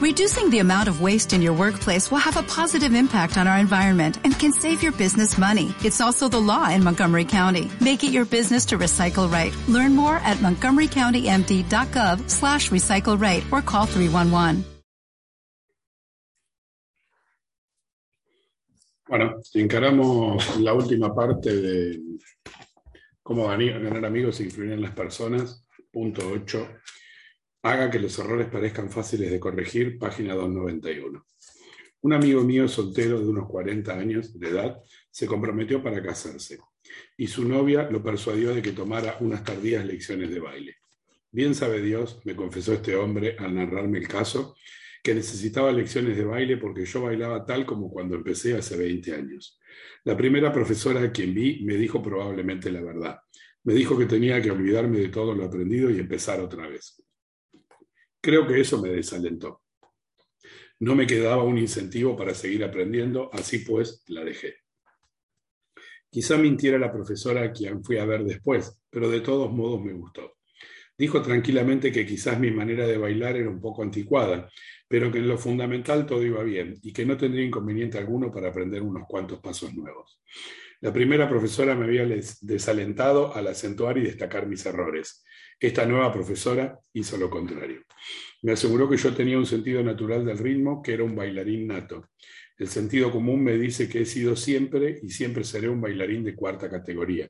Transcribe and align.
Reducing 0.00 0.48
the 0.48 0.60
amount 0.60 0.88
of 0.88 1.02
waste 1.02 1.34
in 1.34 1.42
your 1.42 1.52
workplace 1.52 2.10
will 2.10 2.24
have 2.24 2.38
a 2.38 2.42
positive 2.44 2.94
impact 2.94 3.36
on 3.36 3.46
our 3.46 3.58
environment 3.58 4.16
and 4.24 4.32
can 4.32 4.50
save 4.50 4.82
your 4.82 4.92
business 4.92 5.36
money. 5.36 5.74
It's 5.84 6.00
also 6.00 6.26
the 6.26 6.40
law 6.40 6.70
in 6.70 6.82
Montgomery 6.82 7.26
County. 7.26 7.70
Make 7.82 8.02
it 8.02 8.10
your 8.10 8.24
business 8.24 8.64
to 8.72 8.78
recycle 8.78 9.30
right. 9.30 9.54
Learn 9.68 9.94
more 9.94 10.16
at 10.24 10.38
montgomerycountymd.gov 10.38 12.30
slash 12.30 12.70
recycle 12.70 13.20
right 13.20 13.44
or 13.52 13.60
call 13.60 13.84
311. 13.84 14.64
Bueno, 19.06 19.42
encaramos 19.52 20.56
la 20.60 20.72
última 20.72 21.14
parte 21.14 21.54
de 21.54 22.00
cómo 23.22 23.48
ganar 23.48 24.06
amigos 24.06 24.40
e 24.40 24.44
influir 24.44 24.72
en 24.72 24.80
las 24.80 24.92
personas, 24.92 25.62
punto 25.92 26.26
8. 26.26 26.68
Haga 27.62 27.90
que 27.90 27.98
los 27.98 28.18
errores 28.18 28.48
parezcan 28.48 28.90
fáciles 28.90 29.30
de 29.30 29.38
corregir, 29.38 29.98
página 29.98 30.34
291. 30.34 31.26
Un 32.02 32.12
amigo 32.14 32.42
mío 32.42 32.66
soltero 32.66 33.20
de 33.20 33.28
unos 33.28 33.46
40 33.48 33.92
años 33.92 34.38
de 34.38 34.48
edad 34.48 34.78
se 35.10 35.26
comprometió 35.26 35.82
para 35.82 36.02
casarse 36.02 36.58
y 37.16 37.26
su 37.26 37.46
novia 37.46 37.88
lo 37.90 38.02
persuadió 38.02 38.54
de 38.54 38.62
que 38.62 38.72
tomara 38.72 39.18
unas 39.20 39.44
tardías 39.44 39.84
lecciones 39.84 40.30
de 40.30 40.40
baile. 40.40 40.76
Bien 41.30 41.54
sabe 41.54 41.82
Dios, 41.82 42.20
me 42.24 42.34
confesó 42.34 42.72
este 42.72 42.96
hombre 42.96 43.36
al 43.38 43.54
narrarme 43.54 43.98
el 43.98 44.08
caso, 44.08 44.56
que 45.02 45.14
necesitaba 45.14 45.70
lecciones 45.70 46.16
de 46.16 46.24
baile 46.24 46.56
porque 46.56 46.84
yo 46.84 47.02
bailaba 47.02 47.44
tal 47.44 47.66
como 47.66 47.90
cuando 47.90 48.16
empecé 48.16 48.56
hace 48.56 48.76
20 48.76 49.14
años. 49.14 49.60
La 50.04 50.16
primera 50.16 50.52
profesora 50.52 51.02
a 51.02 51.12
quien 51.12 51.34
vi 51.34 51.62
me 51.64 51.76
dijo 51.76 52.02
probablemente 52.02 52.70
la 52.72 52.80
verdad. 52.80 53.18
Me 53.64 53.74
dijo 53.74 53.98
que 53.98 54.06
tenía 54.06 54.40
que 54.40 54.50
olvidarme 54.50 54.98
de 54.98 55.08
todo 55.08 55.34
lo 55.34 55.44
aprendido 55.44 55.90
y 55.90 55.98
empezar 55.98 56.40
otra 56.40 56.66
vez. 56.66 57.02
Creo 58.20 58.46
que 58.46 58.60
eso 58.60 58.80
me 58.80 58.90
desalentó. 58.90 59.62
No 60.80 60.94
me 60.94 61.06
quedaba 61.06 61.42
un 61.42 61.58
incentivo 61.58 62.16
para 62.16 62.34
seguir 62.34 62.64
aprendiendo, 62.64 63.30
así 63.32 63.60
pues 63.60 64.02
la 64.08 64.24
dejé. 64.24 64.56
Quizá 66.10 66.36
mintiera 66.36 66.78
la 66.78 66.92
profesora 66.92 67.42
a 67.42 67.52
quien 67.52 67.84
fui 67.84 67.98
a 67.98 68.04
ver 68.04 68.24
después, 68.24 68.78
pero 68.90 69.08
de 69.08 69.20
todos 69.20 69.52
modos 69.52 69.82
me 69.82 69.92
gustó. 69.92 70.36
Dijo 70.98 71.22
tranquilamente 71.22 71.92
que 71.92 72.04
quizás 72.04 72.38
mi 72.38 72.50
manera 72.50 72.86
de 72.86 72.98
bailar 72.98 73.36
era 73.36 73.48
un 73.48 73.60
poco 73.60 73.82
anticuada, 73.82 74.50
pero 74.86 75.10
que 75.10 75.18
en 75.18 75.28
lo 75.28 75.38
fundamental 75.38 76.04
todo 76.04 76.22
iba 76.22 76.42
bien 76.42 76.78
y 76.82 76.92
que 76.92 77.06
no 77.06 77.16
tendría 77.16 77.46
inconveniente 77.46 77.96
alguno 77.96 78.30
para 78.30 78.48
aprender 78.48 78.82
unos 78.82 79.06
cuantos 79.08 79.40
pasos 79.40 79.72
nuevos. 79.72 80.20
La 80.80 80.92
primera 80.92 81.28
profesora 81.28 81.74
me 81.74 81.84
había 81.84 82.06
desalentado 82.40 83.34
al 83.34 83.46
acentuar 83.46 83.96
y 83.98 84.02
destacar 84.02 84.46
mis 84.46 84.66
errores. 84.66 85.24
Esta 85.60 85.84
nueva 85.84 86.10
profesora 86.10 86.80
hizo 86.94 87.18
lo 87.18 87.28
contrario. 87.28 87.82
Me 88.40 88.52
aseguró 88.52 88.88
que 88.88 88.96
yo 88.96 89.14
tenía 89.14 89.36
un 89.36 89.44
sentido 89.44 89.82
natural 89.82 90.24
del 90.24 90.38
ritmo, 90.38 90.82
que 90.82 90.94
era 90.94 91.04
un 91.04 91.14
bailarín 91.14 91.66
nato. 91.66 92.08
El 92.56 92.68
sentido 92.68 93.12
común 93.12 93.44
me 93.44 93.58
dice 93.58 93.86
que 93.86 94.00
he 94.00 94.06
sido 94.06 94.36
siempre 94.36 95.00
y 95.02 95.10
siempre 95.10 95.44
seré 95.44 95.68
un 95.68 95.82
bailarín 95.82 96.24
de 96.24 96.34
cuarta 96.34 96.70
categoría. 96.70 97.28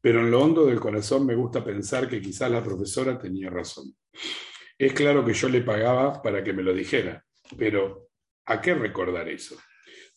Pero 0.00 0.18
en 0.18 0.32
lo 0.32 0.42
hondo 0.42 0.66
del 0.66 0.80
corazón 0.80 1.24
me 1.24 1.36
gusta 1.36 1.64
pensar 1.64 2.08
que 2.08 2.20
quizás 2.20 2.50
la 2.50 2.64
profesora 2.64 3.16
tenía 3.16 3.50
razón. 3.50 3.94
Es 4.76 4.92
claro 4.92 5.24
que 5.24 5.32
yo 5.34 5.48
le 5.48 5.60
pagaba 5.60 6.20
para 6.20 6.42
que 6.42 6.52
me 6.52 6.64
lo 6.64 6.74
dijera, 6.74 7.24
pero 7.56 8.08
¿a 8.46 8.60
qué 8.60 8.74
recordar 8.74 9.28
eso? 9.28 9.56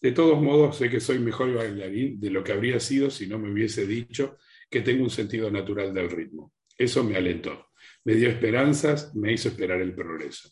De 0.02 0.12
todos 0.12 0.42
modos, 0.42 0.78
sé 0.78 0.90
que 0.90 1.00
soy 1.00 1.20
mejor 1.20 1.54
bailarín 1.54 2.20
de 2.20 2.32
lo 2.32 2.44
que 2.44 2.52
habría 2.52 2.80
sido 2.80 3.12
si 3.12 3.28
no 3.28 3.38
me 3.38 3.52
hubiese 3.52 3.86
dicho 3.86 4.38
que 4.72 4.82
tengo 4.82 5.04
un 5.04 5.12
sentido 5.12 5.52
natural 5.52 5.94
del 5.94 6.10
ritmo. 6.10 6.52
Eso 6.78 7.04
me 7.04 7.16
alentó, 7.16 7.68
me 8.04 8.16
dio 8.16 8.30
esperanzas, 8.30 9.16
me 9.16 9.34
hizo 9.34 9.50
esperar 9.50 9.82
el 9.82 9.94
progreso. 9.94 10.50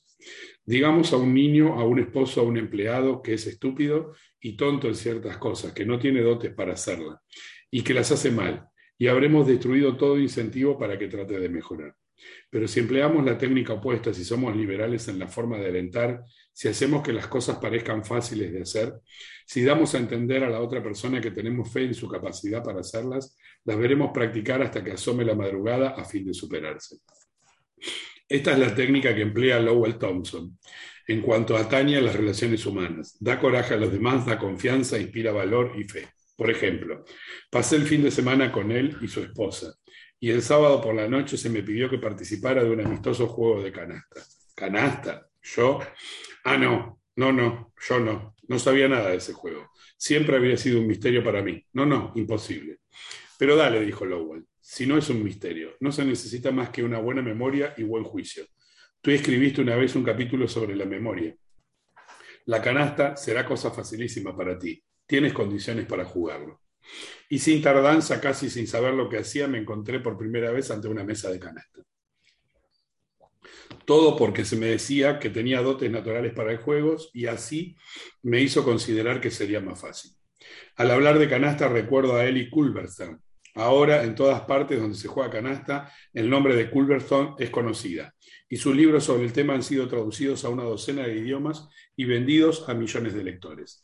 Digamos 0.64 1.12
a 1.14 1.18
un 1.18 1.34
niño, 1.34 1.80
a 1.80 1.86
un 1.86 2.00
esposo, 2.00 2.42
a 2.42 2.44
un 2.44 2.58
empleado 2.58 3.22
que 3.22 3.34
es 3.34 3.48
estúpido 3.48 4.14
y 4.40 4.56
tonto 4.56 4.88
en 4.88 4.96
ciertas 4.96 5.38
cosas, 5.38 5.74
que 5.74 5.86
no 5.86 6.00
tiene 6.00 6.22
dotes 6.22 6.54
para 6.54 6.74
hacerlas 6.74 7.20
y 7.72 7.82
que 7.82 7.94
las 7.94 8.12
hace 8.12 8.32
mal, 8.32 8.68
y 8.98 9.08
habremos 9.08 9.48
destruido 9.48 9.98
todo 9.98 10.20
incentivo 10.20 10.78
para 10.78 10.98
que 10.98 11.08
trate 11.08 11.40
de 11.40 11.50
mejorar. 11.50 11.96
Pero 12.50 12.68
si 12.68 12.82
empleamos 12.82 13.26
la 13.26 13.38
técnica 13.38 13.74
opuesta, 13.74 14.14
si 14.14 14.24
somos 14.24 14.56
liberales 14.56 15.08
en 15.08 15.18
la 15.18 15.28
forma 15.28 15.58
de 15.58 15.68
alentar, 15.70 16.24
si 16.54 16.68
hacemos 16.68 17.02
que 17.02 17.14
las 17.14 17.28
cosas 17.28 17.58
parezcan 17.58 18.04
fáciles 18.06 18.52
de 18.52 18.62
hacer, 18.62 18.94
si 19.46 19.64
damos 19.64 19.96
a 19.96 19.98
entender 19.98 20.44
a 20.44 20.50
la 20.50 20.62
otra 20.62 20.84
persona 20.84 21.20
que 21.20 21.32
tenemos 21.32 21.72
fe 21.72 21.86
en 21.86 21.94
su 21.94 22.08
capacidad 22.08 22.64
para 22.64 22.82
hacerlas, 22.82 23.36
las 23.66 23.78
veremos 23.78 24.12
practicar 24.14 24.62
hasta 24.62 24.84
que 24.84 24.92
asome 24.92 25.26
la 25.26 25.36
madrugada 25.36 25.90
a 25.90 26.04
fin 26.06 26.26
de 26.26 26.34
superarse. 26.34 26.98
Esta 28.28 28.54
es 28.54 28.60
la 28.60 28.74
técnica 28.74 29.14
que 29.14 29.22
emplea 29.22 29.60
Lowell 29.60 29.98
Thompson 29.98 30.58
en 31.08 31.22
cuanto 31.22 31.58
atañe 31.58 31.98
a 31.98 32.02
las 32.02 32.16
relaciones 32.16 32.66
humanas. 32.66 33.18
Da 33.20 33.40
coraje 33.40 33.74
a 33.74 33.78
los 33.78 33.92
demás, 33.92 34.26
da 34.26 34.38
confianza, 34.38 34.98
inspira 34.98 35.32
valor 35.32 35.74
y 35.78 35.84
fe. 35.84 36.08
Por 36.38 36.50
ejemplo, 36.50 37.04
pasé 37.50 37.76
el 37.76 37.84
fin 37.84 38.04
de 38.04 38.12
semana 38.12 38.52
con 38.52 38.72
él 38.72 38.98
y 39.02 39.08
su 39.08 39.22
esposa 39.22 39.76
y 40.24 40.30
el 40.30 40.44
sábado 40.44 40.80
por 40.80 40.94
la 40.94 41.08
noche 41.08 41.36
se 41.36 41.50
me 41.50 41.64
pidió 41.64 41.90
que 41.90 41.98
participara 41.98 42.64
de 42.64 42.70
un 42.70 42.80
amistoso 42.80 43.28
juego 43.28 43.64
de 43.64 43.72
canasta. 43.72 44.22
¿Canasta? 44.56 45.28
¿Yo? 45.42 45.80
Ah, 46.44 46.58
no, 46.58 47.02
no, 47.16 47.34
no, 47.34 47.74
yo 47.90 48.00
no. 48.00 48.36
No 48.48 48.60
sabía 48.60 48.88
nada 48.88 49.10
de 49.10 49.18
ese 49.18 49.34
juego. 49.34 49.72
Siempre 49.98 50.36
había 50.36 50.58
sido 50.58 50.80
un 50.80 50.86
misterio 50.86 51.24
para 51.24 51.42
mí. 51.42 51.66
No, 51.74 51.88
no, 51.88 52.12
imposible. 52.16 52.78
Pero 53.42 53.56
dale, 53.56 53.84
dijo 53.84 54.06
Lowell, 54.06 54.46
si 54.60 54.86
no 54.86 55.00
es 55.00 55.10
un 55.10 55.24
misterio, 55.24 55.72
no 55.80 55.92
se 55.92 56.06
necesita 56.06 56.52
más 56.52 56.70
que 56.70 56.84
una 56.84 57.00
buena 57.00 57.24
memoria 57.24 57.74
y 57.76 57.82
buen 57.82 58.04
juicio. 58.04 58.46
Tú 59.02 59.10
escribiste 59.10 59.62
una 59.62 59.76
vez 59.76 59.96
un 59.96 60.04
capítulo 60.04 60.48
sobre 60.48 60.76
la 60.76 60.86
memoria. 60.86 61.36
La 62.46 62.62
canasta 62.62 63.18
será 63.18 63.44
cosa 63.44 63.72
facilísima 63.72 64.38
para 64.38 64.60
ti. 64.60 64.84
Tienes 65.08 65.34
condiciones 65.34 65.88
para 65.88 66.06
jugarlo. 66.06 66.62
Y 67.30 67.40
sin 67.40 67.64
tardanza, 67.64 68.22
casi 68.22 68.48
sin 68.48 68.68
saber 68.68 68.94
lo 68.94 69.10
que 69.10 69.18
hacía, 69.18 69.48
me 69.48 69.58
encontré 69.58 70.00
por 70.02 70.20
primera 70.20 70.52
vez 70.52 70.70
ante 70.70 70.88
una 70.88 71.04
mesa 71.04 71.32
de 71.32 71.40
canasta. 71.40 71.82
Todo 73.86 74.18
porque 74.18 74.46
se 74.46 74.56
me 74.56 74.68
decía 74.68 75.18
que 75.18 75.32
tenía 75.32 75.64
dotes 75.64 75.90
naturales 75.90 76.34
para 76.36 76.52
el 76.52 76.60
juego 76.60 76.96
y 77.12 77.26
así 77.26 77.76
me 78.22 78.40
hizo 78.40 78.64
considerar 78.64 79.20
que 79.20 79.32
sería 79.32 79.62
más 79.62 79.82
fácil. 79.82 80.12
Al 80.76 80.92
hablar 80.92 81.18
de 81.18 81.28
canasta 81.28 81.68
recuerdo 81.68 82.18
a 82.18 82.26
Eli 82.26 82.48
Culberson. 82.48 83.20
Ahora, 83.56 84.04
en 84.04 84.16
todas 84.16 84.42
partes 84.42 84.80
donde 84.80 84.98
se 84.98 85.08
juega 85.08 85.30
canasta, 85.30 85.92
el 86.14 86.30
nombre 86.30 86.56
de 86.56 86.70
Culberson 86.70 87.36
es 87.38 87.50
conocida 87.50 88.14
y 88.48 88.58
sus 88.58 88.76
libros 88.76 89.04
sobre 89.04 89.24
el 89.24 89.34
tema 89.34 89.54
han 89.54 89.64
sido 89.64 89.88
traducidos 89.88 90.46
a 90.46 90.50
una 90.50 90.64
docena 90.64 91.04
de 91.04 91.18
idiomas 91.18 91.68
y 91.96 92.06
vendidos 92.06 92.68
a 92.70 92.74
millones 92.74 93.14
de 93.14 93.24
lectores 93.24 93.82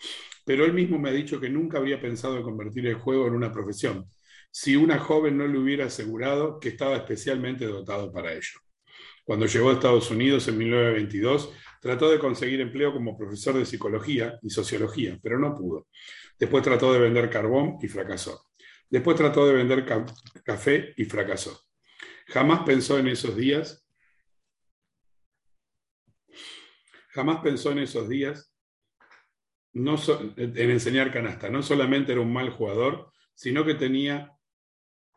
pero 0.48 0.64
él 0.64 0.72
mismo 0.72 0.98
me 0.98 1.10
ha 1.10 1.12
dicho 1.12 1.42
que 1.42 1.50
nunca 1.50 1.78
habría 1.78 2.00
pensado 2.00 2.38
en 2.38 2.44
convertir 2.44 2.88
el 2.88 2.96
juego 2.96 3.28
en 3.28 3.34
una 3.34 3.52
profesión, 3.52 4.10
si 4.50 4.78
una 4.78 4.98
joven 4.98 5.38
no 5.38 5.46
le 5.46 5.60
hubiera 5.60 5.88
asegurado 5.88 6.58
que 6.62 6.70
estaba 6.70 6.96
especialmente 6.96 7.66
dotado 7.66 8.14
para 8.14 8.32
ello. 8.32 8.62
Cuando 9.26 9.46
llegó 9.46 9.70
a 9.70 9.74
Estados 9.74 10.10
Unidos 10.10 10.48
en 10.48 10.58
1922, 10.58 11.52
trató 11.82 12.10
de 12.10 12.18
conseguir 12.18 12.62
empleo 12.62 12.94
como 12.94 13.18
profesor 13.18 13.56
de 13.58 13.66
psicología 13.66 14.40
y 14.42 14.50
sociología, 14.50 15.20
pero 15.22 15.38
no 15.38 15.54
pudo. 15.54 15.88
Después 16.40 16.64
trató 16.64 16.94
de 16.94 17.00
vender 17.00 17.30
carbón 17.30 17.78
y 17.82 17.90
fracasó. 17.90 18.47
Después 18.90 19.18
trató 19.18 19.46
de 19.46 19.53
vender 19.53 19.86
café 20.44 20.94
y 20.96 21.06
fracasó. 21.06 21.62
Jamás 22.28 22.62
pensó 22.66 22.98
en 23.00 23.08
esos 23.08 23.36
días, 23.36 23.86
jamás 27.09 27.40
pensó 27.42 27.72
en 27.72 27.80
esos 27.80 28.08
días 28.08 28.53
no 29.74 29.96
en 30.38 30.72
enseñar 30.72 31.12
canasta. 31.12 31.50
No 31.50 31.62
solamente 31.62 32.12
era 32.12 32.22
un 32.22 32.34
mal 32.34 32.50
jugador, 32.50 33.12
sino 33.34 33.66
que 33.66 33.75
tenía, 33.75 34.31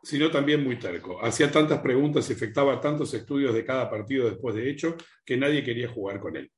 sino 0.02 0.30
también 0.30 0.62
muy 0.62 0.78
terco. 0.78 1.24
Hacía 1.24 1.50
tantas 1.50 1.80
preguntas 1.80 2.28
y 2.28 2.34
efectuaba 2.34 2.80
tantos 2.80 3.12
estudios 3.14 3.54
de 3.54 3.64
cada 3.64 3.90
partido 3.90 4.28
después 4.28 4.54
de 4.54 4.68
hecho 4.70 4.96
que 5.24 5.36
nadie 5.36 5.64
quería 5.64 5.88
jugar 5.88 6.20
con 6.20 6.36
él. 6.36 6.50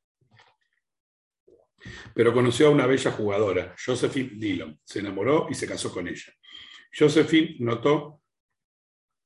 Pero 2.14 2.32
conoció 2.32 2.68
a 2.68 2.70
una 2.70 2.86
bella 2.86 3.10
jugadora, 3.10 3.74
Josephine 3.84 4.30
Dillon. 4.34 4.80
Se 4.84 5.00
enamoró 5.00 5.48
y 5.50 5.54
se 5.54 5.66
casó 5.66 5.92
con 5.92 6.08
ella. 6.08 6.32
Josephine 6.96 7.56
notó 7.60 8.20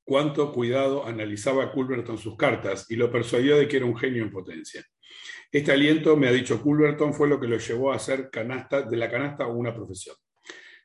cuánto 0.04 0.52
cuidado 0.52 1.04
analizaba 1.04 1.72
Culberton 1.72 2.16
sus 2.16 2.36
cartas 2.36 2.90
y 2.90 2.96
lo 2.96 3.10
persuadió 3.10 3.56
de 3.56 3.66
que 3.66 3.78
era 3.78 3.86
un 3.86 3.96
genio 3.96 4.22
en 4.22 4.30
potencia. 4.30 4.84
Este 5.50 5.72
aliento, 5.72 6.16
me 6.16 6.28
ha 6.28 6.32
dicho 6.32 6.60
Culberton, 6.62 7.12
fue 7.12 7.28
lo 7.28 7.40
que 7.40 7.48
lo 7.48 7.58
llevó 7.58 7.92
a 7.92 7.96
hacer 7.96 8.30
canasta, 8.30 8.82
de 8.82 8.96
la 8.96 9.10
canasta 9.10 9.46
una 9.46 9.74
profesión. 9.74 10.16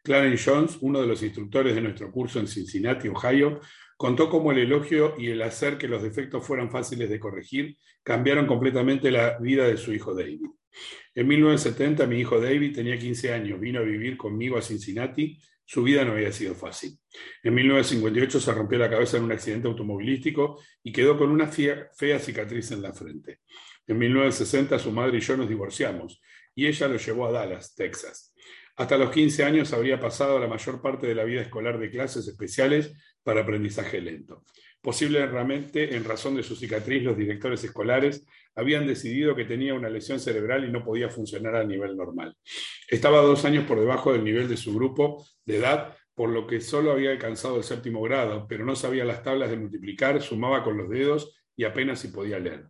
Clarence 0.04 0.50
Jones, 0.50 0.78
uno 0.82 1.02
de 1.02 1.08
los 1.08 1.22
instructores 1.22 1.76
de 1.76 1.82
nuestro 1.82 2.12
curso 2.12 2.40
en 2.40 2.48
Cincinnati, 2.48 3.08
Ohio, 3.08 3.60
contó 3.98 4.30
cómo 4.30 4.52
el 4.52 4.58
elogio 4.58 5.14
y 5.20 5.28
el 5.28 5.42
hacer 5.44 5.78
que 5.78 5.88
los 5.88 6.02
defectos 6.02 6.46
fueran 6.46 6.72
fáciles 6.72 7.08
de 7.08 7.20
corregir 7.20 7.78
cambiaron 8.02 8.48
completamente 8.48 9.12
la 9.12 9.38
vida 9.38 9.68
de 9.68 9.78
su 9.78 9.94
hijo 9.94 10.16
David. 10.16 10.42
En 11.14 11.28
1970 11.28 12.08
mi 12.08 12.20
hijo 12.20 12.40
David 12.40 12.74
tenía 12.74 12.98
15 12.98 13.34
años, 13.34 13.60
vino 13.60 13.80
a 13.80 13.84
vivir 13.84 14.18
conmigo 14.18 14.58
a 14.58 14.62
Cincinnati, 14.64 15.38
su 15.72 15.84
vida 15.84 16.04
no 16.04 16.12
había 16.12 16.34
sido 16.34 16.54
fácil. 16.54 17.00
En 17.42 17.54
1958 17.54 18.42
se 18.42 18.52
rompió 18.52 18.78
la 18.78 18.90
cabeza 18.90 19.16
en 19.16 19.24
un 19.24 19.32
accidente 19.32 19.70
automovilístico 19.70 20.60
y 20.84 20.92
quedó 20.92 21.18
con 21.18 21.32
una 21.32 21.48
fea, 21.48 22.20
cicatriz 22.20 22.72
en 22.72 22.82
la 22.82 22.92
frente. 22.92 23.40
En 23.88 23.98
1960 23.98 24.78
su 24.80 24.92
madre 24.92 25.20
y 25.20 25.22
yo 25.22 25.38
nos 25.38 25.48
divorciamos 25.48 26.22
y 26.54 26.68
ella 26.68 26.90
lo 26.90 26.98
llevó 26.98 27.26
a 27.26 27.32
Dallas, 27.32 27.74
Texas. 27.74 28.34
Hasta 28.76 28.98
los 28.98 29.12
15 29.12 29.46
años 29.46 29.72
habría 29.72 29.98
pasado 29.98 30.40
la 30.40 30.48
mayor 30.48 30.82
parte 30.82 31.08
de 31.08 31.16
la 31.16 31.24
vida 31.24 31.40
escolar 31.40 31.80
de 31.80 31.90
clases 31.90 32.28
especiales 32.28 32.92
para 33.24 33.40
aprendizaje 33.44 34.02
lento. 34.02 34.44
Posiblemente 34.82 35.96
en 35.96 36.04
razón 36.04 36.36
de 36.36 36.44
su 36.44 36.56
cicatriz, 36.56 37.04
los 37.04 37.16
directores 37.16 37.64
escolares 37.64 38.26
habían 38.56 38.88
decidido 38.88 39.36
que 39.36 39.46
tenía 39.46 39.76
una 39.76 39.90
lesión 39.90 40.20
cerebral 40.20 40.66
y 40.66 40.72
no 40.72 40.84
podía 40.84 41.10
funcionar 41.10 41.56
a 41.56 41.64
nivel 41.64 41.96
normal. 41.96 42.36
Estaba 42.88 43.22
dos 43.22 43.46
años 43.46 43.66
por 43.66 43.80
debajo 43.80 44.12
del 44.12 44.24
nivel 44.24 44.48
de 44.48 44.58
su 44.58 44.74
grupo 44.74 45.24
de 45.46 45.58
edad, 45.58 45.96
por 46.16 46.30
lo 46.30 46.48
que 46.48 46.62
solo 46.62 46.92
había 46.92 47.12
alcanzado 47.12 47.58
el 47.58 47.64
séptimo 47.64 48.02
grado, 48.02 48.48
pero 48.50 48.66
no 48.66 48.76
sabía 48.76 49.06
las 49.06 49.24
tablas 49.24 49.52
de 49.52 49.58
multiplicar, 49.58 50.22
sumaba 50.22 50.64
con 50.64 50.78
los 50.78 50.90
dedos 50.90 51.36
y 51.56 51.64
apenas 51.64 52.00
si 52.00 52.08
podía 52.08 52.40
leer. 52.40 52.66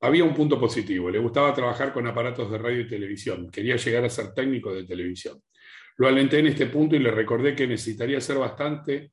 Había 0.00 0.24
un 0.24 0.34
punto 0.34 0.60
positivo, 0.60 1.10
le 1.10 1.18
gustaba 1.18 1.52
trabajar 1.54 1.92
con 1.92 2.06
aparatos 2.06 2.50
de 2.50 2.58
radio 2.58 2.80
y 2.80 2.88
televisión, 2.88 3.50
quería 3.50 3.76
llegar 3.76 4.04
a 4.04 4.10
ser 4.10 4.32
técnico 4.32 4.72
de 4.72 4.84
televisión. 4.84 5.42
Lo 5.96 6.06
alenté 6.06 6.38
en 6.38 6.48
este 6.48 6.66
punto 6.66 6.94
y 6.94 6.98
le 6.98 7.10
recordé 7.10 7.54
que 7.54 7.66
necesitaría 7.66 8.20
ser 8.20 8.36
bastante, 8.36 9.12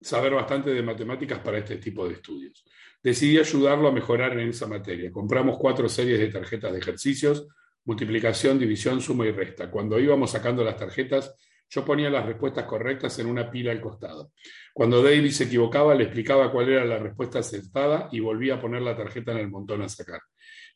saber 0.00 0.34
bastante 0.34 0.70
de 0.70 0.82
matemáticas 0.82 1.40
para 1.40 1.58
este 1.58 1.76
tipo 1.76 2.06
de 2.06 2.14
estudios. 2.14 2.64
Decidí 3.02 3.38
ayudarlo 3.38 3.88
a 3.88 3.92
mejorar 3.92 4.38
en 4.38 4.48
esa 4.48 4.66
materia. 4.66 5.10
Compramos 5.12 5.56
cuatro 5.58 5.88
series 5.88 6.18
de 6.18 6.28
tarjetas 6.28 6.72
de 6.72 6.78
ejercicios, 6.78 7.46
multiplicación, 7.84 8.58
división, 8.58 9.00
suma 9.00 9.26
y 9.26 9.32
resta. 9.32 9.70
Cuando 9.70 9.98
íbamos 9.98 10.30
sacando 10.32 10.64
las 10.64 10.76
tarjetas, 10.76 11.34
yo 11.70 11.84
ponía 11.84 12.10
las 12.10 12.24
respuestas 12.26 12.64
correctas 12.64 13.18
en 13.18 13.26
una 13.26 13.50
pila 13.50 13.72
al 13.72 13.80
costado. 13.80 14.32
Cuando 14.72 15.02
David 15.02 15.30
se 15.30 15.44
equivocaba, 15.44 15.94
le 15.94 16.04
explicaba 16.04 16.50
cuál 16.50 16.70
era 16.70 16.84
la 16.84 16.98
respuesta 16.98 17.40
acertada 17.40 18.08
y 18.10 18.20
volvía 18.20 18.54
a 18.54 18.60
poner 18.60 18.82
la 18.82 18.96
tarjeta 18.96 19.32
en 19.32 19.38
el 19.38 19.50
montón 19.50 19.82
a 19.82 19.88
sacar. 19.88 20.20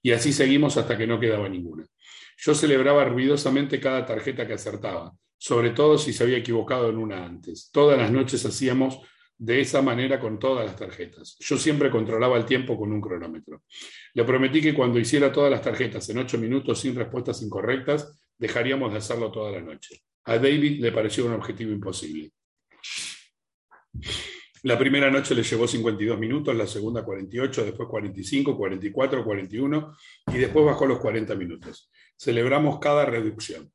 Y 0.03 0.13
así 0.13 0.33
seguimos 0.33 0.77
hasta 0.77 0.97
que 0.97 1.07
no 1.07 1.19
quedaba 1.19 1.49
ninguna. 1.49 1.87
Yo 2.37 2.55
celebraba 2.55 3.05
ruidosamente 3.05 3.81
cada 3.81 4.05
tarjeta 4.05 4.47
que 4.47 4.55
acertaba, 4.55 5.13
sobre 5.39 5.71
todo 5.71 5.97
si 5.97 6.13
se 6.13 6.25
había 6.25 6.39
equivocado 6.39 6.91
en 6.91 6.99
una 6.99 7.25
antes. 7.25 7.71
Todas 7.73 7.99
las 7.99 8.11
noches 8.11 8.45
hacíamos 8.45 9.01
de 9.43 9.61
esa 9.61 9.83
manera 9.83 10.21
con 10.21 10.39
todas 10.39 10.65
las 10.65 10.77
tarjetas. 10.77 11.37
Yo 11.41 11.59
siempre 11.59 11.91
controlaba 11.91 12.37
el 12.37 12.45
tiempo 12.45 12.79
con 12.79 12.93
un 12.93 13.01
cronómetro. 13.01 13.65
Le 14.15 14.23
prometí 14.23 14.63
que 14.63 14.73
cuando 14.73 15.01
hiciera 15.01 15.33
todas 15.33 15.51
las 15.51 15.61
tarjetas 15.61 16.09
en 16.11 16.19
ocho 16.19 16.39
minutos 16.39 16.79
sin 16.79 16.95
respuestas 16.95 17.43
incorrectas, 17.43 18.17
dejaríamos 18.39 18.93
de 18.93 18.99
hacerlo 18.99 19.33
toda 19.33 19.51
la 19.51 19.61
noche. 19.61 20.01
A 20.27 20.37
David 20.37 20.81
le 20.81 20.93
pareció 20.93 21.27
un 21.27 21.33
objetivo 21.33 21.73
imposible. 21.73 22.31
La 24.63 24.79
primera 24.79 25.11
noche 25.11 25.35
le 25.35 25.43
llevó 25.43 25.67
52 25.67 26.21
minutos, 26.21 26.55
la 26.55 26.69
segunda 26.69 27.05
48, 27.05 27.65
después 27.65 27.89
45, 27.89 28.57
44, 28.57 29.25
41 29.25 29.97
y 30.29 30.39
después 30.39 30.65
bajó 30.65 30.87
los 30.87 31.01
40 31.01 31.35
minutos. 31.35 31.91
Celebramos 32.17 32.79
cada 32.79 33.05
reducción. 33.07 33.73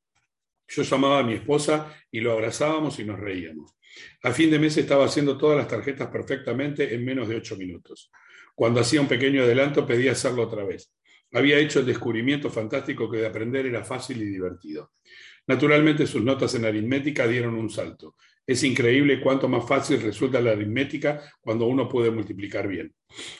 Yo 0.69 0.83
llamaba 0.83 1.19
a 1.19 1.23
mi 1.23 1.33
esposa 1.33 1.93
y 2.09 2.21
lo 2.21 2.31
abrazábamos 2.31 2.99
y 2.99 3.03
nos 3.03 3.19
reíamos. 3.19 3.76
A 4.23 4.31
fin 4.31 4.51
de 4.51 4.59
mes 4.59 4.77
estaba 4.77 5.05
haciendo 5.05 5.37
todas 5.37 5.57
las 5.57 5.67
tarjetas 5.67 6.07
perfectamente 6.07 6.93
en 6.93 7.05
menos 7.05 7.27
de 7.27 7.35
8 7.35 7.55
minutos. 7.57 8.11
Cuando 8.55 8.79
hacía 8.79 9.01
un 9.01 9.07
pequeño 9.07 9.43
adelanto 9.43 9.85
pedía 9.85 10.13
hacerlo 10.13 10.43
otra 10.43 10.63
vez. 10.63 10.91
Había 11.33 11.59
hecho 11.59 11.79
el 11.79 11.85
descubrimiento 11.85 12.49
fantástico 12.49 13.09
que 13.09 13.17
de 13.17 13.27
aprender 13.27 13.65
era 13.65 13.83
fácil 13.83 14.21
y 14.21 14.25
divertido. 14.25 14.93
Naturalmente 15.45 16.07
sus 16.07 16.23
notas 16.23 16.55
en 16.55 16.65
aritmética 16.65 17.27
dieron 17.27 17.55
un 17.55 17.69
salto. 17.69 18.15
Es 18.45 18.63
increíble 18.63 19.19
cuánto 19.21 19.49
más 19.49 19.67
fácil 19.67 20.01
resulta 20.01 20.39
la 20.39 20.51
aritmética 20.51 21.21
cuando 21.41 21.65
uno 21.67 21.89
puede 21.89 22.11
multiplicar 22.11 22.67
bien. 22.67 22.93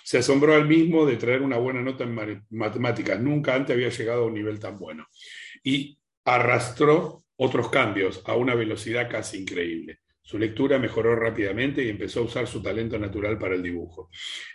Se 0.04 0.18
asombró 0.18 0.54
al 0.54 0.68
mismo 0.68 1.06
de 1.06 1.15
traer 1.15 1.42
una 1.42 1.57
buena 1.57 1.81
nota 1.81 2.04
en 2.04 2.44
matemáticas. 2.50 3.19
Nunca 3.21 3.56
antes 3.56 3.74
había 3.74 3.89
llegado 3.89 4.24
a 4.24 4.27
un 4.27 4.33
nivel 4.33 4.59
tan 4.59 4.77
bueno. 4.77 5.07
Y 5.63 5.98
arrastró 6.25 7.24
otros 7.38 7.69
cambios 7.69 8.21
a 8.25 8.36
una 8.36 8.54
velocidad 8.54 9.09
casi 9.09 9.38
increíble. 9.38 10.00
Su 10.28 10.38
lectura 10.38 10.78
mejoró 10.78 11.16
rápidamente 11.16 11.82
y 11.82 11.88
empezó 11.88 12.20
a 12.20 12.24
usar 12.24 12.48
su 12.48 12.62
talento 12.62 13.00
natural 13.00 13.40
para 13.40 13.56
el 13.56 13.64
dibujo. 13.64 14.10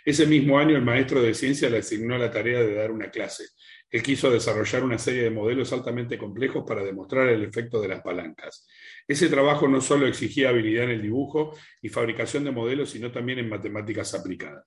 Ese 0.05 0.27
mismo 0.27 0.59
año 0.59 0.75
el 0.75 0.83
maestro 0.83 1.19
de 1.19 1.33
ciencia 1.33 1.67
le 1.67 1.79
asignó 1.79 2.15
la 2.15 2.29
tarea 2.29 2.59
de 2.59 2.75
dar 2.75 2.91
una 2.91 3.09
clase. 3.09 3.45
Él 3.89 4.03
quiso 4.03 4.29
desarrollar 4.29 4.83
una 4.83 4.99
serie 4.99 5.23
de 5.23 5.31
modelos 5.31 5.73
altamente 5.73 6.15
complejos 6.15 6.63
para 6.67 6.83
demostrar 6.83 7.27
el 7.29 7.43
efecto 7.43 7.81
de 7.81 7.87
las 7.87 8.03
palancas. 8.03 8.67
Ese 9.07 9.29
trabajo 9.29 9.67
no 9.67 9.81
solo 9.81 10.05
exigía 10.05 10.49
habilidad 10.49 10.83
en 10.83 10.91
el 10.91 11.01
dibujo 11.01 11.57
y 11.81 11.89
fabricación 11.89 12.43
de 12.43 12.51
modelos, 12.51 12.91
sino 12.91 13.11
también 13.11 13.39
en 13.39 13.49
matemáticas 13.49 14.13
aplicadas. 14.13 14.63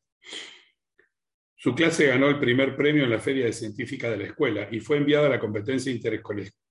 Su 1.55 1.73
clase 1.77 2.07
ganó 2.09 2.29
el 2.29 2.41
primer 2.41 2.75
premio 2.75 3.05
en 3.05 3.11
la 3.11 3.21
Feria 3.21 3.45
de 3.45 3.53
Científica 3.53 4.11
de 4.11 4.17
la 4.17 4.25
escuela 4.25 4.67
y 4.73 4.81
fue 4.81 4.97
enviada 4.97 5.29
a 5.29 5.31
la 5.31 5.39
competencia 5.39 5.93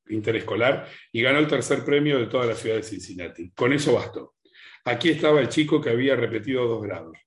interescolar 0.10 0.88
y 1.12 1.22
ganó 1.22 1.40
el 1.40 1.48
tercer 1.48 1.84
premio 1.84 2.20
de 2.20 2.28
toda 2.28 2.46
la 2.46 2.56
ciudad 2.56 2.76
de 2.76 2.84
Cincinnati. 2.84 3.52
Con 3.52 3.74
eso 3.74 3.94
bastó. 3.94 4.36
Aquí 4.86 5.10
estaba 5.10 5.42
el 5.42 5.50
chico 5.50 5.82
que 5.82 5.90
había 5.90 6.16
repetido 6.16 6.68
dos 6.68 6.84
grados 6.84 7.18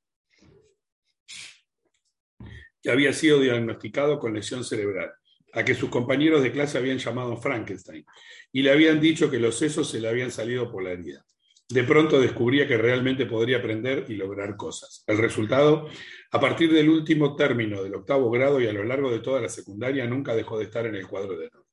que 2.82 2.90
había 2.90 3.12
sido 3.12 3.40
diagnosticado 3.40 4.18
con 4.18 4.34
lesión 4.34 4.64
cerebral, 4.64 5.12
a 5.52 5.64
que 5.64 5.74
sus 5.74 5.90
compañeros 5.90 6.42
de 6.42 6.52
clase 6.52 6.78
habían 6.78 6.98
llamado 6.98 7.36
Frankenstein, 7.36 8.04
y 8.52 8.62
le 8.62 8.70
habían 8.70 9.00
dicho 9.00 9.30
que 9.30 9.38
los 9.38 9.58
sesos 9.58 9.90
se 9.90 10.00
le 10.00 10.08
habían 10.08 10.30
salido 10.30 10.70
por 10.70 10.82
la 10.82 10.92
herida. 10.92 11.24
De 11.68 11.84
pronto 11.84 12.18
descubría 12.18 12.66
que 12.66 12.78
realmente 12.78 13.26
podría 13.26 13.58
aprender 13.58 14.06
y 14.08 14.14
lograr 14.14 14.56
cosas. 14.56 15.04
El 15.06 15.18
resultado, 15.18 15.88
a 16.30 16.40
partir 16.40 16.72
del 16.72 16.88
último 16.88 17.36
término 17.36 17.82
del 17.82 17.94
octavo 17.94 18.30
grado 18.30 18.58
y 18.60 18.66
a 18.66 18.72
lo 18.72 18.84
largo 18.84 19.10
de 19.10 19.18
toda 19.18 19.40
la 19.42 19.50
secundaria, 19.50 20.06
nunca 20.06 20.34
dejó 20.34 20.56
de 20.56 20.64
estar 20.64 20.86
en 20.86 20.94
el 20.94 21.06
cuadro 21.06 21.36
de 21.36 21.48
honor. 21.48 21.67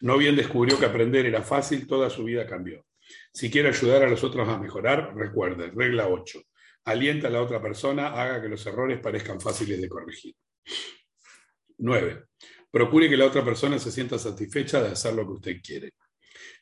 No 0.00 0.16
bien 0.16 0.36
descubrió 0.36 0.78
que 0.78 0.86
aprender 0.86 1.26
era 1.26 1.42
fácil, 1.42 1.86
toda 1.86 2.08
su 2.10 2.24
vida 2.24 2.46
cambió. 2.46 2.84
Si 3.32 3.50
quiere 3.50 3.68
ayudar 3.68 4.02
a 4.02 4.08
los 4.08 4.22
otros 4.22 4.48
a 4.48 4.58
mejorar, 4.58 5.14
recuerde, 5.16 5.70
regla 5.74 6.08
8. 6.08 6.40
Alienta 6.84 7.28
a 7.28 7.30
la 7.30 7.42
otra 7.42 7.60
persona, 7.60 8.08
haga 8.08 8.40
que 8.40 8.48
los 8.48 8.64
errores 8.66 9.00
parezcan 9.00 9.40
fáciles 9.40 9.80
de 9.80 9.88
corregir. 9.88 10.34
9. 11.78 12.24
Procure 12.70 13.08
que 13.08 13.16
la 13.16 13.26
otra 13.26 13.44
persona 13.44 13.78
se 13.78 13.90
sienta 13.90 14.18
satisfecha 14.18 14.82
de 14.82 14.88
hacer 14.88 15.14
lo 15.14 15.24
que 15.24 15.32
usted 15.32 15.56
quiere. 15.62 15.92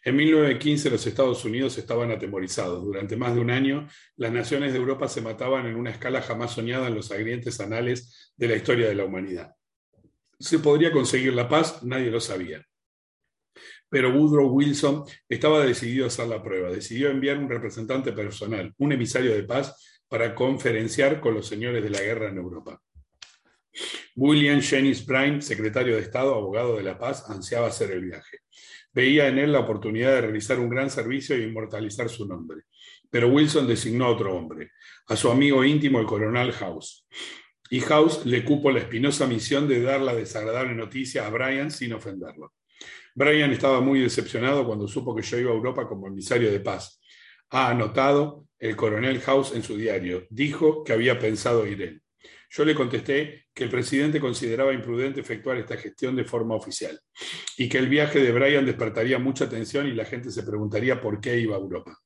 En 0.04 0.14
1915 0.14 0.90
los 0.90 1.06
Estados 1.06 1.44
Unidos 1.44 1.78
estaban 1.78 2.12
atemorizados. 2.12 2.84
Durante 2.84 3.16
más 3.16 3.34
de 3.34 3.40
un 3.40 3.50
año, 3.50 3.88
las 4.16 4.32
naciones 4.32 4.72
de 4.72 4.78
Europa 4.78 5.08
se 5.08 5.20
mataban 5.20 5.66
en 5.66 5.74
una 5.74 5.90
escala 5.90 6.22
jamás 6.22 6.52
soñada 6.52 6.86
en 6.86 6.94
los 6.94 7.10
agrientes 7.10 7.58
anales 7.60 8.32
de 8.36 8.48
la 8.48 8.56
historia 8.56 8.88
de 8.88 8.94
la 8.94 9.04
humanidad. 9.04 9.54
¿Se 10.38 10.58
podría 10.58 10.92
conseguir 10.92 11.32
la 11.32 11.48
paz? 11.48 11.82
Nadie 11.82 12.10
lo 12.10 12.20
sabía. 12.20 12.64
Pero 13.88 14.12
Woodrow 14.12 14.48
Wilson 14.48 15.04
estaba 15.28 15.64
decidido 15.64 16.04
a 16.04 16.08
hacer 16.08 16.28
la 16.28 16.42
prueba. 16.42 16.70
Decidió 16.70 17.10
enviar 17.10 17.38
un 17.38 17.48
representante 17.48 18.12
personal, 18.12 18.74
un 18.78 18.92
emisario 18.92 19.34
de 19.34 19.44
paz, 19.44 20.02
para 20.08 20.34
conferenciar 20.34 21.20
con 21.20 21.34
los 21.34 21.46
señores 21.46 21.82
de 21.82 21.90
la 21.90 22.00
guerra 22.00 22.28
en 22.28 22.38
Europa. 22.38 22.80
William 24.14 24.60
Jennings 24.60 25.04
Bryan, 25.04 25.42
secretario 25.42 25.96
de 25.96 26.02
Estado, 26.02 26.34
abogado 26.34 26.76
de 26.76 26.82
la 26.82 26.98
paz, 26.98 27.28
ansiaba 27.28 27.68
hacer 27.68 27.90
el 27.90 28.04
viaje. 28.04 28.38
Veía 28.92 29.28
en 29.28 29.38
él 29.38 29.52
la 29.52 29.60
oportunidad 29.60 30.12
de 30.12 30.22
realizar 30.22 30.58
un 30.58 30.70
gran 30.70 30.88
servicio 30.88 31.36
e 31.36 31.42
inmortalizar 31.42 32.08
su 32.08 32.26
nombre. 32.26 32.62
Pero 33.10 33.28
Wilson 33.28 33.66
designó 33.66 34.06
a 34.06 34.10
otro 34.10 34.34
hombre, 34.34 34.70
a 35.08 35.16
su 35.16 35.30
amigo 35.30 35.64
íntimo, 35.64 36.00
el 36.00 36.06
coronel 36.06 36.52
House. 36.52 37.06
Y 37.68 37.80
House 37.80 38.24
le 38.24 38.44
cupo 38.44 38.70
la 38.70 38.78
espinosa 38.78 39.26
misión 39.26 39.68
de 39.68 39.82
dar 39.82 40.00
la 40.00 40.14
desagradable 40.14 40.74
noticia 40.74 41.26
a 41.26 41.30
Bryan 41.30 41.70
sin 41.70 41.92
ofenderlo. 41.92 42.54
Bryan 43.16 43.50
estaba 43.50 43.80
muy 43.80 44.00
decepcionado 44.00 44.66
cuando 44.66 44.86
supo 44.86 45.16
que 45.16 45.22
yo 45.22 45.38
iba 45.38 45.50
a 45.50 45.54
Europa 45.54 45.88
como 45.88 46.06
emisario 46.06 46.52
de 46.52 46.60
paz. 46.60 47.00
Ha 47.48 47.70
anotado 47.70 48.46
el 48.58 48.76
coronel 48.76 49.22
House 49.22 49.52
en 49.54 49.62
su 49.62 49.74
diario. 49.78 50.26
Dijo 50.28 50.84
que 50.84 50.92
había 50.92 51.18
pensado 51.18 51.66
ir 51.66 51.80
él. 51.80 52.02
Yo 52.50 52.66
le 52.66 52.74
contesté 52.74 53.46
que 53.54 53.64
el 53.64 53.70
presidente 53.70 54.20
consideraba 54.20 54.74
imprudente 54.74 55.22
efectuar 55.22 55.56
esta 55.56 55.78
gestión 55.78 56.14
de 56.14 56.24
forma 56.24 56.54
oficial 56.56 57.00
y 57.56 57.70
que 57.70 57.78
el 57.78 57.88
viaje 57.88 58.20
de 58.20 58.32
Brian 58.32 58.66
despertaría 58.66 59.18
mucha 59.18 59.46
atención 59.46 59.86
y 59.86 59.94
la 59.94 60.04
gente 60.04 60.30
se 60.30 60.42
preguntaría 60.42 61.00
por 61.00 61.18
qué 61.18 61.40
iba 61.40 61.56
a 61.56 61.60
Europa. 61.60 61.98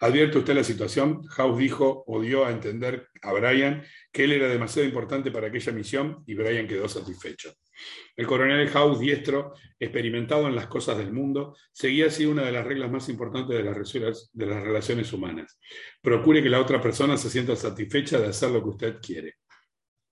¿Advierte 0.00 0.38
usted 0.38 0.54
la 0.54 0.64
situación? 0.64 1.22
House 1.24 1.58
dijo 1.58 2.02
o 2.06 2.22
dio 2.22 2.46
a 2.46 2.50
entender 2.50 3.08
a 3.20 3.32
Brian 3.34 3.84
que 4.10 4.24
él 4.24 4.32
era 4.32 4.48
demasiado 4.48 4.88
importante 4.88 5.30
para 5.30 5.48
aquella 5.48 5.72
misión 5.72 6.24
y 6.26 6.34
Brian 6.34 6.66
quedó 6.66 6.88
satisfecho. 6.88 7.52
El 8.16 8.26
coronel 8.26 8.68
House, 8.68 9.00
diestro, 9.00 9.54
experimentado 9.78 10.46
en 10.46 10.54
las 10.54 10.66
cosas 10.66 10.98
del 10.98 11.12
mundo, 11.12 11.56
seguía 11.72 12.06
así 12.06 12.26
una 12.26 12.42
de 12.42 12.52
las 12.52 12.66
reglas 12.66 12.90
más 12.90 13.08
importantes 13.08 13.56
de 13.56 13.64
las, 13.64 14.62
relaciones 14.62 15.12
humanas. 15.12 15.58
Procure 16.02 16.42
que 16.42 16.50
la 16.50 16.60
otra 16.60 16.80
persona 16.80 17.16
se 17.16 17.30
sienta 17.30 17.56
satisfecha 17.56 18.18
de 18.18 18.28
hacer 18.28 18.50
lo 18.50 18.62
que 18.62 18.68
usted 18.68 18.96
quiere 19.00 19.36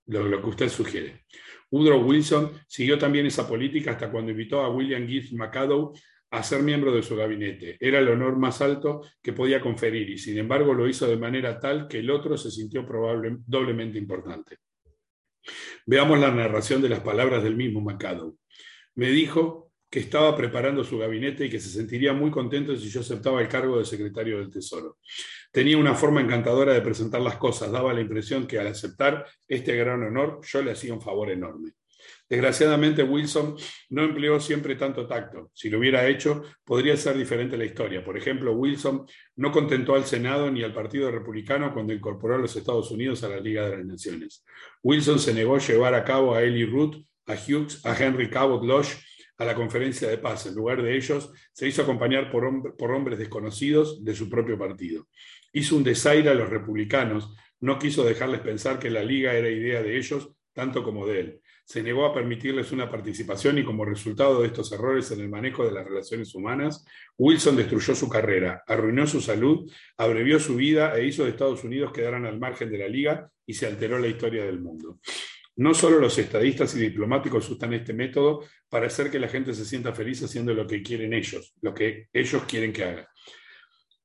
lo, 0.09 0.41
que 0.41 0.49
usted 0.49 0.69
sugiere. 0.69 1.25
Woodrow 1.71 2.03
Wilson 2.03 2.53
siguió 2.67 2.99
también 2.99 3.27
esa 3.27 3.47
política 3.47 3.93
hasta 3.93 4.11
cuando 4.11 4.31
invitó 4.31 4.61
a 4.61 4.71
William 4.71 5.07
Gibbs 5.07 5.33
McAdoo 5.33 5.93
a 6.31 6.43
ser 6.43 6.63
miembro 6.63 6.93
de 6.93 7.03
su 7.03 7.17
gabinete. 7.17 7.77
Era 7.81 7.99
el 7.99 8.09
honor 8.09 8.37
más 8.37 8.61
alto 8.61 9.03
que 9.23 9.33
podía 9.33 9.61
conferir 9.61 10.11
y 10.11 10.19
sin 10.19 10.39
embargo 10.39 10.75
lo 10.75 10.89
hizo 10.89 11.07
de 11.07 11.17
manera 11.17 11.59
tal 11.59 11.89
que 11.89 11.99
el 11.99 12.11
otro 12.11 12.37
se 12.37 12.51
sintió 12.51 12.87
probablemente 12.87 13.45
doblemente 13.47 13.99
importante. 13.99 14.57
Veamos 15.87 16.19
la 16.19 16.31
narración 16.31 16.83
de 16.83 16.89
las 16.89 17.01
palabras 17.01 17.43
del 17.43 17.57
mismo 17.57 17.81
McAdoo. 17.81 18.37
Me 18.95 19.09
dijo 19.11 19.69
que 19.91 20.01
estaba 20.01 20.37
preparando 20.37 20.85
su 20.85 20.99
gabinete 20.99 21.47
y 21.47 21.51
que 21.51 21.61
se 21.61 21.71
sentiría 21.71 22.13
muy 22.13 22.31
contento 22.31 22.77
si 22.77 22.91
yo 22.91 23.01
aceptaba 23.01 23.41
el 23.41 23.49
cargo 23.49 23.79
de 23.79 23.85
secretario 23.85 24.39
del 24.39 24.51
Tesoro. 24.51 24.99
Tenía 25.51 25.79
una 25.79 25.95
forma 25.95 26.21
encantadora 26.21 26.75
de 26.75 26.83
presentar 26.83 27.23
las 27.23 27.37
cosas, 27.37 27.73
daba 27.73 27.95
la 27.95 28.03
impresión 28.03 28.47
que 28.47 28.59
al 28.59 28.67
aceptar 28.67 29.27
este 29.47 29.75
gran 29.77 30.03
honor 30.03 30.41
yo 30.47 30.63
le 30.63 30.73
hacía 30.73 30.93
un 30.93 31.01
favor 31.01 31.31
enorme. 31.31 31.73
Desgraciadamente, 32.29 33.03
Wilson 33.03 33.57
no 33.89 34.05
empleó 34.05 34.39
siempre 34.39 34.77
tanto 34.77 35.07
tacto. 35.07 35.51
Si 35.55 35.71
lo 35.71 35.79
hubiera 35.79 36.07
hecho, 36.07 36.43
podría 36.63 36.95
ser 36.97 37.17
diferente 37.17 37.57
la 37.57 37.65
historia. 37.65 38.05
Por 38.05 38.19
ejemplo, 38.19 38.53
Wilson 38.53 39.07
no 39.37 39.51
contentó 39.51 39.95
al 39.95 40.05
Senado 40.05 40.51
ni 40.51 40.63
al 40.63 40.75
Partido 40.75 41.11
Republicano 41.11 41.73
cuando 41.73 41.95
incorporó 41.95 42.35
a 42.35 42.39
los 42.39 42.55
Estados 42.55 42.91
Unidos 42.91 43.25
a 43.25 43.31
la 43.31 43.41
Liga 43.41 43.71
de 43.71 43.79
las 43.79 43.87
Naciones. 43.87 44.45
Wilson 44.83 45.19
se 45.19 45.33
negó 45.33 45.57
a 45.57 45.61
llevar 45.61 45.95
a 45.95 46.05
cabo 46.05 46.35
a 46.35 46.43
Eli 46.43 46.67
Root, 46.67 46.97
a 47.27 47.33
Hughes, 47.33 47.85
a 47.87 47.97
Henry 47.97 48.29
Cabot 48.29 48.63
Lodge 48.63 48.99
a 49.39 49.45
la 49.47 49.55
conferencia 49.55 50.09
de 50.09 50.19
paz. 50.19 50.45
En 50.47 50.55
lugar 50.55 50.83
de 50.83 50.97
ellos, 50.97 51.33
se 51.53 51.67
hizo 51.67 51.81
acompañar 51.81 52.31
por, 52.31 52.77
por 52.77 52.91
hombres 52.91 53.19
desconocidos 53.19 54.05
de 54.05 54.15
su 54.15 54.29
propio 54.29 54.59
partido. 54.59 55.07
Hizo 55.53 55.77
un 55.77 55.85
desaire 55.85 56.29
a 56.29 56.35
los 56.35 56.51
republicanos, 56.51 57.35
no 57.61 57.79
quiso 57.79 58.05
dejarles 58.05 58.41
pensar 58.41 58.79
que 58.79 58.91
la 58.91 59.03
Liga 59.03 59.33
era 59.33 59.49
idea 59.49 59.83
de 59.83 59.97
ellos 59.97 60.31
tanto 60.53 60.83
como 60.83 61.07
de 61.07 61.21
él 61.21 61.41
se 61.69 61.83
negó 61.83 62.07
a 62.07 62.15
permitirles 62.15 62.73
una 62.73 62.91
participación 62.91 63.59
y 63.59 63.63
como 63.63 63.85
resultado 63.85 64.41
de 64.41 64.47
estos 64.47 64.73
errores 64.73 65.11
en 65.11 65.21
el 65.21 65.29
manejo 65.29 65.67
de 65.67 65.73
las 65.73 65.87
relaciones 65.87 66.35
humanas, 66.35 66.83
Wilson 67.19 67.57
destruyó 67.57 67.95
su 67.95 68.09
carrera, 68.09 68.63
arruinó 68.67 69.07
su 69.07 69.21
salud, 69.21 69.71
abrevió 69.99 70.41
su 70.41 70.57
vida 70.57 70.97
e 70.97 71.05
hizo 71.05 71.25
de 71.25 71.31
Estados 71.31 71.63
Unidos 71.65 71.93
quedaran 71.93 72.25
al 72.25 72.39
margen 72.39 72.71
de 72.71 72.79
la 72.79 72.89
liga 72.89 73.31
y 73.45 73.53
se 73.53 73.67
alteró 73.67 73.99
la 73.99 74.07
historia 74.07 74.47
del 74.47 74.61
mundo. 74.61 74.99
No 75.57 75.75
solo 75.75 75.99
los 75.99 76.17
estadistas 76.17 76.75
y 76.75 76.81
diplomáticos 76.81 77.51
usan 77.51 77.75
este 77.75 77.93
método 77.93 78.47
para 78.71 78.87
hacer 78.87 79.11
que 79.11 79.19
la 79.19 79.29
gente 79.29 79.53
se 79.53 79.67
sienta 79.67 79.93
feliz 79.93 80.23
haciendo 80.23 80.55
lo 80.55 80.67
que 80.67 80.83
quieren 80.83 81.13
ellos, 81.13 81.53
lo 81.61 81.75
que 81.75 82.09
ellos 82.15 82.45
quieren 82.45 82.73
que 82.73 82.85
haga. 82.85 83.09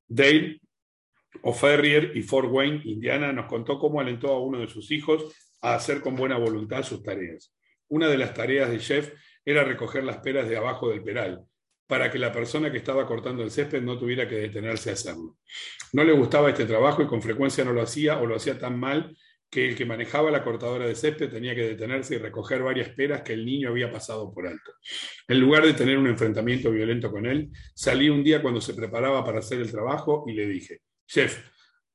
Dale 0.06 0.60
O'Ferrier 1.42 2.12
y 2.16 2.22
Fort 2.22 2.48
Wayne, 2.50 2.82
Indiana, 2.84 3.32
nos 3.32 3.46
contó 3.46 3.78
cómo 3.78 4.00
alentó 4.00 4.28
a 4.28 4.40
uno 4.40 4.60
de 4.60 4.68
sus 4.68 4.90
hijos 4.90 5.24
a 5.60 5.74
hacer 5.74 6.00
con 6.00 6.14
buena 6.14 6.38
voluntad 6.38 6.82
sus 6.82 7.02
tareas. 7.02 7.54
Una 7.88 8.08
de 8.08 8.18
las 8.18 8.34
tareas 8.34 8.70
de 8.70 8.78
Jeff 8.78 9.12
era 9.44 9.64
recoger 9.64 10.04
las 10.04 10.18
peras 10.18 10.48
de 10.48 10.56
abajo 10.56 10.90
del 10.90 11.02
peral, 11.02 11.44
para 11.86 12.10
que 12.10 12.18
la 12.18 12.32
persona 12.32 12.70
que 12.70 12.78
estaba 12.78 13.06
cortando 13.06 13.42
el 13.42 13.50
césped 13.50 13.82
no 13.82 13.98
tuviera 13.98 14.28
que 14.28 14.36
detenerse 14.36 14.90
a 14.90 14.94
hacerlo. 14.94 15.38
No 15.92 16.04
le 16.04 16.12
gustaba 16.12 16.50
este 16.50 16.64
trabajo 16.64 17.02
y 17.02 17.06
con 17.06 17.22
frecuencia 17.22 17.64
no 17.64 17.72
lo 17.72 17.82
hacía 17.82 18.18
o 18.18 18.26
lo 18.26 18.36
hacía 18.36 18.58
tan 18.58 18.78
mal 18.78 19.16
que 19.50 19.68
el 19.68 19.76
que 19.76 19.84
manejaba 19.84 20.32
la 20.32 20.42
cortadora 20.42 20.86
de 20.86 20.96
césped 20.96 21.30
tenía 21.30 21.54
que 21.54 21.62
detenerse 21.62 22.16
y 22.16 22.18
recoger 22.18 22.62
varias 22.62 22.88
peras 22.88 23.22
que 23.22 23.34
el 23.34 23.46
niño 23.46 23.68
había 23.68 23.92
pasado 23.92 24.32
por 24.32 24.48
alto. 24.48 24.72
En 25.28 25.38
lugar 25.38 25.64
de 25.64 25.74
tener 25.74 25.96
un 25.96 26.08
enfrentamiento 26.08 26.72
violento 26.72 27.10
con 27.10 27.24
él, 27.24 27.50
salí 27.74 28.08
un 28.08 28.24
día 28.24 28.42
cuando 28.42 28.60
se 28.60 28.74
preparaba 28.74 29.24
para 29.24 29.38
hacer 29.38 29.60
el 29.60 29.70
trabajo 29.70 30.24
y 30.26 30.32
le 30.32 30.46
dije, 30.46 30.80
Jeff, 31.06 31.38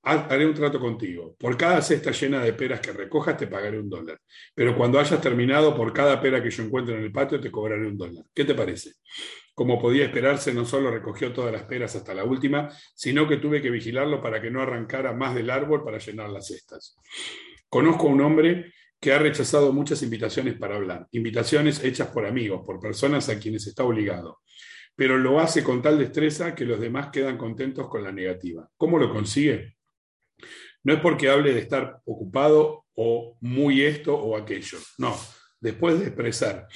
haré 0.04 0.46
un 0.46 0.54
trato 0.54 0.80
contigo. 0.80 1.36
Por 1.38 1.58
cada 1.58 1.82
cesta 1.82 2.12
llena 2.12 2.44
de 2.44 2.54
peras 2.54 2.80
que 2.80 2.92
recojas 2.92 3.38
te 3.38 3.48
pagaré 3.48 3.80
un 3.80 3.90
dólar. 3.90 4.20
Pero 4.56 4.76
cuando 4.76 5.00
hayas 5.00 5.22
terminado, 5.22 5.76
por 5.76 5.94
cada 5.94 6.22
pera 6.22 6.42
que 6.42 6.50
yo 6.50 6.64
encuentre 6.64 6.96
en 6.96 7.04
el 7.04 7.12
patio 7.12 7.40
te 7.40 7.52
cobraré 7.52 7.88
un 7.88 7.98
dólar. 7.98 8.26
¿Qué 8.34 8.46
te 8.46 8.56
parece? 8.56 8.94
Como 9.54 9.80
podía 9.80 10.06
esperarse, 10.06 10.54
no 10.54 10.66
solo 10.66 10.90
recogió 10.90 11.34
todas 11.34 11.52
las 11.52 11.64
peras 11.64 11.96
hasta 11.96 12.14
la 12.14 12.24
última, 12.24 12.70
sino 12.96 13.28
que 13.28 13.38
tuve 13.38 13.62
que 13.62 13.70
vigilarlo 13.70 14.22
para 14.22 14.42
que 14.42 14.50
no 14.50 14.62
arrancara 14.62 15.14
más 15.14 15.36
del 15.36 15.50
árbol 15.50 15.84
para 15.84 15.98
llenar 15.98 16.30
las 16.30 16.48
cestas. 16.48 16.96
Conozco 17.68 18.08
a 18.08 18.12
un 18.12 18.22
hombre 18.22 18.74
que 19.00 19.14
ha 19.14 19.20
rechazado 19.20 19.72
muchas 19.72 20.02
invitaciones 20.02 20.58
para 20.58 20.76
hablar, 20.76 21.08
invitaciones 21.12 21.84
hechas 21.84 22.08
por 22.10 22.26
amigos, 22.26 22.62
por 22.66 22.80
personas 22.80 23.30
a 23.30 23.40
quienes 23.40 23.66
está 23.68 23.84
obligado, 23.84 24.40
pero 25.00 25.18
lo 25.18 25.40
hace 25.40 25.64
con 25.64 25.82
tal 25.82 25.98
destreza 25.98 26.54
que 26.54 26.66
los 26.66 26.78
demás 26.78 27.08
quedan 27.10 27.38
contentos 27.38 27.88
con 27.88 28.04
la 28.04 28.12
negativa. 28.12 28.70
¿Cómo 28.76 29.00
lo 29.00 29.10
consigue? 29.10 29.78
No 30.84 30.92
es 30.92 31.00
porque 31.00 31.30
hable 31.30 31.54
de 31.54 31.62
estar 31.62 32.02
ocupado 32.04 32.84
o 32.96 33.38
muy 33.40 33.82
esto 33.82 34.14
o 34.14 34.36
aquello. 34.36 34.78
No, 34.98 35.18
después 35.62 35.98
de 35.98 36.08
expresar 36.08 36.68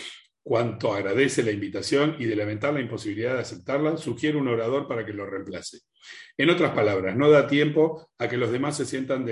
cuanto 0.42 0.94
agradece 0.94 1.44
la 1.44 1.52
invitación 1.52 2.16
y 2.18 2.24
de 2.24 2.38
lamentar 2.38 2.74
la 2.74 2.80
imposibilidad 2.80 3.34
de 3.34 3.42
aceptarla, 3.42 3.98
sugiere 3.98 4.38
un 4.38 4.48
orador 4.48 4.88
para 4.88 5.06
que 5.06 5.12
lo 5.12 5.26
reemplace. 5.26 5.80
En 6.38 6.50
otras 6.50 6.72
palabras, 6.72 7.18
no 7.18 7.30
da 7.30 7.46
tiempo 7.46 8.10
a 8.18 8.30
que 8.30 8.38
los 8.38 8.54
demás 8.54 8.78
se 8.78 8.86
sientan 8.86 9.26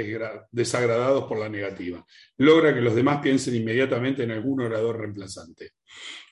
desagradados 0.52 1.24
por 1.30 1.40
la 1.40 1.48
negativa. 1.48 2.06
Logra 2.36 2.74
que 2.74 2.82
los 2.82 2.96
demás 2.96 3.22
piensen 3.22 3.56
inmediatamente 3.56 4.24
en 4.24 4.32
algún 4.32 4.60
orador 4.60 5.00
reemplazante. 5.00 5.72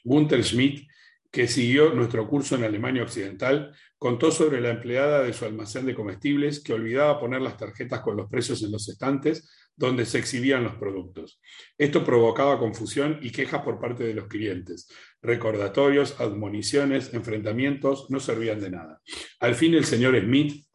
Gunther 0.04 0.44
Schmidt 0.44 0.90
que 1.32 1.48
siguió 1.48 1.94
nuestro 1.94 2.28
curso 2.28 2.56
en 2.56 2.64
Alemania 2.64 3.04
Occidental, 3.04 3.76
contó 3.98 4.32
sobre 4.32 4.62
la 4.62 4.70
empleada 4.70 5.24
de 5.24 5.34
su 5.34 5.46
almacén 5.46 5.86
de 5.86 5.94
comestibles 5.94 6.64
que 6.64 6.74
olvidaba 6.74 7.20
poner 7.20 7.42
las 7.42 7.58
tarjetas 7.58 8.02
con 8.02 8.18
los 8.18 8.30
precios 8.30 8.64
en 8.64 8.72
los 8.72 8.88
estantes 8.90 9.48
donde 9.80 10.06
se 10.06 10.20
exhibían 10.20 10.64
los 10.66 10.76
productos. 10.76 11.40
Esto 11.78 12.04
provocaba 12.04 12.60
confusión 12.60 13.18
y 13.22 13.32
quejas 13.32 13.62
por 13.62 13.80
parte 13.80 14.04
de 14.04 14.14
los 14.14 14.28
clientes. 14.28 14.90
Recordatorios, 15.22 16.20
admoniciones, 16.20 17.14
enfrentamientos 17.14 18.08
no 18.10 18.20
servían 18.20 18.60
de 18.60 18.72
nada. 18.72 19.02
Al 19.40 19.56
fin 19.56 19.74
el 19.76 19.86
señor 19.86 20.20
Smith 20.20 20.66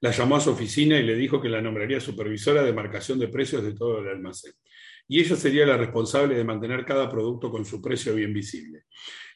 la 0.00 0.10
llamó 0.10 0.36
a 0.36 0.40
su 0.40 0.50
oficina 0.50 0.98
y 0.98 1.04
le 1.04 1.14
dijo 1.14 1.40
que 1.40 1.48
la 1.48 1.62
nombraría 1.62 2.00
supervisora 2.00 2.62
de 2.62 2.72
marcación 2.72 3.20
de 3.20 3.28
precios 3.28 3.62
de 3.62 3.74
todo 3.74 4.00
el 4.00 4.08
almacén. 4.08 4.52
Y 5.06 5.20
ella 5.20 5.36
sería 5.36 5.64
la 5.64 5.76
responsable 5.76 6.34
de 6.34 6.44
mantener 6.44 6.84
cada 6.84 7.08
producto 7.08 7.50
con 7.50 7.64
su 7.64 7.80
precio 7.80 8.14
bien 8.14 8.32
visible. 8.32 8.82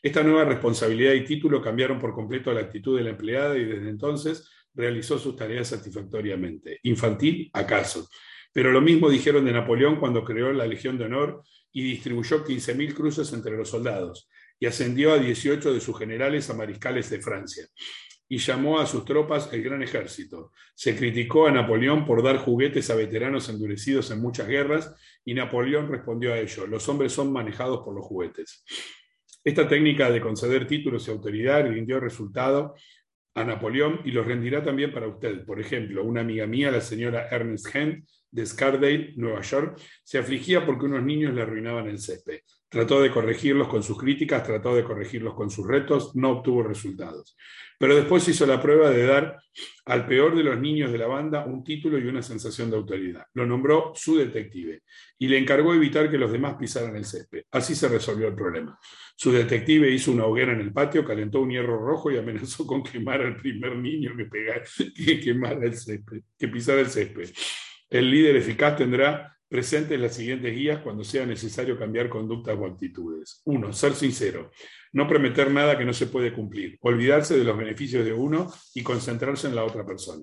Esta 0.02 0.24
nueva 0.24 0.44
responsabilidad 0.44 1.12
y 1.12 1.24
título 1.24 1.62
cambiaron 1.62 1.98
por 2.00 2.12
completo 2.12 2.52
la 2.52 2.60
actitud 2.60 2.98
de 2.98 3.04
la 3.04 3.10
empleada 3.10 3.56
y 3.56 3.64
desde 3.64 3.88
entonces 3.88 4.50
realizó 4.74 5.18
sus 5.18 5.36
tareas 5.36 5.68
satisfactoriamente. 5.68 6.80
Infantil, 6.82 7.48
acaso. 7.52 8.08
Pero 8.52 8.72
lo 8.72 8.80
mismo 8.80 9.08
dijeron 9.08 9.44
de 9.44 9.52
Napoleón 9.52 10.00
cuando 10.00 10.24
creó 10.24 10.52
la 10.52 10.66
Legión 10.66 10.98
de 10.98 11.04
Honor 11.04 11.44
y 11.72 11.84
distribuyó 11.84 12.44
15.000 12.44 12.94
cruces 12.94 13.32
entre 13.32 13.56
los 13.56 13.70
soldados 13.70 14.28
y 14.58 14.66
ascendió 14.66 15.12
a 15.12 15.18
18 15.18 15.72
de 15.72 15.80
sus 15.80 15.96
generales 15.98 16.50
a 16.50 16.54
mariscales 16.54 17.08
de 17.08 17.20
Francia 17.20 17.66
y 18.28 18.38
llamó 18.38 18.80
a 18.80 18.86
sus 18.86 19.04
tropas 19.04 19.52
el 19.52 19.62
Gran 19.62 19.82
Ejército. 19.82 20.52
Se 20.74 20.96
criticó 20.96 21.46
a 21.46 21.52
Napoleón 21.52 22.04
por 22.04 22.22
dar 22.22 22.38
juguetes 22.38 22.90
a 22.90 22.94
veteranos 22.94 23.48
endurecidos 23.48 24.10
en 24.10 24.20
muchas 24.20 24.48
guerras 24.48 24.94
y 25.24 25.34
Napoleón 25.34 25.88
respondió 25.88 26.32
a 26.32 26.38
ello, 26.38 26.66
los 26.66 26.88
hombres 26.88 27.12
son 27.12 27.32
manejados 27.32 27.82
por 27.84 27.94
los 27.94 28.04
juguetes. 28.04 28.64
Esta 29.44 29.66
técnica 29.68 30.10
de 30.10 30.20
conceder 30.20 30.66
títulos 30.66 31.08
y 31.08 31.10
autoridad 31.10 31.66
rindió 31.66 31.98
resultado 31.98 32.74
a 33.34 33.44
Napoleón 33.44 34.00
y 34.04 34.12
lo 34.12 34.22
rendirá 34.22 34.62
también 34.62 34.92
para 34.92 35.08
usted. 35.08 35.44
Por 35.44 35.60
ejemplo, 35.60 36.04
una 36.04 36.20
amiga 36.20 36.46
mía, 36.46 36.70
la 36.70 36.80
señora 36.80 37.28
Ernest 37.30 37.74
Hent, 37.74 38.04
de 38.32 38.46
Scardale, 38.46 39.12
Nueva 39.16 39.42
York, 39.42 39.80
se 40.02 40.18
afligía 40.18 40.66
porque 40.66 40.86
unos 40.86 41.04
niños 41.04 41.34
le 41.34 41.42
arruinaban 41.42 41.86
el 41.86 41.98
césped. 41.98 42.40
Trató 42.68 43.02
de 43.02 43.10
corregirlos 43.10 43.68
con 43.68 43.82
sus 43.82 43.98
críticas, 43.98 44.42
trató 44.42 44.74
de 44.74 44.82
corregirlos 44.82 45.34
con 45.34 45.50
sus 45.50 45.66
retos, 45.66 46.16
no 46.16 46.30
obtuvo 46.30 46.62
resultados. 46.62 47.36
Pero 47.78 47.94
después 47.94 48.26
hizo 48.28 48.46
la 48.46 48.62
prueba 48.62 48.88
de 48.88 49.04
dar 49.04 49.36
al 49.84 50.06
peor 50.06 50.34
de 50.34 50.42
los 50.42 50.58
niños 50.58 50.90
de 50.90 50.96
la 50.96 51.06
banda 51.06 51.44
un 51.44 51.62
título 51.62 51.98
y 51.98 52.06
una 52.06 52.22
sensación 52.22 52.70
de 52.70 52.76
autoridad. 52.78 53.26
Lo 53.34 53.44
nombró 53.44 53.92
su 53.94 54.16
detective 54.16 54.84
y 55.18 55.28
le 55.28 55.36
encargó 55.36 55.74
evitar 55.74 56.10
que 56.10 56.16
los 56.16 56.32
demás 56.32 56.54
pisaran 56.58 56.96
el 56.96 57.04
césped. 57.04 57.42
Así 57.50 57.74
se 57.74 57.88
resolvió 57.88 58.28
el 58.28 58.34
problema. 58.34 58.78
Su 59.16 59.32
detective 59.32 59.90
hizo 59.90 60.10
una 60.10 60.24
hoguera 60.24 60.52
en 60.52 60.60
el 60.60 60.72
patio, 60.72 61.04
calentó 61.04 61.40
un 61.40 61.50
hierro 61.50 61.78
rojo 61.78 62.10
y 62.10 62.16
amenazó 62.16 62.66
con 62.66 62.82
quemar 62.82 63.20
al 63.20 63.36
primer 63.36 63.76
niño 63.76 64.16
que, 64.16 64.24
pegara, 64.24 64.62
que 64.96 65.20
quemara 65.20 65.66
el 65.66 65.74
césped, 65.74 66.22
que 66.38 66.48
pisara 66.48 66.80
el 66.80 66.88
césped. 66.88 67.30
El 67.92 68.10
líder 68.10 68.36
eficaz 68.36 68.74
tendrá 68.78 69.36
presentes 69.46 70.00
las 70.00 70.14
siguientes 70.14 70.50
guías 70.54 70.80
cuando 70.80 71.04
sea 71.04 71.26
necesario 71.26 71.78
cambiar 71.78 72.08
conductas 72.08 72.56
o 72.58 72.64
actitudes. 72.64 73.42
Uno, 73.44 73.70
ser 73.74 73.92
sincero. 73.92 74.50
No 74.92 75.06
prometer 75.06 75.50
nada 75.50 75.76
que 75.76 75.84
no 75.84 75.92
se 75.92 76.06
puede 76.06 76.32
cumplir. 76.32 76.78
Olvidarse 76.80 77.36
de 77.36 77.44
los 77.44 77.54
beneficios 77.54 78.02
de 78.02 78.14
uno 78.14 78.50
y 78.74 78.82
concentrarse 78.82 79.46
en 79.46 79.56
la 79.56 79.64
otra 79.64 79.84
persona. 79.84 80.22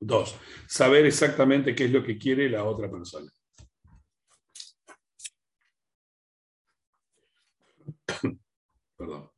Dos, 0.00 0.34
saber 0.66 1.04
exactamente 1.04 1.74
qué 1.74 1.84
es 1.84 1.90
lo 1.90 2.02
que 2.02 2.16
quiere 2.16 2.48
la 2.48 2.64
otra 2.64 2.90
persona. 2.90 3.30
Perdón. 8.96 9.28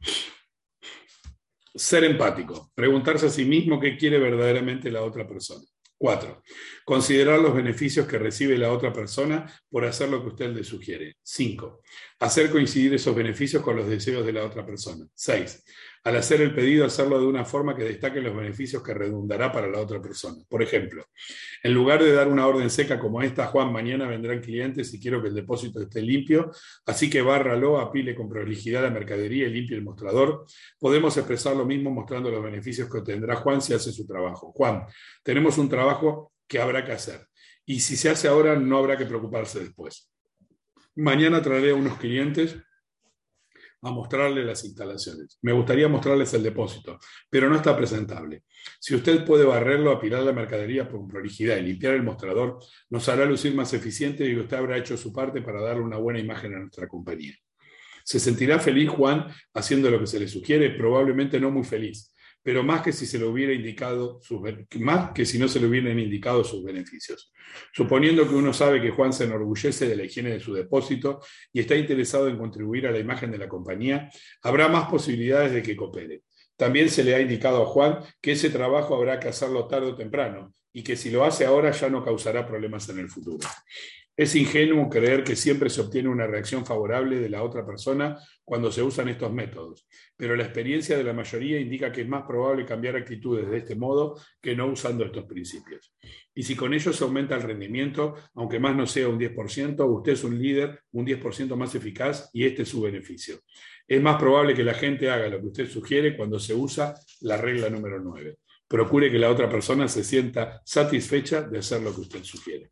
Ser 1.75 2.05
empático. 2.05 2.71
Preguntarse 2.77 3.27
a 3.27 3.31
sí 3.31 3.45
mismo 3.45 3.81
qué 3.81 3.97
quiere 3.97 4.21
verdaderamente 4.21 4.89
la 4.93 5.03
otra 5.03 5.27
persona. 5.27 5.65
Cuatro, 6.01 6.43
considerar 6.83 7.41
los 7.41 7.55
beneficios 7.55 8.07
que 8.07 8.19
recibe 8.19 8.57
la 8.57 8.73
otra 8.73 8.91
persona 8.91 9.45
por 9.69 9.85
hacer 9.85 10.09
lo 10.09 10.23
que 10.23 10.29
usted 10.29 10.49
le 10.49 10.65
sugiere. 10.65 11.17
Cinco, 11.23 11.83
Hacer 12.21 12.51
coincidir 12.51 12.95
esos 12.95 13.15
beneficios 13.15 13.63
con 13.63 13.77
los 13.77 13.87
deseos 13.87 14.25
de 14.25 14.33
la 14.33 14.47
otra 14.47 14.65
persona. 14.65 15.05
6. 15.15 15.63
Al 16.03 16.17
hacer 16.17 16.41
el 16.41 16.55
pedido, 16.55 16.87
hacerlo 16.87 17.21
de 17.21 17.27
una 17.27 17.45
forma 17.45 17.77
que 17.77 17.85
destaque 17.85 18.23
los 18.23 18.35
beneficios 18.35 18.83
que 18.83 18.95
redundará 18.95 19.53
para 19.53 19.69
la 19.69 19.81
otra 19.81 20.01
persona. 20.01 20.43
Por 20.49 20.63
ejemplo, 20.63 21.05
en 21.63 21.75
lugar 21.75 22.03
de 22.03 22.13
dar 22.13 22.29
una 22.29 22.47
orden 22.47 22.71
seca 22.71 22.99
como 22.99 23.21
esta, 23.21 23.49
Juan, 23.49 23.71
mañana 23.71 24.07
vendrán 24.07 24.41
clientes 24.41 24.95
y 24.95 25.01
quiero 25.01 25.21
que 25.21 25.29
el 25.29 25.35
depósito 25.35 25.79
esté 25.81 26.01
limpio, 26.01 26.51
así 26.87 27.11
que 27.11 27.21
bárralo, 27.21 27.79
apile 27.79 28.15
con 28.15 28.31
prolijidad 28.31 28.83
la 28.83 28.91
mercadería 28.91 29.47
y 29.47 29.53
limpie 29.53 29.77
el 29.77 29.83
mostrador, 29.83 30.47
podemos 30.79 31.15
expresar 31.19 31.55
lo 31.55 31.67
mismo 31.67 31.91
mostrando 31.91 32.31
los 32.31 32.43
beneficios 32.43 32.91
que 32.91 32.99
obtendrá 32.99 33.37
Juan 33.37 33.61
si 33.61 33.75
hace 33.75 33.93
su 33.93 34.07
trabajo. 34.07 34.53
Juan, 34.53 34.87
tenemos 35.23 35.59
un 35.59 35.69
trabajo 35.69 36.33
que 36.49 36.61
habrá 36.61 36.83
que 36.83 36.93
hacer. 36.93 37.27
Y 37.67 37.81
si 37.81 37.97
se 37.97 38.09
hace 38.09 38.27
ahora, 38.27 38.57
no 38.57 38.79
habrá 38.79 38.97
que 38.97 39.05
preocuparse 39.05 39.61
después. 39.61 40.11
Mañana 40.97 41.43
traeré 41.43 41.71
a 41.71 41.75
unos 41.75 41.99
clientes 41.99 42.57
a 43.83 43.91
mostrarles 43.91 44.45
las 44.45 44.65
instalaciones. 44.65 45.39
Me 45.43 45.53
gustaría 45.53 45.89
mostrarles 45.89 46.33
el 46.35 46.43
depósito, 46.43 46.99
pero 47.29 47.49
no 47.49 47.57
está 47.57 47.77
presentable. 47.77 48.43
Si 48.79 48.95
usted 48.95 49.25
puede 49.25 49.45
barrerlo, 49.45 49.91
apilar 49.91 50.23
la 50.23 50.33
mercadería 50.33 50.89
con 50.89 51.09
prolijidad 51.09 51.57
y 51.57 51.63
limpiar 51.63 51.95
el 51.95 52.03
mostrador, 52.03 52.59
nos 52.91 53.09
hará 53.09 53.25
lucir 53.25 53.55
más 53.55 53.73
eficiente 53.73 54.27
y 54.27 54.37
usted 54.37 54.57
habrá 54.57 54.77
hecho 54.77 54.97
su 54.97 55.13
parte 55.13 55.41
para 55.43 55.61
darle 55.61 55.83
una 55.83 55.97
buena 55.97 56.19
imagen 56.19 56.55
a 56.55 56.61
nuestra 56.61 56.89
compañía. 56.89 57.35
¿Se 58.05 58.19
sentirá 58.19 58.59
feliz 58.59 58.89
Juan 58.91 59.27
haciendo 59.55 59.91
lo 59.91 60.01
que 60.01 60.07
se 60.07 60.19
le 60.19 60.29
sugiere? 60.29 60.71
Probablemente 60.71 61.39
no 61.39 61.51
muy 61.51 61.65
feliz, 61.65 62.10
pero 62.43 62.63
más 62.63 62.83
que 62.83 62.93
si 62.93 63.07
se 63.07 63.19
le 63.19 63.27
hubiera 63.27 63.53
indicado 63.53 64.21
más 64.79 65.13
que 65.13 65.27
si 65.27 65.39
no 65.39 65.49
se 65.49 65.61
le 65.61 65.67
hubieran 65.67 65.99
indicado 65.99 66.43
sus 66.45 66.65
beneficios. 66.65 67.33
Suponiendo 67.73 68.29
que 68.29 68.35
uno 68.35 68.53
sabe 68.53 68.81
que 68.81 68.91
Juan 68.91 69.13
se 69.13 69.25
enorgullece 69.25 69.89
de 69.89 69.97
la 69.97 70.05
higiene 70.05 70.31
de 70.31 70.41
su 70.41 70.55
depósito 70.55 71.21
y 71.53 71.61
está 71.61 71.77
interesado 71.77 72.29
en 72.29 72.39
contribuir 72.39 72.87
a 72.87 72.93
la 72.93 72.99
imagen 72.99 73.31
de 73.31 73.39
la 73.39 73.49
compañía, 73.49 74.11
habrá 74.43 74.69
más 74.69 74.89
posibilidades 74.89 75.53
de 75.53 75.63
que 75.63 75.77
coopere. 75.77 76.23
También 76.57 76.91
se 76.91 77.05
le 77.05 77.15
ha 77.15 77.21
indicado 77.21 77.63
a 77.63 77.67
Juan 77.67 78.01
que 78.21 78.33
ese 78.33 78.51
trabajo 78.51 78.95
habrá 78.95 79.19
que 79.19 79.29
hacerlo 79.29 79.67
tarde 79.67 79.87
o 79.87 79.97
temprano 79.97 80.55
y 80.73 80.83
que 80.83 80.97
si 80.97 81.11
lo 81.11 81.25
hace 81.25 81.47
ahora 81.47 81.71
ya 81.73 81.89
no 81.89 82.05
causará 82.05 82.47
problemas 82.47 82.89
en 82.89 82.99
el 83.01 83.09
futuro. 83.09 83.49
Es 84.21 84.37
ingenuo 84.37 84.91
creer 84.91 85.25
que 85.25 85.35
siempre 85.35 85.71
se 85.71 85.81
obtiene 85.81 86.11
una 86.11 86.27
reacción 86.27 86.67
favorable 86.67 87.19
de 87.19 87.31
la 87.31 87.43
otra 87.43 87.65
persona 87.65 88.19
cuando 88.45 88.71
se 88.71 88.83
usan 88.83 89.09
estos 89.09 89.33
métodos, 89.33 89.89
pero 90.15 90.37
la 90.37 90.43
experiencia 90.43 90.99
de 90.99 91.05
la 91.05 91.15
mayoría 91.15 91.59
indica 91.59 91.91
que 91.91 92.03
es 92.03 92.07
más 92.07 92.25
probable 92.27 92.67
cambiar 92.67 92.97
actitudes 92.97 93.49
de 93.49 93.57
este 93.57 93.77
modo 93.77 94.21
que 94.39 94.55
no 94.55 94.67
usando 94.67 95.07
estos 95.07 95.25
principios. 95.25 95.95
Y 96.35 96.43
si 96.43 96.55
con 96.55 96.75
ello 96.75 96.93
se 96.93 97.03
aumenta 97.03 97.35
el 97.35 97.41
rendimiento, 97.41 98.15
aunque 98.35 98.61
más 98.61 98.77
no 98.77 98.87
sea 98.87 99.09
un 99.09 99.19
10%, 99.19 99.91
usted 99.91 100.13
es 100.13 100.23
un 100.23 100.39
líder 100.39 100.83
un 100.93 101.07
10% 101.07 101.57
más 101.57 101.75
eficaz 101.75 102.29
y 102.35 102.45
este 102.45 102.65
es 102.65 102.69
su 102.69 102.83
beneficio. 102.83 103.37
Es 103.89 104.03
más 104.03 104.19
probable 104.19 104.53
que 104.53 104.65
la 104.65 104.75
gente 104.75 105.09
haga 105.09 105.29
lo 105.29 105.41
que 105.41 105.47
usted 105.47 105.67
sugiere 105.67 106.15
cuando 106.15 106.39
se 106.39 106.53
usa 106.53 106.95
la 107.23 107.39
regla 107.39 107.71
número 107.71 107.99
9. 108.03 108.37
Procure 108.69 109.11
que 109.11 109.19
la 109.19 109.31
otra 109.31 109.49
persona 109.49 109.89
se 109.89 110.05
sienta 110.05 110.61
satisfecha 110.63 111.41
de 111.41 111.61
hacer 111.61 111.81
lo 111.81 111.95
que 111.95 112.03
usted 112.03 112.23
sugiere. 112.23 112.71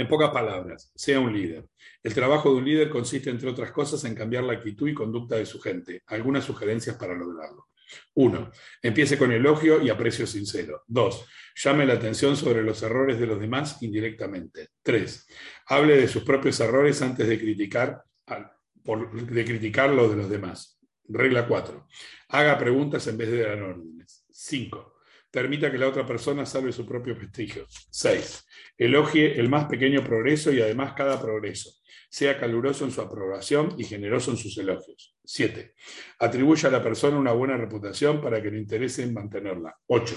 En 0.00 0.08
pocas 0.08 0.30
palabras, 0.30 0.90
sea 0.94 1.20
un 1.20 1.30
líder. 1.30 1.66
El 2.02 2.14
trabajo 2.14 2.48
de 2.48 2.56
un 2.56 2.64
líder 2.64 2.88
consiste, 2.88 3.28
entre 3.28 3.50
otras 3.50 3.70
cosas, 3.70 4.02
en 4.04 4.14
cambiar 4.14 4.44
la 4.44 4.54
actitud 4.54 4.88
y 4.88 4.94
conducta 4.94 5.36
de 5.36 5.44
su 5.44 5.60
gente. 5.60 6.02
Algunas 6.06 6.42
sugerencias 6.42 6.96
para 6.96 7.14
lograrlo. 7.14 7.68
Uno, 8.14 8.50
empiece 8.80 9.18
con 9.18 9.30
elogio 9.30 9.82
y 9.82 9.90
aprecio 9.90 10.26
sincero. 10.26 10.84
Dos, 10.86 11.26
llame 11.54 11.84
la 11.84 11.92
atención 11.92 12.34
sobre 12.34 12.62
los 12.62 12.82
errores 12.82 13.20
de 13.20 13.26
los 13.26 13.38
demás 13.38 13.82
indirectamente. 13.82 14.68
Tres, 14.82 15.26
hable 15.66 15.98
de 15.98 16.08
sus 16.08 16.22
propios 16.22 16.58
errores 16.60 17.02
antes 17.02 17.28
de 17.28 17.38
criticar, 17.38 18.02
de 18.24 19.44
criticar 19.44 19.90
los 19.90 20.12
de 20.12 20.16
los 20.16 20.30
demás. 20.30 20.80
Regla 21.08 21.46
cuatro, 21.46 21.86
haga 22.28 22.56
preguntas 22.56 23.06
en 23.06 23.18
vez 23.18 23.30
de 23.30 23.42
dar 23.42 23.60
órdenes. 23.60 24.24
Cinco, 24.30 24.94
permita 25.30 25.70
que 25.70 25.78
la 25.78 25.88
otra 25.88 26.06
persona 26.06 26.44
salve 26.44 26.72
su 26.72 26.86
propio 26.86 27.16
prestigio. 27.16 27.66
6. 27.90 28.46
Elogie 28.76 29.38
el 29.38 29.48
más 29.48 29.66
pequeño 29.66 30.02
progreso 30.02 30.52
y 30.52 30.60
además 30.60 30.94
cada 30.94 31.20
progreso. 31.20 31.70
Sea 32.08 32.38
caluroso 32.38 32.84
en 32.84 32.90
su 32.90 33.00
aprobación 33.00 33.74
y 33.78 33.84
generoso 33.84 34.32
en 34.32 34.36
sus 34.36 34.58
elogios. 34.58 35.16
7. 35.24 35.74
Atribuya 36.18 36.68
a 36.68 36.72
la 36.72 36.82
persona 36.82 37.16
una 37.16 37.32
buena 37.32 37.56
reputación 37.56 38.20
para 38.20 38.42
que 38.42 38.50
le 38.50 38.58
interese 38.58 39.02
en 39.04 39.14
mantenerla. 39.14 39.76
8. 39.86 40.16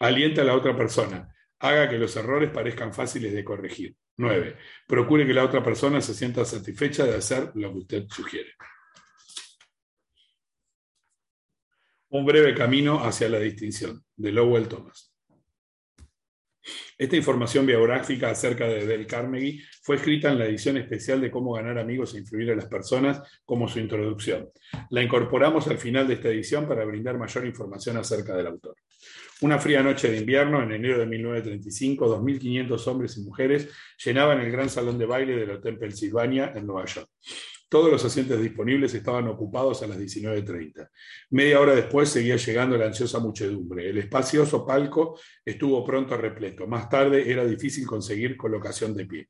Alienta 0.00 0.42
a 0.42 0.44
la 0.44 0.54
otra 0.54 0.76
persona. 0.76 1.34
Haga 1.60 1.88
que 1.88 1.96
los 1.96 2.14
errores 2.16 2.50
parezcan 2.50 2.92
fáciles 2.92 3.32
de 3.32 3.44
corregir. 3.44 3.96
9. 4.18 4.56
Procure 4.86 5.26
que 5.26 5.32
la 5.32 5.44
otra 5.44 5.62
persona 5.62 6.00
se 6.00 6.12
sienta 6.12 6.44
satisfecha 6.44 7.04
de 7.04 7.14
hacer 7.14 7.50
lo 7.54 7.72
que 7.72 7.78
usted 7.78 8.04
sugiere. 8.08 8.52
Un 12.14 12.26
breve 12.26 12.54
camino 12.54 13.02
hacia 13.02 13.26
la 13.30 13.38
distinción, 13.38 14.04
de 14.16 14.32
Lowell 14.32 14.68
Thomas. 14.68 15.14
Esta 16.98 17.16
información 17.16 17.64
biográfica 17.64 18.28
acerca 18.28 18.68
de 18.68 18.86
Del 18.86 19.06
Carnegie 19.06 19.64
fue 19.80 19.96
escrita 19.96 20.30
en 20.30 20.38
la 20.38 20.44
edición 20.44 20.76
especial 20.76 21.22
de 21.22 21.30
Cómo 21.30 21.54
ganar 21.54 21.78
amigos 21.78 22.14
e 22.14 22.18
influir 22.18 22.50
a 22.50 22.54
las 22.54 22.66
personas 22.66 23.22
como 23.46 23.66
su 23.66 23.78
introducción. 23.78 24.50
La 24.90 25.02
incorporamos 25.02 25.68
al 25.68 25.78
final 25.78 26.06
de 26.06 26.14
esta 26.14 26.28
edición 26.28 26.68
para 26.68 26.84
brindar 26.84 27.16
mayor 27.16 27.46
información 27.46 27.96
acerca 27.96 28.36
del 28.36 28.48
autor. 28.48 28.76
Una 29.40 29.58
fría 29.58 29.82
noche 29.82 30.10
de 30.10 30.18
invierno, 30.18 30.62
en 30.62 30.72
enero 30.72 30.98
de 30.98 31.06
1935, 31.06 32.20
2.500 32.20 32.86
hombres 32.88 33.16
y 33.16 33.22
mujeres 33.22 33.70
llenaban 34.04 34.38
el 34.38 34.52
gran 34.52 34.68
salón 34.68 34.98
de 34.98 35.06
baile 35.06 35.34
del 35.34 35.52
Hotel 35.52 35.78
Pennsylvania 35.78 36.52
en 36.54 36.66
Nueva 36.66 36.84
York. 36.84 37.08
Todos 37.72 37.90
los 37.90 38.04
asientos 38.04 38.38
disponibles 38.38 38.92
estaban 38.92 39.28
ocupados 39.28 39.82
a 39.82 39.86
las 39.86 39.98
19.30. 39.98 40.90
Media 41.30 41.58
hora 41.58 41.74
después 41.74 42.10
seguía 42.10 42.36
llegando 42.36 42.76
la 42.76 42.84
ansiosa 42.84 43.18
muchedumbre. 43.18 43.88
El 43.88 43.96
espacioso 43.96 44.66
palco 44.66 45.18
estuvo 45.42 45.82
pronto 45.82 46.14
repleto. 46.18 46.66
Más 46.66 46.90
tarde 46.90 47.30
era 47.32 47.46
difícil 47.46 47.86
conseguir 47.86 48.36
colocación 48.36 48.94
de 48.94 49.06
pie. 49.06 49.28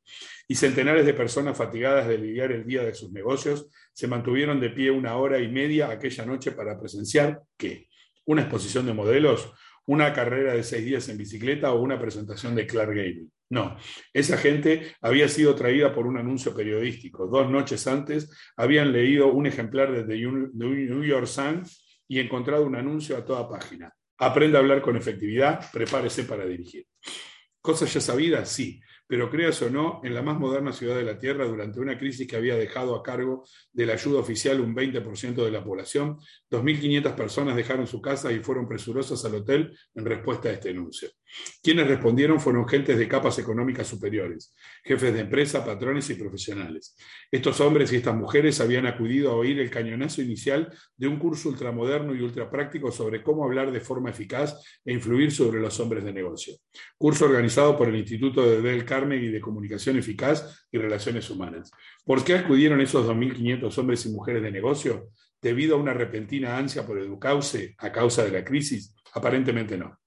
Y 0.49 0.57
centenares 0.57 1.07
de 1.07 1.15
personas 1.15 1.57
fatigadas 1.57 2.09
de 2.09 2.19
lidiar 2.19 2.51
el 2.51 2.67
día 2.67 2.83
de 2.83 2.95
sus 2.95 3.13
negocios 3.13 3.69
se 3.93 4.09
mantuvieron 4.09 4.59
de 4.59 4.71
pie 4.71 4.91
una 4.91 5.15
hora 5.19 5.39
y 5.39 5.47
media 5.47 5.91
aquella 5.91 6.27
noche 6.27 6.51
para 6.51 6.77
presenciar 6.81 7.43
¿qué? 7.57 7.87
Una 8.25 8.43
exposición 8.43 8.87
de 8.87 8.93
modelos, 8.93 9.53
una 9.87 10.13
carrera 10.13 10.55
de 10.55 10.65
seis 10.65 10.85
días 10.85 11.09
en 11.09 11.17
bicicleta 11.17 11.73
o 11.73 11.81
una 11.81 11.97
presentación 11.97 12.57
de 12.57 12.67
Clark 12.67 12.89
Gable. 12.89 13.29
No, 13.53 13.77
esa 14.15 14.39
gente 14.39 14.97
había 15.03 15.29
sido 15.29 15.55
traída 15.55 15.93
por 15.93 16.07
un 16.07 16.17
anuncio 16.17 16.55
periodístico. 16.57 17.27
Dos 17.27 17.51
noches 17.51 17.87
antes 17.87 18.31
habían 18.57 18.93
leído 18.93 19.31
un 19.31 19.47
ejemplar 19.47 19.93
de 19.93 20.05
The 20.05 20.19
New 20.55 21.05
York 21.05 21.27
Sun 21.27 21.63
y 22.09 22.19
encontrado 22.19 22.65
un 22.65 22.77
anuncio 22.77 23.15
a 23.15 23.23
toda 23.27 23.47
página. 23.51 23.93
Aprenda 24.17 24.59
a 24.59 24.63
hablar 24.63 24.81
con 24.81 24.97
efectividad, 24.97 25.71
prepárese 25.71 26.25
para 26.25 26.47
dirigir. 26.47 26.87
Cosas 27.61 27.93
ya 27.93 28.01
sabidas, 28.01 28.49
sí, 28.49 28.81
pero 29.13 29.29
creas 29.29 29.61
o 29.61 29.69
no, 29.69 30.01
en 30.05 30.15
la 30.15 30.23
más 30.23 30.39
moderna 30.39 30.73
ciudad 30.73 30.97
de 30.97 31.03
la 31.03 31.19
Tierra, 31.19 31.45
durante 31.45 31.79
una 31.79 31.99
crisis 31.99 32.27
que 32.27 32.35
había 32.35 32.57
dejado 32.57 32.97
a 32.97 33.03
cargo 33.03 33.45
de 33.71 33.85
la 33.85 33.93
ayuda 33.93 34.21
oficial 34.21 34.59
un 34.59 34.75
20% 34.75 35.45
de 35.45 35.51
la 35.51 35.63
población, 35.63 36.17
2.500 36.51 37.15
personas 37.15 37.55
dejaron 37.55 37.87
su 37.87 38.01
casa 38.01 38.33
y 38.33 38.39
fueron 38.39 38.67
presurosas 38.67 39.23
al 39.27 39.35
hotel 39.35 39.79
en 39.95 40.07
respuesta 40.07 40.49
a 40.49 40.53
este 40.53 40.71
anuncio. 40.71 41.11
Quienes 41.63 41.89
respondieron 41.89 42.41
fueron 42.41 42.69
gentes 42.69 42.99
de 42.99 43.09
capas 43.09 43.39
económicas 43.39 43.87
superiores, 43.87 44.55
jefes 44.85 45.15
de 45.15 45.21
empresa, 45.21 45.65
patrones 45.65 46.09
y 46.11 46.15
profesionales. 46.15 46.95
Estos 47.31 47.61
hombres 47.61 47.93
y 47.93 47.97
estas 47.97 48.15
mujeres 48.15 48.61
habían 48.61 48.87
acudido 48.87 49.31
a 49.31 49.37
oír 49.37 49.59
el 49.59 49.71
cañonazo 49.71 50.21
inicial 50.21 50.73
de 50.97 51.09
un 51.09 51.19
curso 51.19 51.49
ultramoderno 51.49 52.15
y 52.15 52.21
ultrapráctico 52.21 52.93
sobre 52.93 53.23
cómo 53.23 53.45
hablar 53.45 53.73
de 53.73 53.81
forma 53.81 54.11
eficaz 54.11 54.63
e 54.85 54.93
influir 54.93 55.33
sobre 55.33 55.61
los 55.61 55.79
hombres 55.81 56.05
de 56.05 56.13
negocio. 56.13 56.55
Curso 56.99 57.25
organizado 57.25 57.77
por 57.77 57.89
el 57.89 57.97
Instituto 57.97 58.43
de 58.43 58.61
Del 58.61 58.85
Carnegie 59.03 59.31
de 59.31 59.41
Comunicación 59.41 59.99
Eficaz 59.99 60.67
y 60.71 60.79
Relaciones 60.79 61.29
Humanas. 61.31 61.71
¿Por 62.05 62.25
qué 62.25 62.35
acudieron 62.35 62.81
esos 62.81 63.07
2.500 63.07 63.79
hombres 63.79 64.07
y 64.07 64.11
mujeres 64.11 64.43
de 64.43 64.53
negocio? 64.53 65.09
¿Debido 65.41 65.77
a 65.77 65.81
una 65.81 65.93
repentina 65.93 66.57
ansia 66.57 66.87
por 66.87 66.99
educarse 66.99 67.75
a 67.79 67.91
causa 67.91 68.25
de 68.25 68.31
la 68.31 68.45
crisis? 68.45 68.95
Aparentemente 69.15 69.77
no 69.77 70.02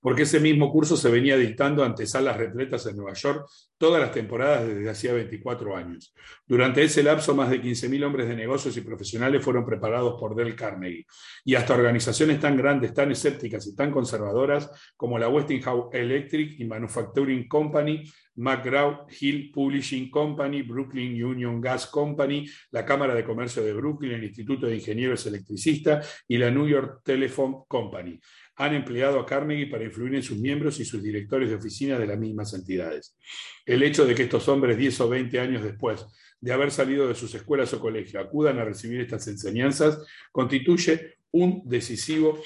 porque 0.00 0.22
ese 0.22 0.40
mismo 0.40 0.70
curso 0.70 0.96
se 0.96 1.10
venía 1.10 1.36
dictando 1.36 1.84
ante 1.84 2.06
salas 2.06 2.36
repletas 2.36 2.86
en 2.86 2.96
Nueva 2.96 3.14
York 3.14 3.46
todas 3.80 3.98
las 3.98 4.12
temporadas 4.12 4.68
desde 4.68 4.90
hacía 4.90 5.14
24 5.14 5.74
años. 5.74 6.14
Durante 6.46 6.82
ese 6.82 7.02
lapso, 7.02 7.34
más 7.34 7.48
de 7.48 7.62
15.000 7.62 8.04
hombres 8.04 8.28
de 8.28 8.36
negocios 8.36 8.76
y 8.76 8.82
profesionales 8.82 9.42
fueron 9.42 9.64
preparados 9.64 10.20
por 10.20 10.34
Del 10.34 10.54
Carnegie, 10.54 11.06
y 11.46 11.54
hasta 11.54 11.74
organizaciones 11.74 12.38
tan 12.38 12.58
grandes, 12.58 12.92
tan 12.92 13.10
escépticas 13.10 13.66
y 13.66 13.74
tan 13.74 13.90
conservadoras 13.90 14.70
como 14.98 15.18
la 15.18 15.28
Westinghouse 15.28 15.94
Electric 15.94 16.60
y 16.60 16.64
Manufacturing 16.66 17.48
Company, 17.48 18.04
McGraw-Hill 18.36 19.50
Publishing 19.50 20.10
Company, 20.10 20.60
Brooklyn 20.60 21.24
Union 21.24 21.58
Gas 21.58 21.86
Company, 21.86 22.46
la 22.72 22.84
Cámara 22.84 23.14
de 23.14 23.24
Comercio 23.24 23.62
de 23.62 23.72
Brooklyn, 23.72 24.12
el 24.12 24.24
Instituto 24.24 24.66
de 24.66 24.76
Ingenieros 24.76 25.24
Electricistas 25.26 26.22
y 26.28 26.36
la 26.36 26.50
New 26.50 26.68
York 26.68 27.00
Telephone 27.02 27.64
Company 27.66 28.20
han 28.56 28.74
empleado 28.74 29.18
a 29.18 29.26
Carnegie 29.26 29.66
para 29.66 29.84
influir 29.84 30.14
en 30.14 30.22
sus 30.22 30.38
miembros 30.38 30.78
y 30.80 30.84
sus 30.84 31.02
directores 31.02 31.48
de 31.48 31.56
oficina 31.56 31.98
de 31.98 32.06
las 32.06 32.18
mismas 32.18 32.52
entidades. 32.52 33.16
El 33.64 33.82
hecho 33.82 34.04
de 34.04 34.14
que 34.14 34.24
estos 34.24 34.48
hombres 34.48 34.76
10 34.76 35.00
o 35.00 35.08
20 35.08 35.40
años 35.40 35.62
después 35.62 36.06
de 36.40 36.52
haber 36.52 36.70
salido 36.70 37.06
de 37.08 37.14
sus 37.14 37.34
escuelas 37.34 37.72
o 37.74 37.80
colegios 37.80 38.24
acudan 38.24 38.58
a 38.58 38.64
recibir 38.64 39.00
estas 39.00 39.26
enseñanzas, 39.28 40.04
constituye 40.32 41.18
un 41.32 41.62
decisivo 41.64 42.40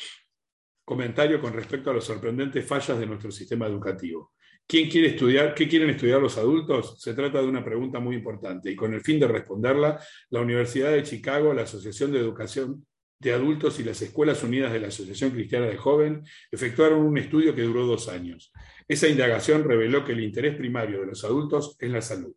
comentario 0.85 1.41
con 1.41 1.53
respecto 1.53 1.91
a 1.91 1.95
las 1.95 2.05
sorprendentes 2.05 2.67
fallas 2.67 2.99
de 2.99 3.07
nuestro 3.07 3.31
sistema 3.31 3.67
educativo. 3.67 4.33
¿Quién 4.67 4.89
quiere 4.89 5.09
estudiar? 5.09 5.55
¿Qué 5.55 5.69
quieren 5.69 5.91
estudiar 5.91 6.21
los 6.21 6.39
adultos? 6.39 7.01
Se 7.01 7.13
trata 7.13 7.41
de 7.41 7.47
una 7.47 7.65
pregunta 7.65 8.01
muy 8.01 8.17
importante 8.17 8.71
y 8.71 8.77
con 8.77 8.95
el 8.95 9.03
fin 9.03 9.21
de 9.21 9.29
responderla, 9.29 10.01
la 10.31 10.41
Universidad 10.41 10.93
de 10.93 11.03
Chicago, 11.03 11.53
la 11.53 11.63
Asociación 11.63 12.13
de 12.13 12.19
Educación 12.19 12.87
de 13.25 13.33
Adultos 13.33 13.81
y 13.81 13.85
las 13.85 14.01
Escuelas 14.03 14.43
Unidas 14.43 14.73
de 14.73 14.81
la 14.81 14.89
Asociación 14.89 15.31
Cristiana 15.31 15.67
de 15.67 15.77
Joven 15.77 16.23
efectuaron 16.53 17.01
un 17.01 17.17
estudio 17.17 17.55
que 17.55 17.63
duró 17.63 17.87
dos 17.87 18.09
años. 18.09 18.53
Esa 18.87 19.09
indagación 19.09 19.65
reveló 19.65 20.05
que 20.05 20.13
el 20.13 20.21
interés 20.21 20.57
primario 20.57 21.01
de 21.01 21.07
los 21.07 21.25
adultos 21.25 21.77
es 21.81 21.91
la 21.91 22.03
salud. 22.03 22.35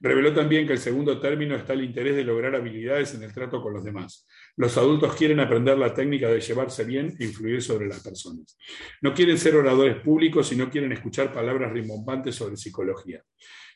Reveló 0.00 0.32
también 0.32 0.64
que 0.64 0.74
el 0.74 0.78
segundo 0.78 1.18
término 1.18 1.56
está 1.56 1.72
el 1.72 1.82
interés 1.82 2.14
de 2.14 2.22
lograr 2.22 2.54
habilidades 2.54 3.14
en 3.14 3.24
el 3.24 3.34
trato 3.34 3.60
con 3.60 3.74
los 3.74 3.82
demás. 3.82 4.26
Los 4.56 4.78
adultos 4.78 5.16
quieren 5.16 5.40
aprender 5.40 5.76
la 5.76 5.92
técnica 5.92 6.28
de 6.28 6.40
llevarse 6.40 6.84
bien 6.84 7.16
e 7.18 7.24
influir 7.24 7.60
sobre 7.60 7.88
las 7.88 8.00
personas. 8.00 8.56
No 9.02 9.12
quieren 9.12 9.38
ser 9.38 9.56
oradores 9.56 10.00
públicos 10.02 10.52
y 10.52 10.56
no 10.56 10.70
quieren 10.70 10.92
escuchar 10.92 11.32
palabras 11.32 11.72
rimbombantes 11.72 12.36
sobre 12.36 12.56
psicología. 12.56 13.22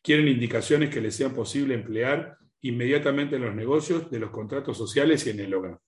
Quieren 0.01 0.29
indicaciones 0.29 0.91
que 0.91 1.01
les 1.01 1.17
sean 1.17 1.35
posible 1.35 1.75
emplear 1.75 2.37
inmediatamente 2.61 3.35
en 3.37 3.43
los 3.43 3.55
negocios, 3.55 4.09
de 4.09 4.21
los 4.21 4.31
contratos 4.31 4.79
sociales 4.79 5.27
y 5.27 5.31
en 5.31 5.41
el 5.41 5.55
hogar. 5.55 5.79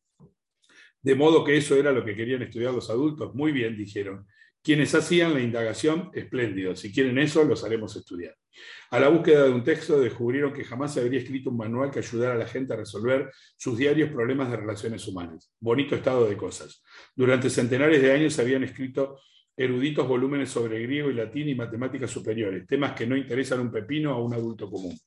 De 1.05 1.14
modo 1.14 1.45
que 1.45 1.57
eso 1.57 1.77
era 1.77 1.93
lo 1.93 2.03
que 2.03 2.17
querían 2.17 2.40
estudiar 2.43 2.73
los 2.73 2.88
adultos. 2.88 3.35
Muy 3.35 3.53
bien, 3.53 3.77
dijeron. 3.77 4.27
Quienes 4.62 4.95
hacían 4.95 5.35
la 5.35 5.40
indagación, 5.40 6.11
espléndido. 6.14 6.75
Si 6.75 6.90
quieren 6.90 7.19
eso, 7.19 7.45
los 7.45 7.62
haremos 7.62 7.95
estudiar. 7.95 8.35
A 8.90 8.99
la 8.99 9.09
búsqueda 9.09 9.45
de 9.45 9.51
un 9.51 9.62
texto 9.62 10.01
descubrieron 10.01 10.55
que 10.55 10.64
jamás 10.64 10.95
se 10.95 11.01
habría 11.01 11.21
escrito 11.21 11.51
un 11.51 11.59
manual 11.59 11.90
que 11.90 11.99
ayudara 11.99 12.33
a 12.33 12.38
la 12.38 12.47
gente 12.47 12.73
a 12.73 12.77
resolver 12.77 13.31
sus 13.59 13.77
diarios 13.77 14.11
problemas 14.11 14.51
de 14.51 14.57
relaciones 14.57 15.07
humanas. 15.07 15.53
Bonito 15.61 15.95
estado 15.95 16.27
de 16.27 16.38
cosas. 16.38 16.83
Durante 17.14 17.51
centenares 17.51 18.01
de 18.01 18.11
años 18.11 18.33
se 18.33 18.40
habían 18.40 18.64
escrito 18.64 19.21
eruditos 19.55 20.09
volúmenes 20.09 20.49
sobre 20.49 20.81
griego 20.81 21.11
y 21.11 21.14
latín 21.14 21.51
y 21.51 21.55
matemáticas 21.55 22.11
superiores, 22.11 22.67
temas 22.67 22.93
que 22.93 23.07
no 23.07 23.17
interesan 23.17 23.61
un 23.61 23.71
pepino 23.71 24.11
a 24.11 24.23
un 24.23 24.33
adulto 24.33 24.71
común. 24.71 24.99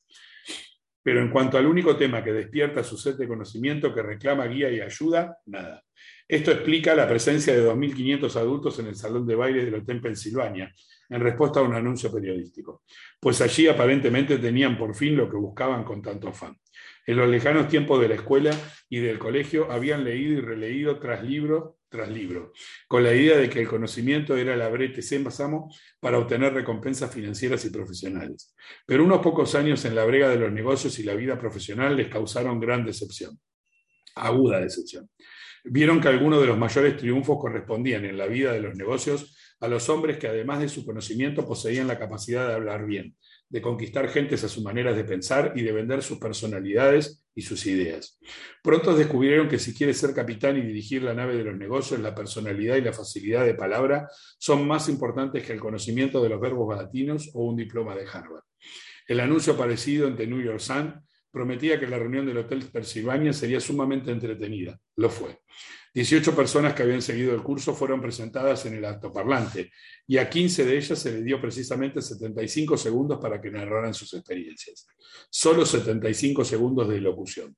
Pero 1.07 1.21
en 1.21 1.29
cuanto 1.29 1.57
al 1.57 1.65
único 1.65 1.95
tema 1.95 2.21
que 2.21 2.33
despierta 2.33 2.83
su 2.83 2.97
sed 2.97 3.15
de 3.15 3.29
conocimiento, 3.29 3.95
que 3.95 4.01
reclama 4.01 4.45
guía 4.45 4.69
y 4.69 4.81
ayuda, 4.81 5.37
nada. 5.45 5.81
Esto 6.27 6.51
explica 6.51 6.93
la 6.95 7.07
presencia 7.07 7.55
de 7.55 7.65
2.500 7.65 8.35
adultos 8.35 8.77
en 8.79 8.87
el 8.87 8.95
salón 8.97 9.25
de 9.25 9.35
baile 9.35 9.63
del 9.63 9.75
Hotel 9.75 10.01
Pensilvania, 10.01 10.69
en 11.07 11.21
respuesta 11.21 11.61
a 11.61 11.63
un 11.63 11.75
anuncio 11.75 12.11
periodístico, 12.11 12.83
pues 13.21 13.39
allí 13.39 13.69
aparentemente 13.69 14.37
tenían 14.37 14.77
por 14.77 14.93
fin 14.93 15.15
lo 15.15 15.29
que 15.29 15.37
buscaban 15.37 15.85
con 15.85 16.01
tanto 16.01 16.27
afán. 16.27 16.57
En 17.05 17.15
los 17.15 17.29
lejanos 17.29 17.69
tiempos 17.69 18.01
de 18.01 18.09
la 18.09 18.15
escuela 18.15 18.51
y 18.89 18.99
del 18.99 19.17
colegio 19.17 19.71
habían 19.71 20.03
leído 20.03 20.33
y 20.33 20.41
releído 20.41 20.99
tras 20.99 21.23
libro 21.23 21.76
tras 21.89 22.10
libro, 22.10 22.52
con 22.88 23.04
la 23.04 23.13
idea 23.13 23.38
de 23.38 23.50
que 23.50 23.62
el 23.62 23.67
conocimiento 23.67 24.36
era 24.36 24.56
la 24.56 24.69
brete 24.69 25.02
para 26.00 26.17
obtener 26.17 26.54
recompensas 26.54 27.13
financieras 27.13 27.63
y 27.65 27.69
profesionales. 27.69 28.54
Pero 28.86 29.04
unos 29.04 29.21
pocos 29.21 29.56
años 29.56 29.86
en 29.86 29.95
la 29.95 30.06
brega 30.06 30.30
de 30.30 30.38
los 30.38 30.52
negocios 30.52 31.00
y 31.00 31.04
la 31.04 31.15
vida 31.15 31.39
profesional 31.39 31.95
les 31.95 32.10
causaron 32.10 32.60
gran 32.60 32.86
decepción, 32.86 33.39
aguda 34.15 34.60
decepción. 34.60 35.10
Vieron 35.63 36.00
que 36.00 36.08
algunos 36.08 36.41
de 36.41 36.47
los 36.47 36.58
mayores 36.58 36.97
triunfos 36.97 37.38
correspondían 37.39 38.06
en 38.06 38.17
la 38.17 38.28
vida 38.28 38.54
de 38.54 38.62
los 38.62 38.76
negocios 38.76 39.36
a 39.60 39.67
los 39.67 39.89
hombres 39.89 40.17
que 40.17 40.28
además 40.28 40.60
de 40.60 40.69
su 40.69 40.86
conocimiento 40.86 41.45
poseían 41.47 41.88
la 41.88 41.97
capacidad 41.97 42.47
de 42.47 42.54
hablar 42.54 42.86
bien, 42.86 43.15
de 43.49 43.62
conquistar 43.62 44.10
gentes 44.10 44.43
a 44.43 44.49
sus 44.49 44.63
maneras 44.63 44.95
de 44.95 45.03
pensar 45.03 45.53
y 45.55 45.62
de 45.62 45.71
vender 45.71 46.03
sus 46.03 46.17
personalidades 46.17 47.23
y 47.33 47.41
sus 47.41 47.65
ideas. 47.65 48.19
Pronto 48.62 48.95
descubrieron 48.95 49.47
que 49.47 49.60
si 49.60 49.73
quieres 49.73 49.97
ser 49.97 50.13
capitán 50.13 50.57
y 50.57 50.62
dirigir 50.62 51.03
la 51.03 51.13
nave 51.13 51.38
de 51.38 51.43
los 51.43 51.57
negocios, 51.57 51.99
la 51.99 52.13
personalidad 52.13 52.75
y 52.75 52.81
la 52.81 52.93
facilidad 52.93 53.45
de 53.45 53.53
palabra 53.53 54.10
son 54.38 54.67
más 54.67 54.89
importantes 54.89 55.45
que 55.45 55.53
el 55.53 55.60
conocimiento 55.60 56.21
de 56.21 56.29
los 56.29 56.41
verbos 56.41 56.75
latinos 56.75 57.29
o 57.33 57.45
un 57.45 57.55
diploma 57.55 57.95
de 57.95 58.05
Harvard. 58.12 58.43
El 59.07 59.21
anuncio 59.21 59.53
aparecido 59.53 60.07
en 60.07 60.17
The 60.17 60.27
New 60.27 60.41
York 60.41 60.60
Sun 60.60 61.01
prometía 61.31 61.79
que 61.79 61.88
la 61.88 61.99
reunión 61.99 62.25
del 62.25 62.39
Hotel 62.39 62.65
Pennsylvania 62.71 63.31
sería 63.31 63.60
sumamente 63.60 64.12
entretenida. 64.12 64.77
Lo 64.97 65.10
fue. 65.10 65.39
18 65.97 66.36
personas 66.36 66.75
que 66.75 66.83
habían 66.83 67.01
seguido 67.01 67.33
el 67.33 67.41
curso 67.41 67.73
fueron 67.73 67.99
presentadas 67.99 68.63
en 68.67 68.75
el 68.75 68.86
altoparlante 68.86 69.71
y 70.05 70.19
a 70.19 70.29
15 70.29 70.63
de 70.63 70.77
ellas 70.77 70.99
se 70.99 71.12
les 71.12 71.23
dio 71.23 71.41
precisamente 71.41 72.03
75 72.03 72.77
segundos 72.77 73.17
para 73.19 73.41
que 73.41 73.49
narraran 73.49 73.95
sus 73.95 74.13
experiencias. 74.13 74.86
Solo 75.31 75.65
75 75.65 76.45
segundos 76.45 76.88
de 76.88 77.01
locución. 77.01 77.57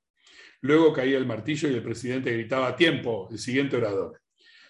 Luego 0.62 0.93
caía 0.93 1.17
el 1.17 1.25
martillo 1.25 1.67
y 1.67 1.73
el 1.73 1.84
presidente 1.84 2.32
gritaba, 2.32 2.78
tiempo, 2.78 3.28
el 3.30 3.39
siguiente 3.39 3.75
orador. 3.75 4.21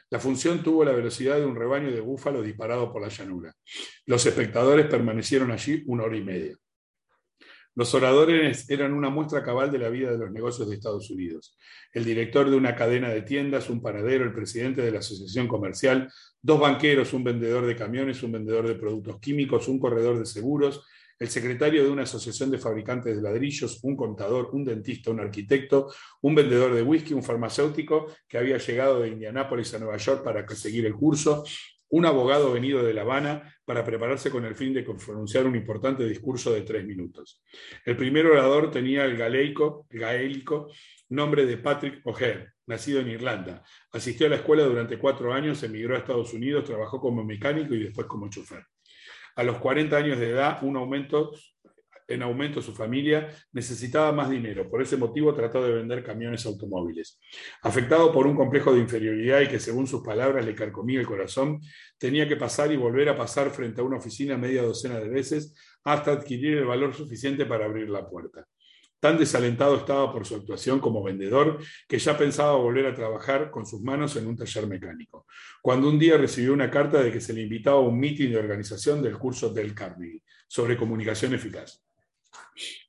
La 0.10 0.20
función 0.20 0.64
tuvo 0.64 0.84
la 0.84 0.94
velocidad 0.94 1.38
de 1.38 1.46
un 1.46 1.56
rebaño 1.56 1.92
de 1.92 2.02
búfalos 2.02 2.44
disparado 2.44 2.92
por 2.92 3.04
la 3.04 3.10
llanura. 3.10 3.54
Los 4.08 4.26
espectadores 4.26 4.88
permanecieron 4.88 5.52
allí 5.52 5.84
una 5.86 6.06
hora 6.06 6.18
y 6.18 6.24
media. 6.24 6.58
Los 7.76 7.94
oradores 7.94 8.70
eran 8.70 8.94
una 8.94 9.10
muestra 9.10 9.44
cabal 9.44 9.72
de 9.72 9.80
la 9.80 9.90
vida 9.90 10.12
de 10.12 10.18
los 10.18 10.32
negocios 10.32 10.68
de 10.68 10.76
Estados 10.76 11.10
Unidos. 11.10 11.58
El 11.94 12.04
director 12.04 12.50
de 12.50 12.58
una 12.58 12.76
cadena 12.76 13.10
de 13.10 13.22
tiendas, 13.22 13.70
un 13.70 13.82
panadero, 13.82 14.26
el 14.26 14.34
presidente 14.34 14.82
de 14.82 14.92
la 14.92 15.00
asociación 15.00 15.48
comercial, 15.48 16.12
dos 16.42 16.60
banqueros, 16.60 17.14
un 17.14 17.24
vendedor 17.24 17.66
de 17.66 17.76
camiones, 17.76 18.24
un 18.24 18.34
vendedor 18.34 18.68
de 18.68 18.76
productos 18.76 19.20
químicos, 19.20 19.68
un 19.68 19.80
corredor 19.80 20.20
de 20.20 20.26
seguros, 20.26 20.84
el 21.20 21.30
secretario 21.30 21.84
de 21.84 21.90
una 21.90 22.04
asociación 22.04 22.50
de 22.50 22.58
fabricantes 22.58 23.16
de 23.16 23.22
ladrillos, 23.22 23.80
un 23.84 23.98
contador, 23.98 24.50
un 24.54 24.64
dentista, 24.64 25.12
un 25.12 25.20
arquitecto, 25.20 25.92
un 26.22 26.34
vendedor 26.34 26.74
de 26.74 26.82
whisky, 26.82 27.14
un 27.14 27.24
farmacéutico 27.24 28.08
que 28.28 28.38
había 28.38 28.58
llegado 28.58 29.02
de 29.02 29.10
Indianápolis 29.10 29.74
a 29.74 29.80
Nueva 29.80 29.98
York 29.98 30.24
para 30.24 30.48
seguir 30.56 30.86
el 30.86 30.96
curso, 30.96 31.44
un 31.90 32.06
abogado 32.06 32.52
venido 32.52 32.84
de 32.84 32.94
La 32.94 33.02
Habana 33.02 33.56
para 33.66 33.84
prepararse 33.84 34.30
con 34.30 34.46
el 34.46 34.56
fin 34.56 34.74
de 34.74 34.84
pronunciar 34.84 35.46
un 35.46 35.56
importante 35.56 36.06
discurso 36.06 36.54
de 36.54 36.62
tres 36.62 36.86
minutos. 36.86 37.42
El 37.86 37.98
primer 37.98 38.26
orador 38.26 38.72
tenía 38.72 39.06
el 39.06 39.18
gaélico, 39.18 39.88
gaélico 39.90 40.70
nombre 41.10 41.46
de 41.46 41.58
Patrick 41.58 42.06
O'Hare, 42.06 42.54
nacido 42.68 43.00
en 43.00 43.10
Irlanda. 43.10 43.64
Asistió 43.92 44.28
a 44.28 44.30
la 44.30 44.36
escuela 44.38 44.64
durante 44.64 45.00
cuatro 45.00 45.34
años, 45.34 45.62
emigró 45.64 45.96
a 45.96 46.00
Estados 46.00 46.34
Unidos, 46.34 46.66
trabajó 46.66 47.00
como 47.00 47.24
mecánico 47.24 47.74
y 47.74 47.84
después 47.84 48.08
como 48.08 48.30
chofer. 48.30 48.64
A 49.36 49.44
los 49.44 49.58
40 49.58 49.96
años 49.96 50.20
de 50.20 50.30
edad, 50.30 50.60
un 50.64 50.78
aumento 50.78 51.32
en 52.10 52.24
aumento 52.24 52.62
su 52.62 52.74
familia, 52.74 53.30
necesitaba 53.52 54.12
más 54.12 54.30
dinero. 54.30 54.70
Por 54.70 54.82
ese 54.82 54.98
motivo 54.98 55.34
trató 55.34 55.64
de 55.64 55.74
vender 55.74 56.04
camiones 56.04 56.46
automóviles. 56.46 57.20
Afectado 57.62 58.12
por 58.12 58.28
un 58.28 58.36
complejo 58.36 58.74
de 58.74 58.80
inferioridad 58.80 59.42
y 59.42 59.48
que 59.48 59.60
según 59.60 59.88
sus 59.88 60.04
palabras 60.04 60.46
le 60.46 60.56
carcomía 60.56 61.00
el 61.00 61.06
corazón, 61.06 61.62
tenía 61.98 62.28
que 62.28 62.36
pasar 62.36 62.72
y 62.72 62.78
volver 62.78 63.10
a 63.10 63.18
pasar 63.18 63.50
frente 63.52 63.82
a 63.82 63.84
una 63.84 63.98
oficina 63.98 64.38
media 64.38 64.64
docena 64.64 65.00
de 65.00 65.10
veces 65.10 65.56
hasta 65.84 66.12
adquirir 66.12 66.58
el 66.58 66.66
valor 66.66 66.94
suficiente 66.94 67.46
para 67.46 67.66
abrir 67.66 67.90
la 67.90 68.08
puerta. 68.08 68.46
Tan 69.00 69.18
desalentado 69.18 69.78
estaba 69.78 70.12
por 70.12 70.26
su 70.26 70.36
actuación 70.36 70.80
como 70.80 71.02
vendedor 71.02 71.60
que 71.88 72.00
ya 72.00 72.18
pensaba 72.18 72.56
volver 72.56 72.86
a 72.86 72.94
trabajar 72.94 73.50
con 73.50 73.66
sus 73.66 73.82
manos 73.82 74.18
en 74.18 74.28
un 74.28 74.36
taller 74.36 74.68
mecánico, 74.68 75.26
cuando 75.62 75.88
un 75.88 75.98
día 75.98 76.18
recibió 76.18 76.52
una 76.52 76.70
carta 76.70 77.02
de 77.02 77.12
que 77.12 77.22
se 77.22 77.32
le 77.32 77.44
invitaba 77.44 77.78
a 77.78 77.82
un 77.82 77.98
mitin 77.98 78.32
de 78.32 78.38
organización 78.38 79.02
del 79.02 79.18
curso 79.18 79.54
del 79.54 79.74
Carnegie 79.74 80.22
sobre 80.48 80.76
comunicación 80.76 81.34
eficaz. 81.34 81.82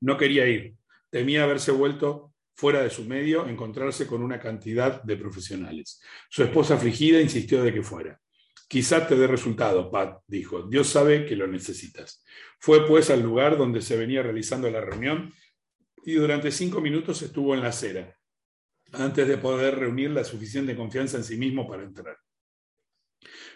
No 0.00 0.16
quería 0.16 0.46
ir, 0.46 0.74
temía 1.10 1.44
haberse 1.44 1.72
vuelto 1.72 2.32
fuera 2.54 2.82
de 2.82 2.90
su 2.90 3.04
medio, 3.04 3.48
encontrarse 3.48 4.06
con 4.06 4.22
una 4.22 4.38
cantidad 4.38 5.02
de 5.02 5.16
profesionales. 5.16 6.02
Su 6.28 6.42
esposa 6.42 6.74
afligida 6.74 7.20
insistió 7.20 7.62
de 7.62 7.72
que 7.72 7.82
fuera. 7.82 8.20
Quizá 8.68 9.06
te 9.06 9.16
dé 9.16 9.26
resultado, 9.26 9.90
Pat, 9.90 10.22
dijo. 10.26 10.62
Dios 10.62 10.88
sabe 10.88 11.24
que 11.24 11.36
lo 11.36 11.46
necesitas. 11.46 12.22
Fue 12.58 12.86
pues 12.86 13.10
al 13.10 13.22
lugar 13.22 13.56
donde 13.56 13.80
se 13.80 13.96
venía 13.96 14.22
realizando 14.22 14.70
la 14.70 14.80
reunión 14.80 15.32
y 16.04 16.14
durante 16.14 16.50
cinco 16.50 16.80
minutos 16.80 17.22
estuvo 17.22 17.54
en 17.54 17.62
la 17.62 17.68
acera, 17.68 18.16
antes 18.92 19.26
de 19.26 19.38
poder 19.38 19.78
reunir 19.78 20.10
la 20.10 20.24
suficiente 20.24 20.76
confianza 20.76 21.16
en 21.16 21.24
sí 21.24 21.36
mismo 21.36 21.68
para 21.68 21.82
entrar. 21.82 22.16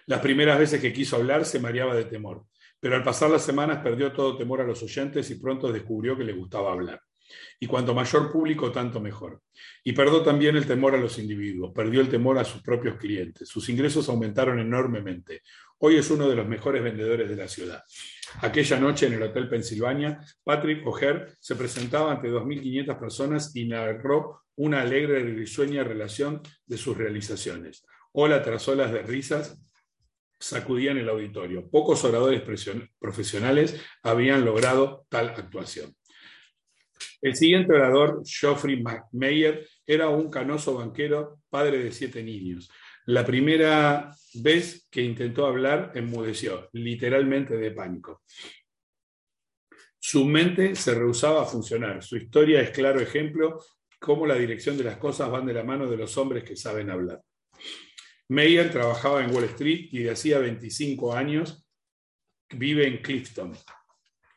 Las 0.06 0.20
primeras 0.20 0.58
veces 0.58 0.80
que 0.80 0.92
quiso 0.92 1.16
hablar 1.16 1.44
se 1.44 1.60
mareaba 1.60 1.94
de 1.94 2.04
temor 2.06 2.46
pero 2.84 2.96
al 2.96 3.02
pasar 3.02 3.30
las 3.30 3.42
semanas 3.42 3.82
perdió 3.82 4.12
todo 4.12 4.36
temor 4.36 4.60
a 4.60 4.64
los 4.64 4.82
oyentes 4.82 5.30
y 5.30 5.36
pronto 5.36 5.72
descubrió 5.72 6.18
que 6.18 6.22
le 6.22 6.34
gustaba 6.34 6.70
hablar. 6.70 7.00
Y 7.58 7.66
cuanto 7.66 7.94
mayor 7.94 8.30
público, 8.30 8.70
tanto 8.70 9.00
mejor. 9.00 9.40
Y 9.82 9.94
perdió 9.94 10.20
también 10.20 10.54
el 10.54 10.66
temor 10.66 10.94
a 10.94 10.98
los 10.98 11.18
individuos, 11.18 11.72
perdió 11.74 12.02
el 12.02 12.10
temor 12.10 12.36
a 12.36 12.44
sus 12.44 12.60
propios 12.60 12.98
clientes. 12.98 13.48
Sus 13.48 13.70
ingresos 13.70 14.10
aumentaron 14.10 14.58
enormemente. 14.58 15.40
Hoy 15.78 15.96
es 15.96 16.10
uno 16.10 16.28
de 16.28 16.36
los 16.36 16.46
mejores 16.46 16.82
vendedores 16.82 17.26
de 17.30 17.36
la 17.36 17.48
ciudad. 17.48 17.82
Aquella 18.42 18.78
noche 18.78 19.06
en 19.06 19.14
el 19.14 19.22
Hotel 19.22 19.48
Pensilvania, 19.48 20.20
Patrick 20.44 20.86
O'Hare 20.86 21.28
se 21.40 21.56
presentaba 21.56 22.12
ante 22.12 22.28
2.500 22.28 23.00
personas 23.00 23.56
y 23.56 23.64
narró 23.66 24.42
una 24.56 24.82
alegre 24.82 25.20
y 25.20 25.32
risueña 25.32 25.84
relación 25.84 26.42
de 26.66 26.76
sus 26.76 26.98
realizaciones. 26.98 27.86
Ola 28.12 28.42
tras 28.42 28.68
olas 28.68 28.92
de 28.92 29.00
risas 29.04 29.58
sacudían 30.44 30.98
el 30.98 31.08
auditorio. 31.08 31.68
Pocos 31.70 32.04
oradores 32.04 32.42
profesionales 32.98 33.80
habían 34.02 34.44
logrado 34.44 35.06
tal 35.08 35.30
actuación. 35.30 35.94
El 37.22 37.34
siguiente 37.34 37.72
orador, 37.72 38.22
Geoffrey 38.26 38.82
Meyer, 39.12 39.66
era 39.86 40.08
un 40.10 40.30
canoso 40.30 40.74
banquero, 40.74 41.40
padre 41.48 41.78
de 41.78 41.90
siete 41.90 42.22
niños. 42.22 42.70
La 43.06 43.24
primera 43.24 44.14
vez 44.34 44.86
que 44.90 45.02
intentó 45.02 45.46
hablar, 45.46 45.92
enmudeció, 45.94 46.68
literalmente 46.72 47.56
de 47.56 47.70
pánico. 47.70 48.22
Su 49.98 50.26
mente 50.26 50.74
se 50.74 50.94
rehusaba 50.94 51.42
a 51.42 51.46
funcionar. 51.46 52.02
Su 52.02 52.16
historia 52.16 52.60
es 52.60 52.70
claro 52.70 53.00
ejemplo 53.00 53.64
cómo 53.98 54.26
la 54.26 54.34
dirección 54.34 54.76
de 54.76 54.84
las 54.84 54.98
cosas 54.98 55.30
van 55.30 55.46
de 55.46 55.54
la 55.54 55.64
mano 55.64 55.86
de 55.86 55.96
los 55.96 56.18
hombres 56.18 56.44
que 56.44 56.56
saben 56.56 56.90
hablar. 56.90 57.22
Meyer 58.28 58.70
trabajaba 58.70 59.22
en 59.22 59.34
Wall 59.34 59.44
Street 59.44 59.88
y 59.92 60.02
de 60.02 60.10
hacía 60.10 60.38
25 60.38 61.14
años 61.14 61.66
vive 62.50 62.86
en 62.86 63.02
Clifton, 63.02 63.52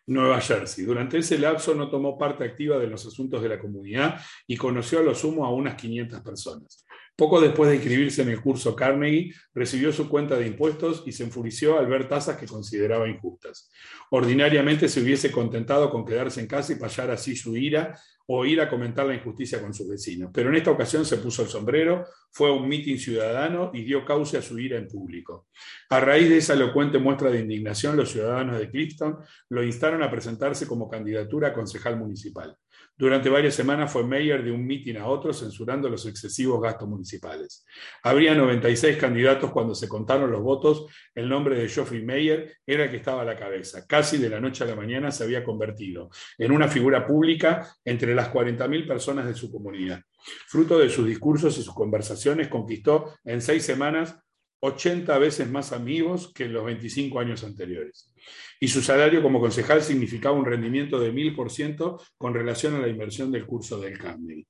Nueva 0.07 0.41
Jersey. 0.41 0.85
Durante 0.85 1.19
ese 1.19 1.37
lapso 1.37 1.75
no 1.75 1.89
tomó 1.89 2.17
parte 2.17 2.43
activa 2.43 2.77
de 2.77 2.87
los 2.87 3.05
asuntos 3.05 3.41
de 3.41 3.49
la 3.49 3.59
comunidad 3.59 4.19
y 4.47 4.57
conoció 4.57 4.99
a 4.99 5.03
lo 5.03 5.13
sumo 5.13 5.45
a 5.45 5.53
unas 5.53 5.75
500 5.75 6.21
personas. 6.21 6.86
Poco 7.17 7.41
después 7.41 7.71
de 7.71 7.77
inscribirse 7.77 8.21
en 8.21 8.29
el 8.29 8.39
curso 8.39 8.75
Carnegie, 8.75 9.33
recibió 9.55 9.91
su 9.91 10.07
cuenta 10.07 10.37
de 10.37 10.45
impuestos 10.45 11.01
y 11.07 11.11
se 11.11 11.23
enfureció 11.23 11.79
al 11.79 11.87
ver 11.87 12.07
tasas 12.07 12.37
que 12.37 12.45
consideraba 12.45 13.09
injustas. 13.09 13.71
Ordinariamente 14.11 14.87
se 14.87 15.01
hubiese 15.01 15.31
contentado 15.31 15.89
con 15.89 16.05
quedarse 16.05 16.41
en 16.41 16.47
casa 16.47 16.73
y 16.73 16.75
payar 16.75 17.09
así 17.09 17.35
su 17.35 17.57
ira 17.57 17.99
o 18.27 18.45
ir 18.45 18.61
a 18.61 18.69
comentar 18.69 19.07
la 19.07 19.15
injusticia 19.15 19.59
con 19.59 19.73
sus 19.73 19.87
vecinos. 19.87 20.29
Pero 20.31 20.49
en 20.49 20.57
esta 20.57 20.69
ocasión 20.69 21.05
se 21.05 21.17
puso 21.17 21.41
el 21.41 21.47
sombrero, 21.47 22.05
fue 22.29 22.49
a 22.49 22.53
un 22.53 22.67
mitin 22.67 22.99
ciudadano 22.99 23.71
y 23.73 23.83
dio 23.83 24.05
cauce 24.05 24.37
a 24.37 24.41
su 24.43 24.59
ira 24.59 24.77
en 24.77 24.87
público. 24.87 25.47
A 25.89 25.99
raíz 25.99 26.29
de 26.29 26.37
esa 26.37 26.53
elocuente 26.53 26.99
muestra 26.99 27.31
de 27.31 27.39
indignación, 27.39 27.97
los 27.97 28.11
ciudadanos 28.11 28.59
de 28.59 28.69
Clifton 28.69 29.17
lo 29.49 29.63
instaron 29.63 30.03
a 30.03 30.11
presentarse 30.11 30.67
como 30.67 30.87
candidatura 30.87 31.47
a 31.47 31.53
concejal 31.53 31.97
municipal. 31.97 32.55
Durante 32.97 33.29
varias 33.29 33.53
semanas 33.53 33.91
fue 33.91 34.03
mayor 34.03 34.43
de 34.43 34.51
un 34.51 34.65
mitin 34.65 34.97
a 34.97 35.05
otro 35.05 35.31
censurando 35.31 35.87
los 35.87 36.07
excesivos 36.07 36.59
gastos 36.59 36.89
municipales. 36.89 37.63
Habría 38.01 38.33
96 38.33 38.97
candidatos 38.97 39.51
cuando 39.51 39.75
se 39.75 39.87
contaron 39.87 40.31
los 40.31 40.41
votos. 40.41 40.87
El 41.13 41.29
nombre 41.29 41.59
de 41.59 41.69
Geoffrey 41.69 42.01
Meyer 42.03 42.57
era 42.65 42.85
el 42.85 42.89
que 42.89 42.97
estaba 42.97 43.21
a 43.21 43.25
la 43.25 43.35
cabeza. 43.35 43.85
Casi 43.85 44.17
de 44.17 44.29
la 44.29 44.39
noche 44.39 44.63
a 44.63 44.67
la 44.67 44.75
mañana 44.75 45.11
se 45.11 45.23
había 45.23 45.43
convertido 45.43 46.09
en 46.39 46.51
una 46.51 46.67
figura 46.67 47.05
pública 47.05 47.71
entre 47.85 48.15
las 48.15 48.33
40.000 48.33 48.87
personas 48.87 49.27
de 49.27 49.35
su 49.35 49.51
comunidad. 49.51 50.01
Fruto 50.47 50.79
de 50.79 50.89
sus 50.89 51.05
discursos 51.05 51.55
y 51.59 51.63
sus 51.63 51.75
conversaciones, 51.75 52.47
conquistó 52.47 53.13
en 53.23 53.41
seis 53.41 53.63
semanas 53.63 54.17
80 54.59 55.17
veces 55.19 55.49
más 55.49 55.71
amigos 55.71 56.31
que 56.33 56.45
en 56.45 56.53
los 56.53 56.65
25 56.65 57.19
años 57.19 57.43
anteriores. 57.43 58.13
Y 58.59 58.67
su 58.67 58.81
salario 58.81 59.21
como 59.21 59.39
concejal 59.39 59.81
significaba 59.81 60.35
un 60.35 60.45
rendimiento 60.45 60.99
de 60.99 61.13
1000% 61.13 62.01
con 62.17 62.33
relación 62.33 62.75
a 62.75 62.79
la 62.79 62.87
inversión 62.87 63.31
del 63.31 63.45
curso 63.45 63.79
del 63.79 63.97
Carnegie. 63.97 64.47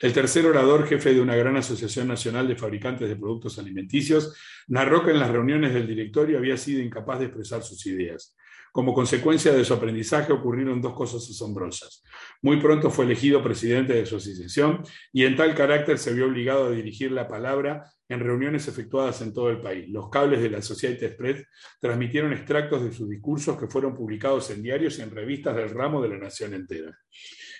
El 0.00 0.12
tercer 0.12 0.46
orador, 0.46 0.88
jefe 0.88 1.14
de 1.14 1.20
una 1.20 1.36
gran 1.36 1.56
asociación 1.56 2.08
nacional 2.08 2.48
de 2.48 2.56
fabricantes 2.56 3.08
de 3.08 3.16
productos 3.16 3.58
alimenticios, 3.58 4.36
narró 4.68 5.04
que 5.04 5.12
en 5.12 5.20
las 5.20 5.30
reuniones 5.30 5.72
del 5.74 5.86
directorio 5.86 6.38
había 6.38 6.56
sido 6.56 6.80
incapaz 6.80 7.20
de 7.20 7.26
expresar 7.26 7.62
sus 7.62 7.84
ideas. 7.86 8.34
Como 8.72 8.94
consecuencia 8.94 9.52
de 9.52 9.66
su 9.66 9.74
aprendizaje 9.74 10.32
ocurrieron 10.32 10.80
dos 10.80 10.94
cosas 10.94 11.28
asombrosas. 11.28 12.02
Muy 12.40 12.58
pronto 12.58 12.90
fue 12.90 13.04
elegido 13.04 13.42
presidente 13.42 13.92
de 13.92 14.06
su 14.06 14.16
asociación 14.16 14.82
y 15.12 15.26
en 15.26 15.36
tal 15.36 15.54
carácter 15.54 15.98
se 15.98 16.14
vio 16.14 16.24
obligado 16.24 16.66
a 16.66 16.70
dirigir 16.70 17.12
la 17.12 17.28
palabra 17.28 17.84
en 18.08 18.20
reuniones 18.20 18.68
efectuadas 18.68 19.20
en 19.20 19.34
todo 19.34 19.50
el 19.50 19.60
país. 19.60 19.90
Los 19.90 20.08
cables 20.08 20.40
de 20.40 20.48
la 20.48 20.62
Society 20.62 21.08
Press 21.08 21.46
transmitieron 21.80 22.32
extractos 22.32 22.82
de 22.82 22.92
sus 22.92 23.10
discursos 23.10 23.58
que 23.58 23.68
fueron 23.68 23.94
publicados 23.94 24.50
en 24.50 24.62
diarios 24.62 24.98
y 24.98 25.02
en 25.02 25.10
revistas 25.10 25.54
del 25.54 25.68
ramo 25.68 26.00
de 26.00 26.08
la 26.08 26.18
nación 26.18 26.54
entera. 26.54 26.96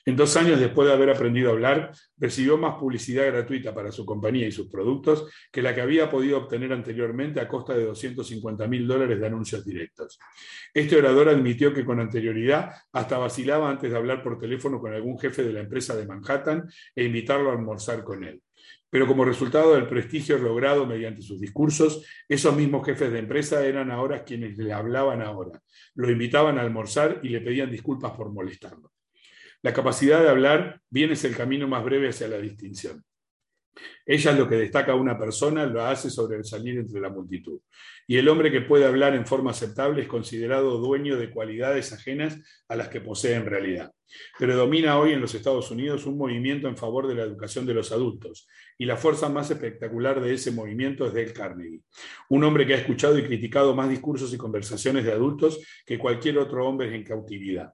En 0.05 0.17
dos 0.17 0.37
años 0.37 0.59
después 0.59 0.89
de 0.89 0.95
haber 0.95 1.11
aprendido 1.11 1.51
a 1.51 1.53
hablar, 1.53 1.93
recibió 2.17 2.59
más 2.59 2.75
publicidad 2.75 3.27
gratuita 3.27 3.73
para 3.73 3.93
su 3.93 4.05
compañía 4.05 4.49
y 4.49 4.53
sus 4.53 4.69
productos 4.69 5.29
que 5.53 5.63
la 5.63 5.77
que 5.77 5.81
había 5.81 6.11
podido 6.11 6.39
obtener 6.39 6.73
anteriormente 6.73 7.41
a 7.41 7.47
costa 7.47 7.75
de 7.75 7.85
250 7.85 8.67
mil 8.67 8.89
dólares 8.89 9.21
de 9.21 9.27
anuncios 9.27 9.65
directos. 9.65 10.19
Este 10.75 10.97
orador 10.97 11.29
admitió 11.29 11.73
que 11.73 11.85
con 11.85 12.01
anterioridad 12.01 12.73
hasta 12.93 13.17
vacilaba 13.17 13.71
antes 13.71 13.93
de 13.93 13.97
hablar 13.97 14.25
por 14.25 14.41
teléfono 14.41 14.81
con 14.81 14.93
algún 14.93 15.21
jefe 15.21 15.45
de 15.45 15.53
la 15.53 15.61
empresa 15.61 15.95
de 15.95 16.05
Manhattan 16.05 16.69
e 16.97 17.05
invitarlo 17.05 17.51
a 17.51 17.53
almorzar 17.53 18.03
con 18.03 18.25
él. 18.25 18.43
Pero 18.91 19.07
como 19.07 19.25
resultado 19.25 19.75
del 19.75 19.87
prestigio 19.87 20.37
logrado 20.37 20.85
mediante 20.85 21.23
sus 21.23 21.41
discursos, 21.41 22.05
esos 22.29 22.57
mismos 22.57 22.85
jefes 22.85 23.13
de 23.13 23.21
empresa 23.21 23.65
eran 23.65 23.91
ahora 23.93 24.25
quienes 24.25 24.59
le 24.59 24.73
hablaban 24.73 25.23
ahora. 25.23 25.63
Lo 25.95 26.11
invitaban 26.11 26.59
a 26.59 26.63
almorzar 26.63 27.21
y 27.23 27.29
le 27.29 27.41
pedían 27.41 27.71
disculpas 27.71 28.13
por 28.13 28.33
molestarlo. 28.33 28.93
La 29.63 29.73
capacidad 29.73 30.21
de 30.21 30.29
hablar 30.29 30.81
bien 30.91 31.13
es 31.13 31.25
el 31.25 31.37
camino 31.37 31.69
más 31.69 31.85
breve 31.85 32.09
hacia 32.09 32.27
la 32.27 32.39
distinción. 32.39 33.05
Ella 34.05 34.33
es 34.33 34.39
lo 34.39 34.49
que 34.49 34.57
destaca 34.57 34.93
a 34.93 34.97
una 34.97 35.19
persona, 35.19 35.65
lo 35.65 35.85
hace 35.85 36.11
sobresalir 36.11 36.79
entre 36.79 37.01
la 37.01 37.09
multitud. 37.09 37.61
Y 38.07 38.17
el 38.17 38.29
hombre 38.29 38.51
que 38.51 38.61
puede 38.61 38.85
hablar 38.85 39.15
en 39.15 39.25
forma 39.25 39.53
aceptable 39.53 40.03
es 40.03 40.09
considerado 40.09 40.79
dueño 40.79 41.17
de 41.17 41.31
cualidades 41.31 41.93
ajenas 41.93 42.39
a 42.69 42.77
las 42.77 42.89
que 42.89 43.01
posee 43.01 43.35
en 43.35 43.47
realidad. 43.47 43.93
Pero 44.39 44.57
domina 44.57 44.99
hoy 44.99 45.13
en 45.13 45.21
los 45.21 45.35
Estados 45.35 45.71
Unidos 45.71 46.05
un 46.07 46.19
movimiento 46.19 46.69
en 46.69 46.77
favor 46.77 47.07
de 47.07 47.15
la 47.15 47.23
educación 47.23 47.65
de 47.65 47.75
los 47.75 47.93
adultos, 47.93 48.49
y 48.77 48.85
la 48.85 48.97
fuerza 48.97 49.29
más 49.29 49.51
espectacular 49.51 50.21
de 50.21 50.35
ese 50.35 50.51
movimiento 50.51 51.07
es 51.07 51.15
Dale 51.15 51.33
Carnegie, 51.33 51.81
un 52.29 52.45
hombre 52.45 52.67
que 52.67 52.75
ha 52.75 52.79
escuchado 52.79 53.17
y 53.17 53.25
criticado 53.25 53.75
más 53.75 53.89
discursos 53.89 54.35
y 54.35 54.37
conversaciones 54.37 55.05
de 55.05 55.13
adultos 55.13 55.65
que 55.87 55.99
cualquier 55.99 56.39
otro 56.39 56.67
hombre 56.67 56.95
en 56.95 57.05
cautividad. 57.05 57.73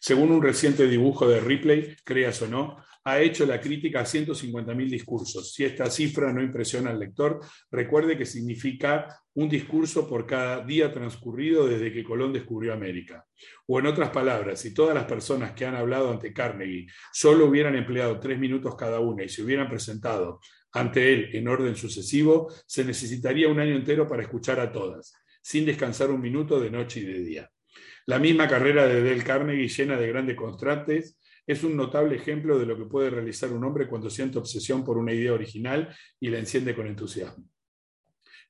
Según 0.00 0.30
un 0.30 0.42
reciente 0.42 0.86
dibujo 0.86 1.28
de 1.28 1.40
Ripley, 1.40 1.96
creas 2.04 2.40
o 2.42 2.48
no, 2.48 2.76
ha 3.06 3.20
hecho 3.20 3.46
la 3.46 3.60
crítica 3.60 4.00
a 4.00 4.04
150.000 4.04 4.90
discursos. 4.90 5.52
Si 5.52 5.64
esta 5.64 5.88
cifra 5.88 6.32
no 6.32 6.42
impresiona 6.42 6.90
al 6.90 6.98
lector, 6.98 7.38
recuerde 7.70 8.18
que 8.18 8.26
significa 8.26 9.22
un 9.34 9.48
discurso 9.48 10.08
por 10.08 10.26
cada 10.26 10.64
día 10.64 10.90
transcurrido 10.92 11.68
desde 11.68 11.92
que 11.92 12.02
Colón 12.02 12.32
descubrió 12.32 12.72
América. 12.72 13.24
O 13.68 13.78
en 13.78 13.86
otras 13.86 14.10
palabras, 14.10 14.58
si 14.58 14.74
todas 14.74 14.92
las 14.92 15.04
personas 15.04 15.52
que 15.52 15.64
han 15.64 15.76
hablado 15.76 16.10
ante 16.10 16.32
Carnegie 16.32 16.88
solo 17.12 17.46
hubieran 17.46 17.76
empleado 17.76 18.18
tres 18.18 18.40
minutos 18.40 18.74
cada 18.74 18.98
una 18.98 19.22
y 19.22 19.28
se 19.28 19.44
hubieran 19.44 19.68
presentado 19.68 20.40
ante 20.72 21.12
él 21.12 21.30
en 21.32 21.46
orden 21.46 21.76
sucesivo, 21.76 22.52
se 22.66 22.84
necesitaría 22.84 23.46
un 23.46 23.60
año 23.60 23.76
entero 23.76 24.08
para 24.08 24.22
escuchar 24.22 24.58
a 24.58 24.72
todas, 24.72 25.14
sin 25.40 25.64
descansar 25.64 26.10
un 26.10 26.20
minuto 26.20 26.58
de 26.58 26.70
noche 26.72 27.00
y 27.00 27.04
de 27.04 27.20
día. 27.20 27.50
La 28.06 28.20
misma 28.20 28.46
carrera 28.46 28.86
de 28.86 29.02
Del 29.02 29.24
Carnegie, 29.24 29.66
llena 29.66 29.96
de 29.96 30.06
grandes 30.06 30.36
contrastes, 30.36 31.18
es 31.44 31.64
un 31.64 31.76
notable 31.76 32.14
ejemplo 32.14 32.56
de 32.56 32.64
lo 32.64 32.78
que 32.78 32.84
puede 32.84 33.10
realizar 33.10 33.50
un 33.52 33.64
hombre 33.64 33.88
cuando 33.88 34.10
siente 34.10 34.38
obsesión 34.38 34.84
por 34.84 34.96
una 34.96 35.12
idea 35.12 35.32
original 35.32 35.92
y 36.20 36.28
la 36.28 36.38
enciende 36.38 36.74
con 36.74 36.86
entusiasmo. 36.86 37.44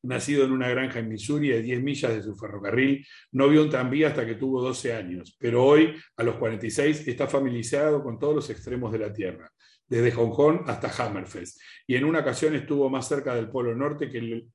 Nacido 0.03 0.45
en 0.45 0.53
una 0.53 0.69
granja 0.69 0.99
en 0.99 1.09
Missouri 1.09 1.53
a 1.53 1.61
10 1.63 1.83
millas 1.83 2.15
de 2.15 2.23
su 2.23 2.37
ferrocarril, 2.37 3.07
no 3.33 3.49
vio 3.49 3.63
un 3.63 3.71
tranvía 3.71 4.09
hasta 4.09 4.27
que 4.27 4.35
tuvo 4.35 4.61
12 4.61 4.93
años, 4.93 5.35
pero 5.41 5.65
hoy, 5.65 5.95
a 6.19 6.23
los 6.23 6.37
46, 6.37 7.09
está 7.09 7.27
familiarizado 7.27 8.03
con 8.03 8.19
todos 8.19 8.35
los 8.35 8.51
extremos 8.51 8.93
de 8.93 8.99
la 8.99 9.13
Tierra, 9.13 9.51
desde 9.89 10.13
Hong 10.13 10.33
Kong 10.33 10.61
hasta 10.67 10.91
Hammerfest, 10.91 11.59
y 11.87 11.97
en 11.97 12.05
una 12.05 12.21
ocasión 12.21 12.55
estuvo 12.55 12.91
más 12.91 13.09
cerca 13.09 13.35
del 13.35 13.49
Polo 13.49 13.75
Norte 13.75 14.11
que, 14.11 14.47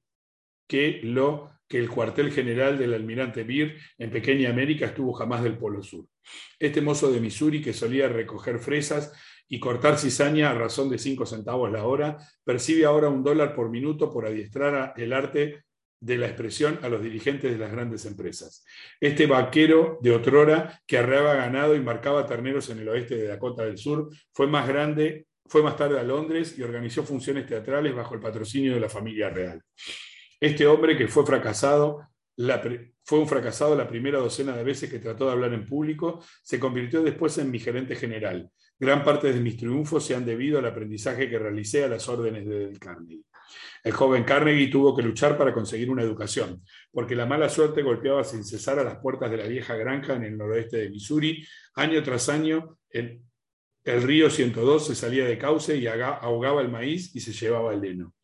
que 0.67 1.01
lo 1.03 1.51
que 1.67 1.79
el 1.79 1.89
cuartel 1.89 2.31
general 2.31 2.77
del 2.77 2.93
almirante 2.93 3.43
Beer 3.43 3.77
en 3.97 4.11
Pequeña 4.11 4.49
América 4.49 4.87
estuvo 4.87 5.13
jamás 5.13 5.41
del 5.41 5.57
Polo 5.57 5.81
Sur. 5.81 6.05
Este 6.59 6.81
mozo 6.81 7.11
de 7.11 7.21
Missouri 7.21 7.61
que 7.61 7.71
solía 7.71 8.09
recoger 8.09 8.59
fresas 8.59 9.13
y 9.47 9.59
cortar 9.59 9.97
cizaña 9.97 10.49
a 10.49 10.53
razón 10.53 10.89
de 10.89 10.97
cinco 10.97 11.25
centavos 11.25 11.71
la 11.71 11.85
hora, 11.85 12.17
percibe 12.43 12.85
ahora 12.85 13.09
un 13.09 13.23
dólar 13.23 13.53
por 13.53 13.69
minuto 13.69 14.11
por 14.11 14.25
adiestrar 14.25 14.93
el 14.97 15.13
arte 15.13 15.63
de 16.01 16.17
la 16.17 16.27
expresión 16.27 16.79
a 16.81 16.89
los 16.89 17.01
dirigentes 17.01 17.51
de 17.51 17.57
las 17.57 17.71
grandes 17.71 18.05
empresas. 18.05 18.65
Este 18.99 19.27
vaquero 19.27 19.99
de 20.01 20.11
otrora 20.11 20.81
que 20.87 20.97
arreaba 20.97 21.35
ganado 21.35 21.75
y 21.75 21.79
marcaba 21.79 22.25
terneros 22.25 22.69
en 22.69 22.79
el 22.79 22.89
oeste 22.89 23.15
de 23.15 23.27
Dakota 23.27 23.63
del 23.63 23.77
Sur 23.77 24.09
fue 24.33 24.47
más 24.47 24.67
grande, 24.67 25.27
fue 25.45 25.61
más 25.61 25.77
tarde 25.77 25.99
a 25.99 26.03
Londres 26.03 26.57
y 26.57 26.63
organizó 26.63 27.03
funciones 27.03 27.45
teatrales 27.45 27.95
bajo 27.95 28.15
el 28.15 28.21
patrocinio 28.21 28.73
de 28.73 28.79
la 28.79 28.89
familia 28.89 29.29
real. 29.29 29.61
Este 30.41 30.65
hombre 30.65 30.97
que 30.97 31.07
fue 31.07 31.23
fracasado, 31.23 32.09
fue 33.03 33.19
un 33.19 33.27
fracasado 33.27 33.75
la 33.75 33.87
primera 33.87 34.17
docena 34.17 34.57
de 34.57 34.63
veces 34.63 34.89
que 34.89 34.97
trató 34.97 35.27
de 35.27 35.33
hablar 35.33 35.53
en 35.53 35.67
público, 35.67 36.19
se 36.41 36.59
convirtió 36.59 37.03
después 37.03 37.37
en 37.37 37.51
mi 37.51 37.59
gerente 37.59 37.95
general. 37.95 38.49
Gran 38.79 39.03
parte 39.03 39.31
de 39.31 39.39
mis 39.39 39.55
triunfos 39.55 40.03
se 40.03 40.15
han 40.15 40.25
debido 40.25 40.57
al 40.57 40.65
aprendizaje 40.65 41.29
que 41.29 41.37
realicé 41.37 41.83
a 41.83 41.87
las 41.87 42.09
órdenes 42.09 42.47
de 42.47 42.57
Del 42.65 42.79
Carnegie. 42.79 43.21
El 43.83 43.91
joven 43.91 44.23
Carnegie 44.23 44.71
tuvo 44.71 44.95
que 44.95 45.03
luchar 45.03 45.37
para 45.37 45.53
conseguir 45.53 45.91
una 45.91 46.01
educación, 46.01 46.63
porque 46.91 47.15
la 47.15 47.27
mala 47.27 47.47
suerte 47.47 47.83
golpeaba 47.83 48.23
sin 48.23 48.43
cesar 48.43 48.79
a 48.79 48.83
las 48.83 48.97
puertas 48.97 49.29
de 49.29 49.37
la 49.37 49.45
vieja 49.45 49.75
granja 49.75 50.15
en 50.15 50.23
el 50.23 50.35
noroeste 50.35 50.77
de 50.77 50.89
Missouri. 50.89 51.45
Año 51.75 52.01
tras 52.01 52.29
año, 52.29 52.79
el, 52.89 53.21
el 53.83 54.01
río 54.01 54.31
102 54.31 54.87
se 54.87 54.95
salía 54.95 55.25
de 55.25 55.37
cauce 55.37 55.77
y 55.77 55.85
ahogaba 55.85 56.61
el 56.61 56.69
maíz 56.69 57.15
y 57.15 57.19
se 57.19 57.31
llevaba 57.31 57.75
el 57.75 57.85
heno. 57.85 58.15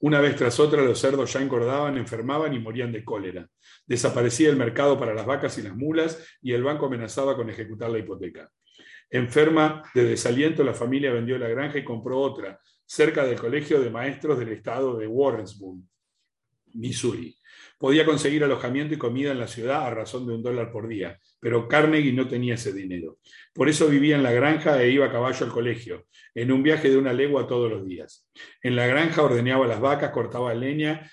Una 0.00 0.20
vez 0.20 0.36
tras 0.36 0.60
otra 0.60 0.82
los 0.82 1.00
cerdos 1.00 1.32
ya 1.32 1.40
engordaban, 1.40 1.98
enfermaban 1.98 2.54
y 2.54 2.60
morían 2.60 2.92
de 2.92 3.04
cólera. 3.04 3.48
Desaparecía 3.84 4.48
el 4.48 4.56
mercado 4.56 4.98
para 4.98 5.12
las 5.12 5.26
vacas 5.26 5.58
y 5.58 5.62
las 5.62 5.74
mulas 5.74 6.24
y 6.40 6.52
el 6.52 6.62
banco 6.62 6.86
amenazaba 6.86 7.34
con 7.34 7.50
ejecutar 7.50 7.90
la 7.90 7.98
hipoteca. 7.98 8.48
Enferma 9.10 9.82
de 9.94 10.04
desaliento, 10.04 10.62
la 10.62 10.74
familia 10.74 11.12
vendió 11.12 11.36
la 11.38 11.48
granja 11.48 11.78
y 11.78 11.84
compró 11.84 12.20
otra, 12.20 12.60
cerca 12.86 13.24
del 13.24 13.40
Colegio 13.40 13.80
de 13.80 13.90
Maestros 13.90 14.38
del 14.38 14.50
Estado 14.50 14.96
de 14.96 15.06
Warrensburg, 15.06 15.80
Missouri. 16.74 17.38
Podía 17.78 18.04
conseguir 18.04 18.42
alojamiento 18.42 18.94
y 18.94 18.98
comida 18.98 19.30
en 19.30 19.38
la 19.38 19.46
ciudad 19.46 19.86
a 19.86 19.90
razón 19.90 20.26
de 20.26 20.34
un 20.34 20.42
dólar 20.42 20.72
por 20.72 20.88
día, 20.88 21.18
pero 21.38 21.68
Carnegie 21.68 22.12
no 22.12 22.26
tenía 22.26 22.54
ese 22.54 22.72
dinero. 22.72 23.18
Por 23.54 23.68
eso 23.68 23.86
vivía 23.86 24.16
en 24.16 24.24
la 24.24 24.32
granja 24.32 24.82
e 24.82 24.90
iba 24.90 25.06
a 25.06 25.12
caballo 25.12 25.46
al 25.46 25.52
colegio, 25.52 26.06
en 26.34 26.50
un 26.50 26.62
viaje 26.62 26.90
de 26.90 26.98
una 26.98 27.12
legua 27.12 27.46
todos 27.46 27.70
los 27.70 27.86
días. 27.86 28.28
En 28.62 28.74
la 28.74 28.86
granja 28.88 29.22
ordeñaba 29.22 29.66
las 29.66 29.80
vacas, 29.80 30.10
cortaba 30.10 30.54
leña, 30.54 31.08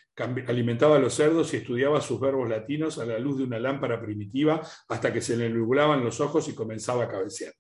alimentaba 0.48 0.96
a 0.96 1.00
los 1.00 1.14
cerdos 1.14 1.54
y 1.54 1.58
estudiaba 1.58 2.02
sus 2.02 2.20
verbos 2.20 2.50
latinos 2.50 2.98
a 2.98 3.06
la 3.06 3.20
luz 3.20 3.38
de 3.38 3.44
una 3.44 3.60
lámpara 3.60 4.02
primitiva 4.02 4.62
hasta 4.90 5.14
que 5.14 5.22
se 5.22 5.38
le 5.38 5.50
nublaban 5.50 6.04
los 6.04 6.20
ojos 6.20 6.48
y 6.48 6.56
comenzaba 6.56 7.04
a 7.04 7.10
cabecear. 7.10 7.54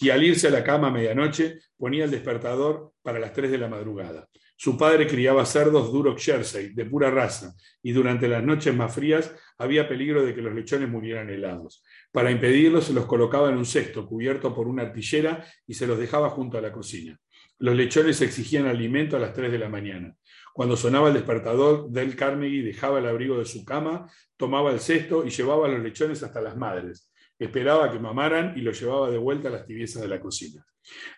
Y 0.00 0.10
al 0.10 0.22
irse 0.24 0.48
a 0.48 0.50
la 0.50 0.64
cama 0.64 0.88
a 0.88 0.90
medianoche 0.90 1.58
ponía 1.76 2.04
el 2.04 2.10
despertador 2.10 2.92
para 3.02 3.20
las 3.20 3.32
3 3.32 3.52
de 3.52 3.58
la 3.58 3.68
madrugada. 3.68 4.28
Su 4.62 4.78
padre 4.78 5.08
criaba 5.08 5.44
cerdos 5.44 5.92
Duroc 5.92 6.20
Jersey, 6.20 6.72
de 6.72 6.84
pura 6.84 7.10
raza, 7.10 7.52
y 7.82 7.90
durante 7.90 8.28
las 8.28 8.44
noches 8.44 8.72
más 8.72 8.94
frías 8.94 9.34
había 9.58 9.88
peligro 9.88 10.24
de 10.24 10.36
que 10.36 10.40
los 10.40 10.54
lechones 10.54 10.88
murieran 10.88 11.30
helados. 11.30 11.82
Para 12.12 12.30
impedirlo, 12.30 12.80
se 12.80 12.92
los 12.92 13.06
colocaba 13.06 13.48
en 13.48 13.56
un 13.56 13.66
cesto 13.66 14.06
cubierto 14.06 14.54
por 14.54 14.68
una 14.68 14.82
artillera 14.84 15.44
y 15.66 15.74
se 15.74 15.88
los 15.88 15.98
dejaba 15.98 16.30
junto 16.30 16.58
a 16.58 16.60
la 16.60 16.70
cocina. 16.70 17.18
Los 17.58 17.74
lechones 17.74 18.20
exigían 18.20 18.66
alimento 18.66 19.16
a 19.16 19.18
las 19.18 19.32
3 19.32 19.50
de 19.50 19.58
la 19.58 19.68
mañana. 19.68 20.14
Cuando 20.54 20.76
sonaba 20.76 21.08
el 21.08 21.14
despertador, 21.14 21.90
Del 21.90 22.14
Carnegie 22.14 22.62
dejaba 22.62 23.00
el 23.00 23.08
abrigo 23.08 23.36
de 23.40 23.46
su 23.46 23.64
cama, 23.64 24.08
tomaba 24.36 24.70
el 24.70 24.78
cesto 24.78 25.26
y 25.26 25.30
llevaba 25.30 25.66
los 25.66 25.82
lechones 25.82 26.22
hasta 26.22 26.40
las 26.40 26.56
madres. 26.56 27.10
Esperaba 27.36 27.90
que 27.90 27.98
mamaran 27.98 28.56
y 28.56 28.60
los 28.60 28.80
llevaba 28.80 29.10
de 29.10 29.18
vuelta 29.18 29.48
a 29.48 29.50
las 29.50 29.66
tibiezas 29.66 30.02
de 30.02 30.08
la 30.08 30.20
cocina. 30.20 30.64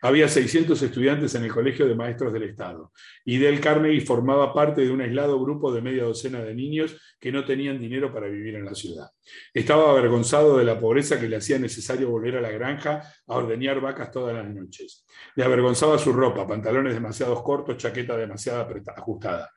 Había 0.03 0.29
600 0.29 0.81
estudiantes 0.83 1.35
en 1.35 1.45
el 1.45 1.53
Colegio 1.53 1.87
de 1.87 1.95
Maestros 1.95 2.33
del 2.33 2.45
Estado 2.45 2.93
y 3.25 3.39
Del 3.39 3.61
Carnegie 3.61 4.01
formaba 4.01 4.53
parte 4.53 4.83
de 4.83 4.91
un 4.91 5.01
aislado 5.01 5.41
grupo 5.41 5.73
de 5.73 5.81
media 5.81 6.05
docena 6.05 6.43
de 6.43 6.55
niños 6.55 6.97
que 7.19 7.33
no 7.33 7.45
tenían 7.45 7.79
dinero 7.79 8.13
para 8.13 8.29
vivir 8.29 8.57
en 8.57 8.65
la 8.65 8.75
ciudad. 8.75 9.09
Estaba 9.53 9.91
avergonzado 9.91 10.59
de 10.59 10.65
la 10.65 10.79
pobreza 10.79 11.19
que 11.19 11.29
le 11.29 11.37
hacía 11.37 11.59
necesario 11.59 12.11
volver 12.11 12.37
a 12.37 12.41
la 12.41 12.51
granja 12.51 13.03
a 13.27 13.35
ordeñar 13.35 13.81
vacas 13.81 14.11
todas 14.11 14.35
las 14.35 14.49
noches. 14.49 15.07
Le 15.35 15.45
avergonzaba 15.45 15.99
su 15.99 16.13
ropa, 16.13 16.47
pantalones 16.47 16.95
demasiado 16.95 17.43
cortos, 17.43 17.79
chaqueta 17.79 18.17
demasiado 18.17 18.69
ajustada. 18.97 19.51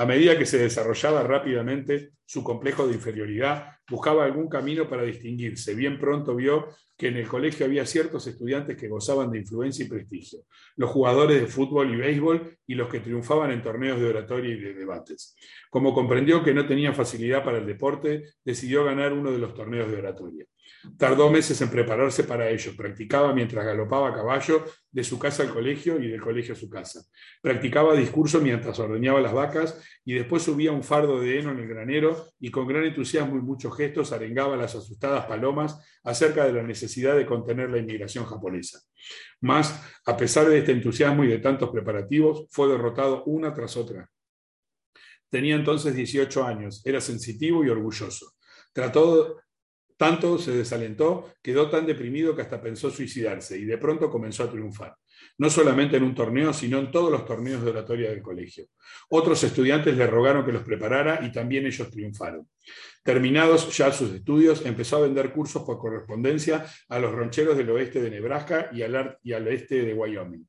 A 0.00 0.06
medida 0.06 0.38
que 0.38 0.46
se 0.46 0.58
desarrollaba 0.58 1.24
rápidamente 1.24 2.10
su 2.24 2.44
complejo 2.44 2.86
de 2.86 2.94
inferioridad, 2.94 3.72
buscaba 3.90 4.24
algún 4.24 4.48
camino 4.48 4.88
para 4.88 5.02
distinguirse. 5.02 5.74
Bien 5.74 5.98
pronto 5.98 6.36
vio 6.36 6.68
que 6.96 7.08
en 7.08 7.16
el 7.16 7.26
colegio 7.26 7.66
había 7.66 7.84
ciertos 7.84 8.24
estudiantes 8.28 8.76
que 8.76 8.86
gozaban 8.86 9.32
de 9.32 9.38
influencia 9.38 9.84
y 9.84 9.88
prestigio, 9.88 10.40
los 10.76 10.90
jugadores 10.90 11.40
de 11.40 11.48
fútbol 11.48 11.92
y 11.92 11.96
béisbol 11.96 12.58
y 12.64 12.74
los 12.76 12.88
que 12.88 13.00
triunfaban 13.00 13.50
en 13.50 13.60
torneos 13.60 13.98
de 13.98 14.06
oratoria 14.06 14.54
y 14.54 14.60
de 14.60 14.74
debates. 14.74 15.34
Como 15.68 15.92
comprendió 15.92 16.44
que 16.44 16.54
no 16.54 16.64
tenía 16.64 16.92
facilidad 16.92 17.42
para 17.42 17.58
el 17.58 17.66
deporte, 17.66 18.22
decidió 18.44 18.84
ganar 18.84 19.12
uno 19.12 19.32
de 19.32 19.38
los 19.38 19.52
torneos 19.52 19.90
de 19.90 19.96
oratoria. 19.96 20.44
Tardó 20.96 21.30
meses 21.30 21.60
en 21.60 21.70
prepararse 21.70 22.24
para 22.24 22.48
ello. 22.48 22.72
Practicaba 22.76 23.32
mientras 23.32 23.64
galopaba 23.64 24.08
a 24.08 24.14
caballo 24.14 24.64
de 24.90 25.04
su 25.04 25.18
casa 25.18 25.42
al 25.42 25.52
colegio 25.52 26.00
y 26.00 26.08
del 26.08 26.20
colegio 26.20 26.54
a 26.54 26.56
su 26.56 26.68
casa. 26.68 27.00
Practicaba 27.42 27.94
discurso 27.94 28.40
mientras 28.40 28.78
ordeñaba 28.78 29.20
las 29.20 29.32
vacas 29.32 29.82
y 30.04 30.14
después 30.14 30.42
subía 30.42 30.72
un 30.72 30.82
fardo 30.82 31.20
de 31.20 31.38
heno 31.38 31.50
en 31.52 31.58
el 31.58 31.68
granero 31.68 32.26
y 32.40 32.50
con 32.50 32.66
gran 32.66 32.84
entusiasmo 32.84 33.36
y 33.36 33.42
muchos 33.42 33.76
gestos 33.76 34.12
arengaba 34.12 34.54
a 34.54 34.58
las 34.58 34.74
asustadas 34.74 35.26
palomas 35.26 35.78
acerca 36.04 36.44
de 36.44 36.52
la 36.52 36.62
necesidad 36.62 37.16
de 37.16 37.26
contener 37.26 37.70
la 37.70 37.78
inmigración 37.78 38.24
japonesa. 38.24 38.80
Mas, 39.40 39.80
a 40.04 40.16
pesar 40.16 40.48
de 40.48 40.58
este 40.58 40.72
entusiasmo 40.72 41.24
y 41.24 41.28
de 41.28 41.38
tantos 41.38 41.70
preparativos, 41.70 42.46
fue 42.50 42.68
derrotado 42.68 43.24
una 43.24 43.52
tras 43.52 43.76
otra. 43.76 44.08
Tenía 45.30 45.56
entonces 45.56 45.94
18 45.94 46.44
años, 46.44 46.82
era 46.84 47.00
sensitivo 47.00 47.64
y 47.64 47.68
orgulloso. 47.68 48.34
Trató 48.72 49.36
tanto 49.98 50.38
se 50.38 50.52
desalentó, 50.52 51.34
quedó 51.42 51.68
tan 51.68 51.84
deprimido 51.84 52.34
que 52.34 52.42
hasta 52.42 52.62
pensó 52.62 52.90
suicidarse 52.90 53.58
y 53.58 53.64
de 53.64 53.76
pronto 53.76 54.08
comenzó 54.08 54.44
a 54.44 54.50
triunfar. 54.50 54.94
No 55.36 55.50
solamente 55.50 55.96
en 55.96 56.04
un 56.04 56.14
torneo, 56.14 56.52
sino 56.52 56.78
en 56.78 56.90
todos 56.90 57.10
los 57.10 57.26
torneos 57.26 57.62
de 57.62 57.70
oratoria 57.70 58.08
del 58.08 58.22
colegio. 58.22 58.66
Otros 59.10 59.42
estudiantes 59.42 59.96
le 59.96 60.06
rogaron 60.06 60.44
que 60.44 60.52
los 60.52 60.62
preparara 60.62 61.20
y 61.22 61.32
también 61.32 61.66
ellos 61.66 61.90
triunfaron. 61.90 62.48
Terminados 63.02 63.76
ya 63.76 63.92
sus 63.92 64.12
estudios, 64.12 64.64
empezó 64.64 64.98
a 64.98 65.00
vender 65.00 65.32
cursos 65.32 65.64
por 65.64 65.78
correspondencia 65.78 66.64
a 66.88 66.98
los 66.98 67.12
rancheros 67.12 67.56
del 67.56 67.70
oeste 67.70 68.00
de 68.00 68.10
Nebraska 68.10 68.70
y 68.72 68.82
al, 68.82 69.18
y 69.22 69.32
al 69.32 69.48
este 69.48 69.82
de 69.82 69.94
Wyoming. 69.94 70.46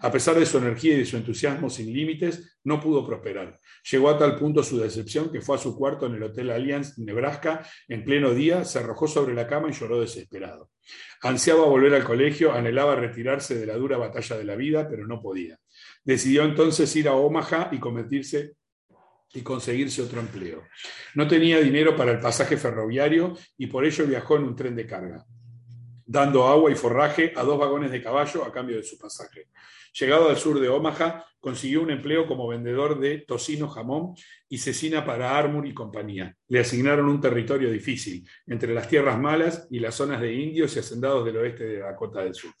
A 0.00 0.12
pesar 0.12 0.38
de 0.38 0.46
su 0.46 0.58
energía 0.58 0.94
y 0.94 0.98
de 0.98 1.04
su 1.04 1.16
entusiasmo 1.16 1.68
sin 1.68 1.92
límites, 1.92 2.58
no 2.64 2.80
pudo 2.80 3.04
prosperar. 3.06 3.58
Llegó 3.90 4.10
a 4.10 4.18
tal 4.18 4.36
punto 4.36 4.62
su 4.62 4.78
decepción 4.78 5.32
que 5.32 5.40
fue 5.40 5.56
a 5.56 5.58
su 5.58 5.76
cuarto 5.76 6.06
en 6.06 6.14
el 6.14 6.22
Hotel 6.22 6.50
Alliance, 6.50 7.02
Nebraska, 7.02 7.66
en 7.88 8.04
pleno 8.04 8.32
día, 8.32 8.64
se 8.64 8.78
arrojó 8.78 9.08
sobre 9.08 9.34
la 9.34 9.46
cama 9.46 9.68
y 9.70 9.72
lloró 9.72 10.00
desesperado. 10.00 10.70
Ansiaba 11.22 11.64
volver 11.64 11.94
al 11.94 12.04
colegio, 12.04 12.52
anhelaba 12.52 12.94
retirarse 12.94 13.56
de 13.56 13.66
la 13.66 13.74
dura 13.74 13.98
batalla 13.98 14.36
de 14.36 14.44
la 14.44 14.54
vida, 14.54 14.88
pero 14.88 15.06
no 15.06 15.20
podía. 15.20 15.58
Decidió 16.04 16.44
entonces 16.44 16.94
ir 16.94 17.08
a 17.08 17.14
Omaha 17.14 17.70
y 17.72 17.78
convertirse 17.78 18.52
y 19.34 19.42
conseguirse 19.42 20.02
otro 20.02 20.20
empleo. 20.20 20.64
No 21.14 21.26
tenía 21.26 21.60
dinero 21.60 21.96
para 21.96 22.12
el 22.12 22.20
pasaje 22.20 22.56
ferroviario 22.56 23.36
y 23.56 23.66
por 23.66 23.84
ello 23.84 24.06
viajó 24.06 24.36
en 24.36 24.44
un 24.44 24.56
tren 24.56 24.74
de 24.74 24.86
carga, 24.86 25.24
dando 26.08 26.46
agua 26.46 26.72
y 26.72 26.74
forraje 26.74 27.34
a 27.36 27.42
dos 27.42 27.58
vagones 27.58 27.90
de 27.90 28.02
caballo 28.02 28.42
a 28.42 28.50
cambio 28.50 28.78
de 28.78 28.82
su 28.82 28.96
pasaje. 28.96 29.48
Llegado 29.92 30.30
al 30.30 30.38
sur 30.38 30.58
de 30.58 30.68
Omaha, 30.68 31.26
consiguió 31.38 31.82
un 31.82 31.90
empleo 31.90 32.26
como 32.26 32.48
vendedor 32.48 32.98
de 32.98 33.18
tocino, 33.18 33.68
jamón 33.68 34.14
y 34.48 34.56
cecina 34.56 35.04
para 35.04 35.36
Armour 35.36 35.66
y 35.66 35.74
compañía. 35.74 36.34
Le 36.48 36.60
asignaron 36.60 37.10
un 37.10 37.20
territorio 37.20 37.70
difícil, 37.70 38.26
entre 38.46 38.72
las 38.72 38.88
tierras 38.88 39.18
malas 39.18 39.68
y 39.70 39.80
las 39.80 39.96
zonas 39.96 40.22
de 40.22 40.32
indios 40.32 40.74
y 40.74 40.78
hacendados 40.78 41.26
del 41.26 41.36
oeste 41.36 41.64
de 41.64 41.78
Dakota 41.80 42.22
del 42.22 42.34
Sur. 42.34 42.52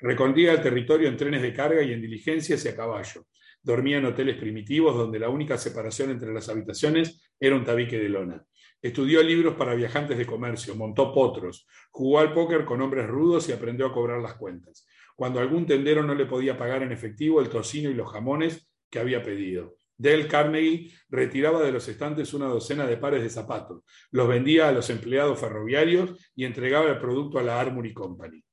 Recorría 0.00 0.52
el 0.52 0.60
territorio 0.60 1.08
en 1.08 1.16
trenes 1.16 1.42
de 1.42 1.52
carga 1.52 1.82
y 1.82 1.92
en 1.92 2.02
diligencias 2.02 2.64
y 2.64 2.68
a 2.68 2.76
caballo. 2.76 3.26
Dormía 3.62 3.98
en 3.98 4.06
hoteles 4.06 4.36
primitivos 4.36 4.96
donde 4.96 5.20
la 5.20 5.28
única 5.28 5.56
separación 5.56 6.10
entre 6.10 6.32
las 6.32 6.48
habitaciones 6.48 7.22
era 7.38 7.54
un 7.54 7.64
tabique 7.64 7.98
de 7.98 8.08
lona. 8.08 8.44
Estudió 8.80 9.22
libros 9.22 9.54
para 9.54 9.74
viajantes 9.74 10.18
de 10.18 10.26
comercio, 10.26 10.74
montó 10.74 11.12
potros, 11.12 11.66
jugó 11.90 12.20
al 12.20 12.32
póker 12.32 12.64
con 12.64 12.80
hombres 12.80 13.06
rudos 13.06 13.48
y 13.48 13.52
aprendió 13.52 13.86
a 13.86 13.92
cobrar 13.92 14.20
las 14.20 14.34
cuentas 14.34 14.86
cuando 15.18 15.40
algún 15.40 15.66
tendero 15.66 16.04
no 16.04 16.14
le 16.14 16.26
podía 16.26 16.56
pagar 16.56 16.84
en 16.84 16.92
efectivo 16.92 17.40
el 17.40 17.48
tocino 17.48 17.90
y 17.90 17.94
los 17.94 18.08
jamones 18.08 18.70
que 18.88 19.00
había 19.00 19.20
pedido. 19.20 19.74
Dale 19.96 20.28
Carnegie 20.28 20.92
retiraba 21.08 21.60
de 21.60 21.72
los 21.72 21.88
estantes 21.88 22.32
una 22.34 22.46
docena 22.46 22.86
de 22.86 22.98
pares 22.98 23.24
de 23.24 23.28
zapatos, 23.28 23.82
los 24.12 24.28
vendía 24.28 24.68
a 24.68 24.72
los 24.72 24.88
empleados 24.90 25.40
ferroviarios 25.40 26.12
y 26.36 26.44
entregaba 26.44 26.88
el 26.88 27.00
producto 27.00 27.40
a 27.40 27.42
la 27.42 27.58
Armory 27.58 27.92
Company. 27.92 28.44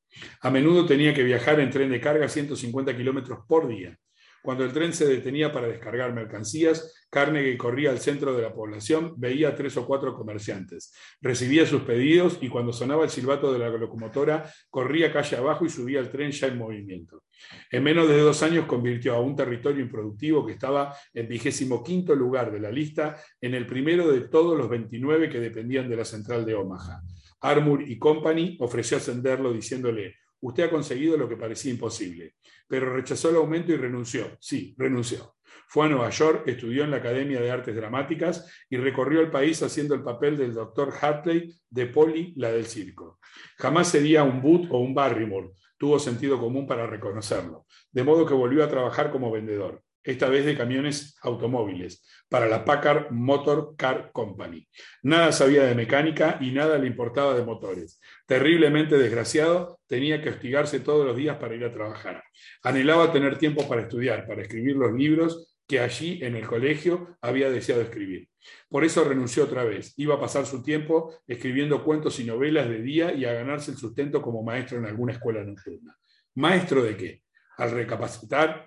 A 0.41 0.49
menudo 0.49 0.87
tenía 0.87 1.13
que 1.13 1.21
viajar 1.21 1.59
en 1.59 1.69
tren 1.69 1.91
de 1.91 2.01
carga 2.01 2.27
150 2.27 2.97
kilómetros 2.97 3.41
por 3.47 3.67
día. 3.67 3.95
Cuando 4.45 4.63
el 4.63 4.73
tren 4.73 4.93
se 4.93 5.07
detenía 5.07 5.51
para 5.51 5.67
descargar 5.67 6.13
mercancías, 6.13 7.07
Carnegie 7.09 7.57
corría 7.57 7.89
al 7.89 7.97
centro 7.97 8.35
de 8.35 8.43
la 8.43 8.53
población, 8.53 9.15
veía 9.17 9.49
a 9.49 9.55
tres 9.55 9.75
o 9.75 9.87
cuatro 9.87 10.13
comerciantes, 10.13 10.93
recibía 11.19 11.65
sus 11.65 11.81
pedidos 11.81 12.37
y 12.41 12.47
cuando 12.47 12.71
sonaba 12.71 13.05
el 13.05 13.09
silbato 13.09 13.51
de 13.51 13.57
la 13.57 13.69
locomotora, 13.69 14.47
corría 14.69 15.11
calle 15.11 15.37
abajo 15.37 15.65
y 15.65 15.69
subía 15.69 15.99
al 15.99 16.11
tren 16.11 16.29
ya 16.29 16.45
en 16.45 16.59
movimiento. 16.59 17.23
En 17.71 17.83
menos 17.83 18.07
de 18.07 18.19
dos 18.19 18.43
años 18.43 18.67
convirtió 18.67 19.15
a 19.15 19.19
un 19.19 19.35
territorio 19.35 19.83
improductivo 19.83 20.45
que 20.45 20.53
estaba 20.53 20.95
en 21.11 21.27
vigésimo 21.27 21.83
quinto 21.83 22.13
lugar 22.13 22.51
de 22.51 22.59
la 22.59 22.69
lista 22.69 23.17
en 23.41 23.55
el 23.55 23.65
primero 23.65 24.11
de 24.11 24.27
todos 24.27 24.55
los 24.55 24.69
29 24.69 25.27
que 25.27 25.39
dependían 25.39 25.89
de 25.89 25.95
la 25.95 26.05
central 26.05 26.45
de 26.45 26.53
Omaha. 26.53 27.01
Armour 27.41 27.81
y 27.81 27.97
Company 27.97 28.57
ofreció 28.59 28.97
ascenderlo 28.97 29.51
diciéndole, 29.51 30.17
usted 30.41 30.63
ha 30.63 30.69
conseguido 30.69 31.17
lo 31.17 31.27
que 31.27 31.37
parecía 31.37 31.71
imposible 31.71 32.35
pero 32.67 32.93
rechazó 32.93 33.29
el 33.29 33.35
aumento 33.37 33.71
y 33.71 33.77
renunció. 33.77 34.37
Sí, 34.39 34.75
renunció. 34.77 35.35
Fue 35.67 35.85
a 35.85 35.89
Nueva 35.89 36.09
York, 36.09 36.47
estudió 36.47 36.83
en 36.83 36.91
la 36.91 36.97
Academia 36.97 37.41
de 37.41 37.49
Artes 37.49 37.75
Dramáticas 37.75 38.51
y 38.69 38.77
recorrió 38.77 39.21
el 39.21 39.31
país 39.31 39.61
haciendo 39.63 39.95
el 39.95 40.03
papel 40.03 40.37
del 40.37 40.53
Dr. 40.53 40.93
Hartley 40.99 41.53
de 41.69 41.85
Polly, 41.87 42.33
la 42.37 42.51
del 42.51 42.65
circo. 42.65 43.19
Jamás 43.57 43.87
sería 43.87 44.23
un 44.23 44.41
Booth 44.41 44.67
o 44.69 44.79
un 44.79 44.93
Barrymore, 44.93 45.51
tuvo 45.77 45.97
sentido 45.99 46.39
común 46.39 46.67
para 46.67 46.85
reconocerlo, 46.85 47.65
de 47.91 48.03
modo 48.03 48.25
que 48.25 48.33
volvió 48.33 48.63
a 48.63 48.69
trabajar 48.69 49.11
como 49.11 49.31
vendedor 49.31 49.81
esta 50.05 50.29
vez 50.29 50.45
de 50.45 50.55
camiones 50.55 51.17
automóviles, 51.21 52.05
para 52.29 52.47
la 52.47 52.63
Packard 52.63 53.11
Motor 53.11 53.75
Car 53.75 54.11
Company. 54.13 54.67
Nada 55.03 55.31
sabía 55.31 55.63
de 55.63 55.75
mecánica 55.75 56.37
y 56.39 56.51
nada 56.51 56.77
le 56.77 56.87
importaba 56.87 57.33
de 57.33 57.43
motores. 57.43 57.99
Terriblemente 58.25 58.97
desgraciado, 58.97 59.79
tenía 59.87 60.21
que 60.21 60.29
hostigarse 60.29 60.79
todos 60.79 61.05
los 61.05 61.17
días 61.17 61.37
para 61.37 61.55
ir 61.55 61.65
a 61.65 61.71
trabajar. 61.71 62.23
Anhelaba 62.63 63.11
tener 63.11 63.37
tiempo 63.37 63.67
para 63.67 63.81
estudiar, 63.81 64.27
para 64.27 64.43
escribir 64.43 64.75
los 64.75 64.93
libros 64.93 65.51
que 65.67 65.79
allí 65.79 66.19
en 66.23 66.35
el 66.35 66.45
colegio 66.45 67.17
había 67.21 67.49
deseado 67.49 67.81
escribir. 67.81 68.29
Por 68.69 68.83
eso 68.83 69.03
renunció 69.03 69.45
otra 69.45 69.63
vez. 69.63 69.93
Iba 69.97 70.15
a 70.15 70.19
pasar 70.19 70.45
su 70.45 70.61
tiempo 70.61 71.15
escribiendo 71.27 71.83
cuentos 71.83 72.19
y 72.19 72.23
novelas 72.23 72.69
de 72.69 72.81
día 72.81 73.13
y 73.13 73.25
a 73.25 73.33
ganarse 73.33 73.71
el 73.71 73.77
sustento 73.77 74.21
como 74.21 74.43
maestro 74.43 74.77
en 74.77 74.85
alguna 74.85 75.13
escuela 75.13 75.43
nocturna. 75.43 75.97
¿Maestro 76.35 76.83
de 76.83 76.95
qué? 76.95 77.23
Al 77.57 77.71
recapacitar 77.71 78.65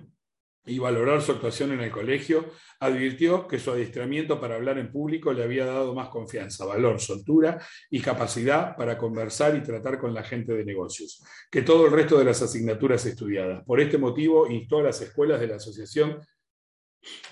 y 0.69 0.79
valorar 0.79 1.23
su 1.23 1.33
actuación 1.33 1.73
en 1.73 1.81
el 1.81 1.91
colegio, 1.91 2.53
advirtió 2.81 3.49
que 3.49 3.59
su 3.59 3.71
adiestramiento 3.71 4.41
para 4.41 4.57
hablar 4.57 4.79
en 4.79 4.93
público 4.93 5.33
le 5.33 5.43
había 5.43 5.67
dado 5.67 5.95
más 5.95 6.09
confianza, 6.09 6.65
valor, 6.65 7.01
soltura 7.01 7.59
y 7.91 8.01
capacidad 8.01 8.77
para 8.77 8.97
conversar 8.99 9.57
y 9.57 9.63
tratar 9.63 9.99
con 9.99 10.15
la 10.15 10.23
gente 10.23 10.53
de 10.53 10.65
negocios, 10.65 11.25
que 11.51 11.63
todo 11.63 11.87
el 11.87 11.93
resto 11.93 12.19
de 12.19 12.25
las 12.25 12.41
asignaturas 12.43 13.05
estudiadas. 13.07 13.65
Por 13.65 13.81
este 13.81 13.99
motivo, 13.99 14.47
instó 14.49 14.79
a 14.79 14.85
las 14.85 15.01
escuelas 15.01 15.41
de 15.41 15.49
la 15.49 15.57
Asociación 15.57 16.21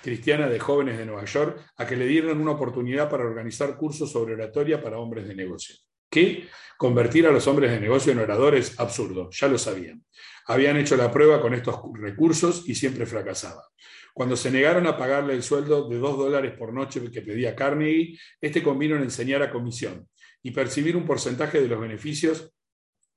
Cristiana 0.03 0.49
de 0.49 0.59
Jóvenes 0.59 0.99
de 0.99 1.07
Nueva 1.07 1.25
York 1.25 1.61
a 1.77 1.87
que 1.87 1.97
le 1.97 2.07
dieran 2.07 2.41
una 2.41 2.53
oportunidad 2.53 3.11
para 3.11 3.25
organizar 3.25 3.77
cursos 3.77 4.11
sobre 4.11 4.35
oratoria 4.35 4.83
para 4.83 4.99
hombres 4.99 5.27
de 5.27 5.35
negocios. 5.35 5.89
¿Qué? 6.11 6.49
Convertir 6.79 7.27
a 7.27 7.33
los 7.33 7.47
hombres 7.47 7.71
de 7.71 7.81
negocio 7.81 8.13
en 8.13 8.19
oradores, 8.19 8.79
absurdo, 8.79 9.31
ya 9.31 9.49
lo 9.49 9.59
sabían. 9.59 10.05
Habían 10.47 10.77
hecho 10.77 10.97
la 10.97 11.11
prueba 11.11 11.41
con 11.41 11.55
estos 11.55 11.81
recursos 11.95 12.69
y 12.69 12.75
siempre 12.75 13.07
fracasaba. 13.07 13.63
Cuando 14.15 14.37
se 14.37 14.51
negaron 14.51 14.87
a 14.87 14.97
pagarle 14.97 15.35
el 15.35 15.43
sueldo 15.43 15.89
de 15.89 15.99
dos 15.99 16.17
dólares 16.17 16.55
por 16.59 16.73
noche 16.73 17.03
que 17.11 17.23
pedía 17.23 17.55
Carnegie, 17.55 18.19
este 18.41 18.63
convino 18.63 18.97
en 18.97 19.03
enseñar 19.03 19.43
a 19.43 19.51
comisión 19.51 20.09
y 20.43 20.53
percibir 20.53 20.97
un 20.97 21.05
porcentaje 21.05 21.61
de 21.61 21.69
los 21.69 21.81
beneficios 21.81 22.53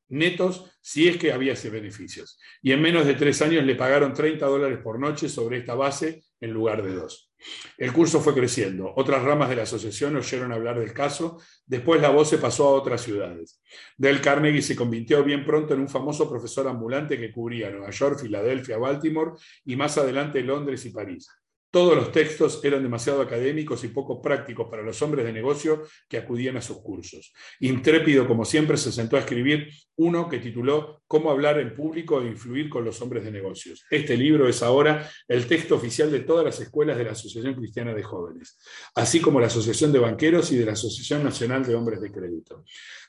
netos 0.09 0.71
si 0.81 1.07
es 1.07 1.17
que 1.17 1.31
había 1.31 1.53
ese 1.53 1.69
beneficios. 1.69 2.39
Y 2.61 2.71
en 2.71 2.81
menos 2.81 3.05
de 3.05 3.13
tres 3.13 3.41
años 3.41 3.63
le 3.63 3.75
pagaron 3.75 4.13
30 4.13 4.45
dólares 4.45 4.79
por 4.83 4.99
noche 4.99 5.29
sobre 5.29 5.59
esta 5.59 5.75
base 5.75 6.23
en 6.41 6.51
lugar 6.51 6.83
de 6.83 6.93
dos. 6.93 7.31
El 7.77 7.93
curso 7.93 8.19
fue 8.19 8.33
creciendo. 8.33 8.93
Otras 8.95 9.23
ramas 9.23 9.49
de 9.49 9.55
la 9.55 9.63
asociación 9.63 10.15
oyeron 10.15 10.51
hablar 10.51 10.79
del 10.79 10.93
caso. 10.93 11.39
Después 11.65 12.01
la 12.01 12.09
voz 12.09 12.29
se 12.29 12.37
pasó 12.37 12.67
a 12.67 12.73
otras 12.73 13.01
ciudades. 13.01 13.61
Del 13.97 14.21
Carnegie 14.21 14.61
se 14.61 14.75
convirtió 14.75 15.23
bien 15.23 15.45
pronto 15.45 15.73
en 15.73 15.81
un 15.81 15.89
famoso 15.89 16.29
profesor 16.29 16.67
ambulante 16.67 17.17
que 17.17 17.31
cubría 17.31 17.69
Nueva 17.69 17.91
York, 17.91 18.19
Filadelfia, 18.19 18.77
Baltimore 18.77 19.31
y 19.65 19.75
más 19.75 19.97
adelante 19.97 20.41
Londres 20.41 20.85
y 20.85 20.89
París. 20.89 21.29
Todos 21.71 21.95
los 21.95 22.11
textos 22.11 22.61
eran 22.63 22.81
demasiado 22.81 23.21
académicos 23.21 23.83
y 23.83 23.89
poco 23.89 24.21
prácticos 24.21 24.67
para 24.69 24.81
los 24.81 24.99
hombres 25.03 25.23
de 25.23 25.31
negocio 25.31 25.83
que 26.07 26.17
acudían 26.17 26.57
a 26.57 26.61
sus 26.61 26.81
cursos. 26.81 27.31
Intrépido 27.59 28.27
como 28.27 28.43
siempre, 28.43 28.75
se 28.75 28.91
sentó 28.91 29.17
a 29.17 29.19
escribir 29.19 29.69
uno 29.97 30.27
que 30.27 30.39
tituló 30.39 31.03
Cómo 31.05 31.29
hablar 31.29 31.59
en 31.59 31.75
público 31.75 32.21
e 32.21 32.27
influir 32.27 32.69
con 32.69 32.83
los 32.83 32.99
hombres 33.01 33.23
de 33.23 33.31
negocios. 33.31 33.85
Este 33.91 34.17
libro 34.17 34.47
es 34.47 34.63
ahora 34.63 35.07
el 35.27 35.45
texto 35.45 35.75
oficial 35.75 36.11
de 36.11 36.21
todas 36.21 36.43
las 36.43 36.59
escuelas 36.59 36.97
de 36.97 37.03
la 37.03 37.11
Asociación 37.11 37.53
Cristiana 37.53 37.93
de 37.93 38.03
Jóvenes, 38.03 38.57
así 38.95 39.19
como 39.19 39.39
la 39.39 39.47
Asociación 39.47 39.91
de 39.91 39.99
Banqueros 39.99 40.51
y 40.51 40.57
de 40.57 40.65
la 40.65 40.71
Asociación 40.71 41.23
Nacional 41.23 41.65
de 41.65 41.75
Hombres 41.75 42.01
de 42.01 42.11
Crédito. 42.11 42.63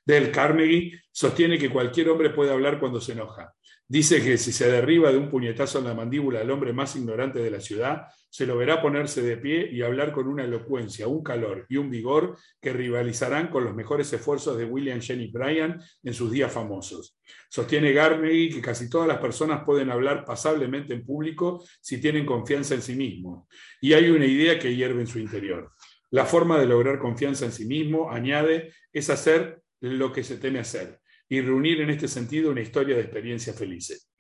Del 0.05 0.31
Carnegie 0.31 1.01
sostiene 1.11 1.59
que 1.59 1.71
cualquier 1.71 2.11
hombre 2.11 2.31
puede 2.31 2.53
hablar 2.53 2.79
cuando 2.79 3.01
se 3.01 3.13
enoja. 3.13 3.55
Dice 3.91 4.23
que 4.23 4.39
si 4.39 4.53
se 4.53 4.71
derriba 4.71 5.11
de 5.11 5.19
un 5.19 5.29
puñetazo 5.29 5.81
en 5.81 5.87
la 5.87 5.95
mandíbula 5.95 6.43
al 6.43 6.51
hombre 6.53 6.73
más 6.73 6.95
ignorante 6.95 7.41
de 7.41 7.51
la 7.51 7.59
ciudad, 7.59 8.07
se 8.29 8.47
lo 8.47 8.57
verá 8.57 8.81
ponerse 8.81 9.21
de 9.21 9.37
pie 9.37 9.69
y 9.69 9.83
hablar 9.83 10.13
con 10.13 10.29
una 10.29 10.45
elocuencia, 10.45 11.09
un 11.09 11.25
calor 11.25 11.67
y 11.69 11.77
un 11.77 11.91
vigor 11.91 12.39
que 12.61 12.73
rivalizarán 12.73 13.49
con 13.49 13.65
los 13.65 13.75
mejores 13.75 14.13
esfuerzos 14.13 14.57
de 14.57 14.65
William 14.65 15.01
Jenny 15.01 15.33
Bryan 15.33 15.83
en 16.05 16.15
sus 16.15 16.31
días 16.31 16.53
famosos. 16.53 17.19
Sostiene 17.49 17.93
Garney 17.93 18.51
que 18.51 18.61
casi 18.61 18.89
todas 18.89 19.09
las 19.09 19.19
personas 19.19 19.65
pueden 19.65 19.91
hablar 19.91 20.25
pasablemente 20.25 20.95
en 20.95 21.05
público 21.05 21.61
si 21.81 22.01
tienen 22.01 22.25
confianza 22.25 22.77
en 22.77 22.83
sí 22.83 22.95
mismos. 22.95 23.49
Y 23.81 23.95
hay 23.95 24.09
una 24.09 24.27
idea 24.27 24.57
que 24.57 24.73
hierve 24.73 25.01
en 25.01 25.09
su 25.09 25.19
interior. 25.19 25.73
La 26.11 26.27
forma 26.27 26.61
de 26.61 26.67
lograr 26.67 27.01
confianza 27.01 27.45
en 27.45 27.51
sí 27.51 27.67
mismo, 27.67 28.09
añade, 28.09 28.73
es 28.93 29.11
hacer 29.11 29.65
lo 29.81 30.13
que 30.13 30.23
se 30.23 30.37
teme 30.37 30.61
hacer 30.61 31.00
y 31.31 31.41
reunir 31.41 31.81
en 31.81 31.91
este 31.91 32.09
sentido 32.09 32.51
una 32.51 32.61
historia 32.61 32.97
de 32.97 33.03
experiencias 33.03 33.57
felices. 33.57 34.11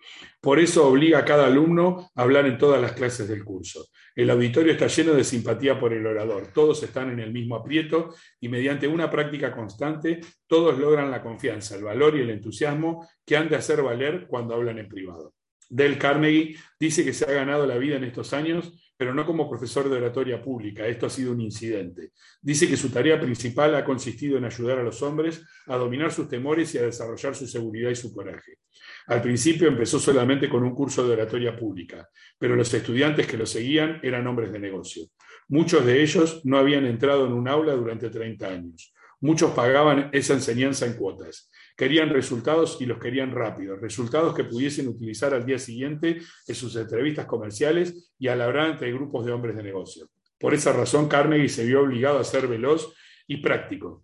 Por 0.40 0.60
eso 0.60 0.86
obliga 0.86 1.18
a 1.18 1.24
cada 1.24 1.46
alumno 1.46 2.10
a 2.14 2.22
hablar 2.22 2.46
en 2.46 2.56
todas 2.56 2.80
las 2.80 2.92
clases 2.92 3.28
del 3.28 3.44
curso. 3.44 3.88
El 4.14 4.30
auditorio 4.30 4.72
está 4.72 4.86
lleno 4.86 5.12
de 5.12 5.24
simpatía 5.24 5.78
por 5.78 5.92
el 5.92 6.06
orador, 6.06 6.52
todos 6.54 6.82
están 6.84 7.10
en 7.10 7.18
el 7.18 7.32
mismo 7.32 7.56
aprieto 7.56 8.14
y 8.40 8.48
mediante 8.48 8.86
una 8.86 9.10
práctica 9.10 9.52
constante 9.52 10.20
todos 10.46 10.78
logran 10.78 11.10
la 11.10 11.20
confianza, 11.20 11.74
el 11.74 11.82
valor 11.82 12.16
y 12.16 12.20
el 12.20 12.30
entusiasmo 12.30 13.06
que 13.26 13.36
han 13.36 13.48
de 13.48 13.56
hacer 13.56 13.82
valer 13.82 14.26
cuando 14.28 14.54
hablan 14.54 14.78
en 14.78 14.88
privado. 14.88 15.34
Del 15.68 15.98
Carnegie 15.98 16.56
dice 16.78 17.04
que 17.04 17.12
se 17.12 17.24
ha 17.24 17.32
ganado 17.32 17.66
la 17.66 17.76
vida 17.76 17.96
en 17.96 18.04
estos 18.04 18.32
años 18.32 18.89
pero 19.00 19.14
no 19.14 19.24
como 19.24 19.48
profesor 19.48 19.88
de 19.88 19.96
oratoria 19.96 20.42
pública. 20.42 20.86
Esto 20.86 21.06
ha 21.06 21.08
sido 21.08 21.32
un 21.32 21.40
incidente. 21.40 22.10
Dice 22.42 22.68
que 22.68 22.76
su 22.76 22.90
tarea 22.90 23.18
principal 23.18 23.74
ha 23.74 23.82
consistido 23.82 24.36
en 24.36 24.44
ayudar 24.44 24.78
a 24.78 24.82
los 24.82 25.00
hombres 25.00 25.42
a 25.68 25.76
dominar 25.78 26.12
sus 26.12 26.28
temores 26.28 26.74
y 26.74 26.78
a 26.78 26.82
desarrollar 26.82 27.34
su 27.34 27.46
seguridad 27.46 27.88
y 27.88 27.96
su 27.96 28.12
coraje. 28.12 28.58
Al 29.06 29.22
principio 29.22 29.68
empezó 29.68 29.98
solamente 29.98 30.50
con 30.50 30.64
un 30.64 30.74
curso 30.74 31.08
de 31.08 31.14
oratoria 31.14 31.56
pública, 31.56 32.10
pero 32.38 32.54
los 32.54 32.74
estudiantes 32.74 33.26
que 33.26 33.38
lo 33.38 33.46
seguían 33.46 34.00
eran 34.02 34.26
hombres 34.26 34.52
de 34.52 34.58
negocio. 34.58 35.06
Muchos 35.48 35.86
de 35.86 36.02
ellos 36.02 36.42
no 36.44 36.58
habían 36.58 36.84
entrado 36.84 37.26
en 37.26 37.32
un 37.32 37.48
aula 37.48 37.72
durante 37.72 38.10
30 38.10 38.48
años. 38.48 38.92
Muchos 39.22 39.52
pagaban 39.52 40.10
esa 40.12 40.34
enseñanza 40.34 40.84
en 40.84 40.92
cuotas. 40.92 41.50
Querían 41.76 42.10
resultados 42.10 42.78
y 42.80 42.86
los 42.86 42.98
querían 42.98 43.32
rápidos, 43.32 43.80
resultados 43.80 44.34
que 44.34 44.44
pudiesen 44.44 44.88
utilizar 44.88 45.34
al 45.34 45.46
día 45.46 45.58
siguiente 45.58 46.18
en 46.46 46.54
sus 46.54 46.76
entrevistas 46.76 47.26
comerciales 47.26 48.12
y 48.18 48.28
al 48.28 48.40
hablar 48.42 48.70
entre 48.70 48.92
grupos 48.92 49.26
de 49.26 49.32
hombres 49.32 49.56
de 49.56 49.62
negocio. 49.62 50.08
Por 50.38 50.54
esa 50.54 50.72
razón, 50.72 51.08
Carnegie 51.08 51.48
se 51.48 51.64
vio 51.64 51.82
obligado 51.82 52.18
a 52.18 52.24
ser 52.24 52.46
veloz 52.48 52.94
y 53.26 53.38
práctico. 53.38 54.02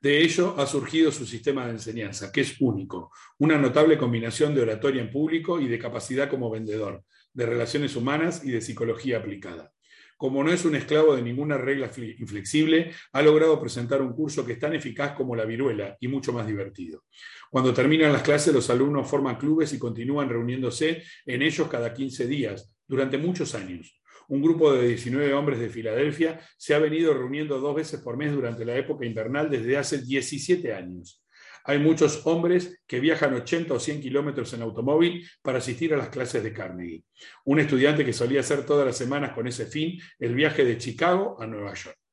De 0.00 0.20
ello 0.20 0.54
ha 0.58 0.66
surgido 0.66 1.10
su 1.10 1.26
sistema 1.26 1.66
de 1.66 1.72
enseñanza, 1.72 2.30
que 2.30 2.42
es 2.42 2.60
único, 2.60 3.10
una 3.38 3.58
notable 3.58 3.96
combinación 3.96 4.54
de 4.54 4.62
oratoria 4.62 5.02
en 5.02 5.10
público 5.10 5.60
y 5.60 5.66
de 5.66 5.78
capacidad 5.78 6.28
como 6.28 6.50
vendedor, 6.50 7.04
de 7.32 7.46
relaciones 7.46 7.96
humanas 7.96 8.44
y 8.44 8.50
de 8.50 8.60
psicología 8.60 9.18
aplicada 9.18 9.73
como 10.16 10.42
no 10.44 10.52
es 10.52 10.64
un 10.64 10.74
esclavo 10.74 11.16
de 11.16 11.22
ninguna 11.22 11.58
regla 11.58 11.90
inflexible, 12.18 12.92
ha 13.12 13.22
logrado 13.22 13.60
presentar 13.60 14.00
un 14.02 14.12
curso 14.12 14.44
que 14.44 14.52
es 14.52 14.58
tan 14.58 14.74
eficaz 14.74 15.12
como 15.12 15.36
la 15.36 15.44
viruela 15.44 15.96
y 16.00 16.08
mucho 16.08 16.32
más 16.32 16.46
divertido. 16.46 17.04
Cuando 17.50 17.74
terminan 17.74 18.12
las 18.12 18.22
clases, 18.22 18.54
los 18.54 18.70
alumnos 18.70 19.08
forman 19.08 19.36
clubes 19.36 19.72
y 19.72 19.78
continúan 19.78 20.28
reuniéndose 20.28 21.02
en 21.26 21.42
ellos 21.42 21.68
cada 21.68 21.92
15 21.92 22.26
días, 22.26 22.74
durante 22.86 23.18
muchos 23.18 23.54
años. 23.54 24.00
Un 24.28 24.40
grupo 24.40 24.72
de 24.72 24.88
19 24.88 25.34
hombres 25.34 25.58
de 25.58 25.68
Filadelfia 25.68 26.40
se 26.56 26.74
ha 26.74 26.78
venido 26.78 27.12
reuniendo 27.12 27.60
dos 27.60 27.74
veces 27.74 28.00
por 28.00 28.16
mes 28.16 28.32
durante 28.32 28.64
la 28.64 28.76
época 28.76 29.04
invernal 29.04 29.50
desde 29.50 29.76
hace 29.76 30.02
17 30.02 30.72
años. 30.72 31.23
Hay 31.64 31.78
muchos 31.78 32.26
hombres 32.26 32.82
que 32.86 33.00
viajan 33.00 33.32
80 33.32 33.72
o 33.74 33.80
100 33.80 34.02
kilómetros 34.02 34.52
en 34.52 34.62
automóvil 34.62 35.26
para 35.42 35.58
asistir 35.58 35.94
a 35.94 35.96
las 35.96 36.10
clases 36.10 36.42
de 36.42 36.52
Carnegie. 36.52 37.04
Un 37.44 37.58
estudiante 37.58 38.04
que 38.04 38.12
solía 38.12 38.40
hacer 38.40 38.66
todas 38.66 38.86
las 38.86 38.96
semanas 38.96 39.32
con 39.32 39.46
ese 39.46 39.66
fin 39.66 39.98
el 40.18 40.34
viaje 40.34 40.64
de 40.64 40.76
Chicago 40.76 41.40
a 41.40 41.46
Nueva 41.46 41.72
York. 41.72 42.03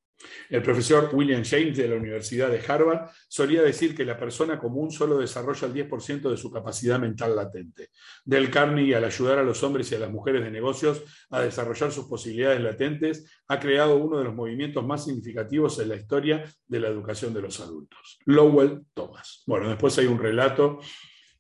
El 0.50 0.62
profesor 0.62 1.10
William 1.14 1.44
James 1.44 1.78
de 1.78 1.88
la 1.88 1.96
Universidad 1.96 2.50
de 2.50 2.62
Harvard 2.66 3.10
solía 3.28 3.62
decir 3.62 3.96
que 3.96 4.06
la 4.06 4.18
persona 4.18 4.60
común 4.60 4.92
solo 4.92 5.18
desarrolla 5.18 5.68
el 5.68 5.74
10% 5.74 6.30
de 6.30 6.38
su 6.38 6.52
capacidad 6.52 7.00
mental 7.00 7.36
latente. 7.36 7.90
Del 8.26 8.50
Carnegie, 8.50 8.96
al 8.96 9.06
ayudar 9.06 9.40
a 9.40 9.44
los 9.44 9.64
hombres 9.64 9.92
y 9.92 9.96
a 9.96 10.00
las 10.00 10.12
mujeres 10.12 10.44
de 10.44 10.52
negocios 10.52 11.04
a 11.30 11.42
desarrollar 11.42 11.92
sus 11.92 12.06
posibilidades 12.06 12.62
latentes, 12.62 13.26
ha 13.48 13.60
creado 13.60 13.98
uno 13.98 14.18
de 14.18 14.26
los 14.26 14.36
movimientos 14.36 14.86
más 14.86 15.06
significativos 15.06 15.80
en 15.80 15.90
la 15.90 15.96
historia 15.96 16.44
de 16.68 16.80
la 16.80 16.88
educación 16.88 17.34
de 17.34 17.42
los 17.42 17.60
adultos. 17.60 18.20
Lowell 18.26 18.82
Thomas. 18.94 19.44
Bueno, 19.46 19.70
después 19.70 19.98
hay 19.98 20.06
un 20.06 20.20
relato 20.20 20.80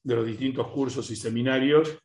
de 0.04 0.16
los 0.16 0.26
distintos 0.26 0.68
cursos 0.68 1.10
y 1.12 1.16
seminarios 1.16 1.98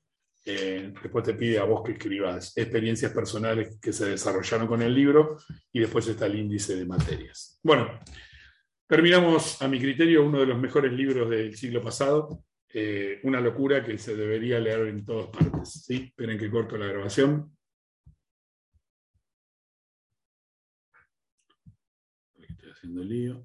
eh, 0.48 0.92
después 1.02 1.24
te 1.24 1.34
pide 1.34 1.58
a 1.58 1.64
vos 1.64 1.82
que 1.82 1.92
escribas 1.92 2.56
experiencias 2.56 3.12
personales 3.12 3.80
que 3.82 3.92
se 3.92 4.10
desarrollaron 4.10 4.68
con 4.68 4.80
el 4.80 4.94
libro 4.94 5.38
y 5.72 5.80
después 5.80 6.06
está 6.06 6.26
el 6.26 6.38
índice 6.38 6.76
de 6.76 6.86
materias. 6.86 7.58
Bueno, 7.64 7.98
terminamos 8.86 9.60
a 9.60 9.66
mi 9.66 9.80
criterio 9.80 10.24
uno 10.24 10.38
de 10.38 10.46
los 10.46 10.56
mejores 10.56 10.92
libros 10.92 11.28
del 11.28 11.56
siglo 11.56 11.82
pasado, 11.82 12.44
eh, 12.72 13.18
una 13.24 13.40
locura 13.40 13.84
que 13.84 13.98
se 13.98 14.14
debería 14.14 14.60
leer 14.60 14.86
en 14.86 15.04
todas 15.04 15.26
partes. 15.30 15.84
¿sí? 15.84 16.04
Esperen 16.10 16.38
que 16.38 16.48
corto 16.48 16.76
la 16.76 16.86
grabación. 16.86 17.50
Estoy 22.38 22.70
haciendo 22.70 23.02
lío. 23.02 23.44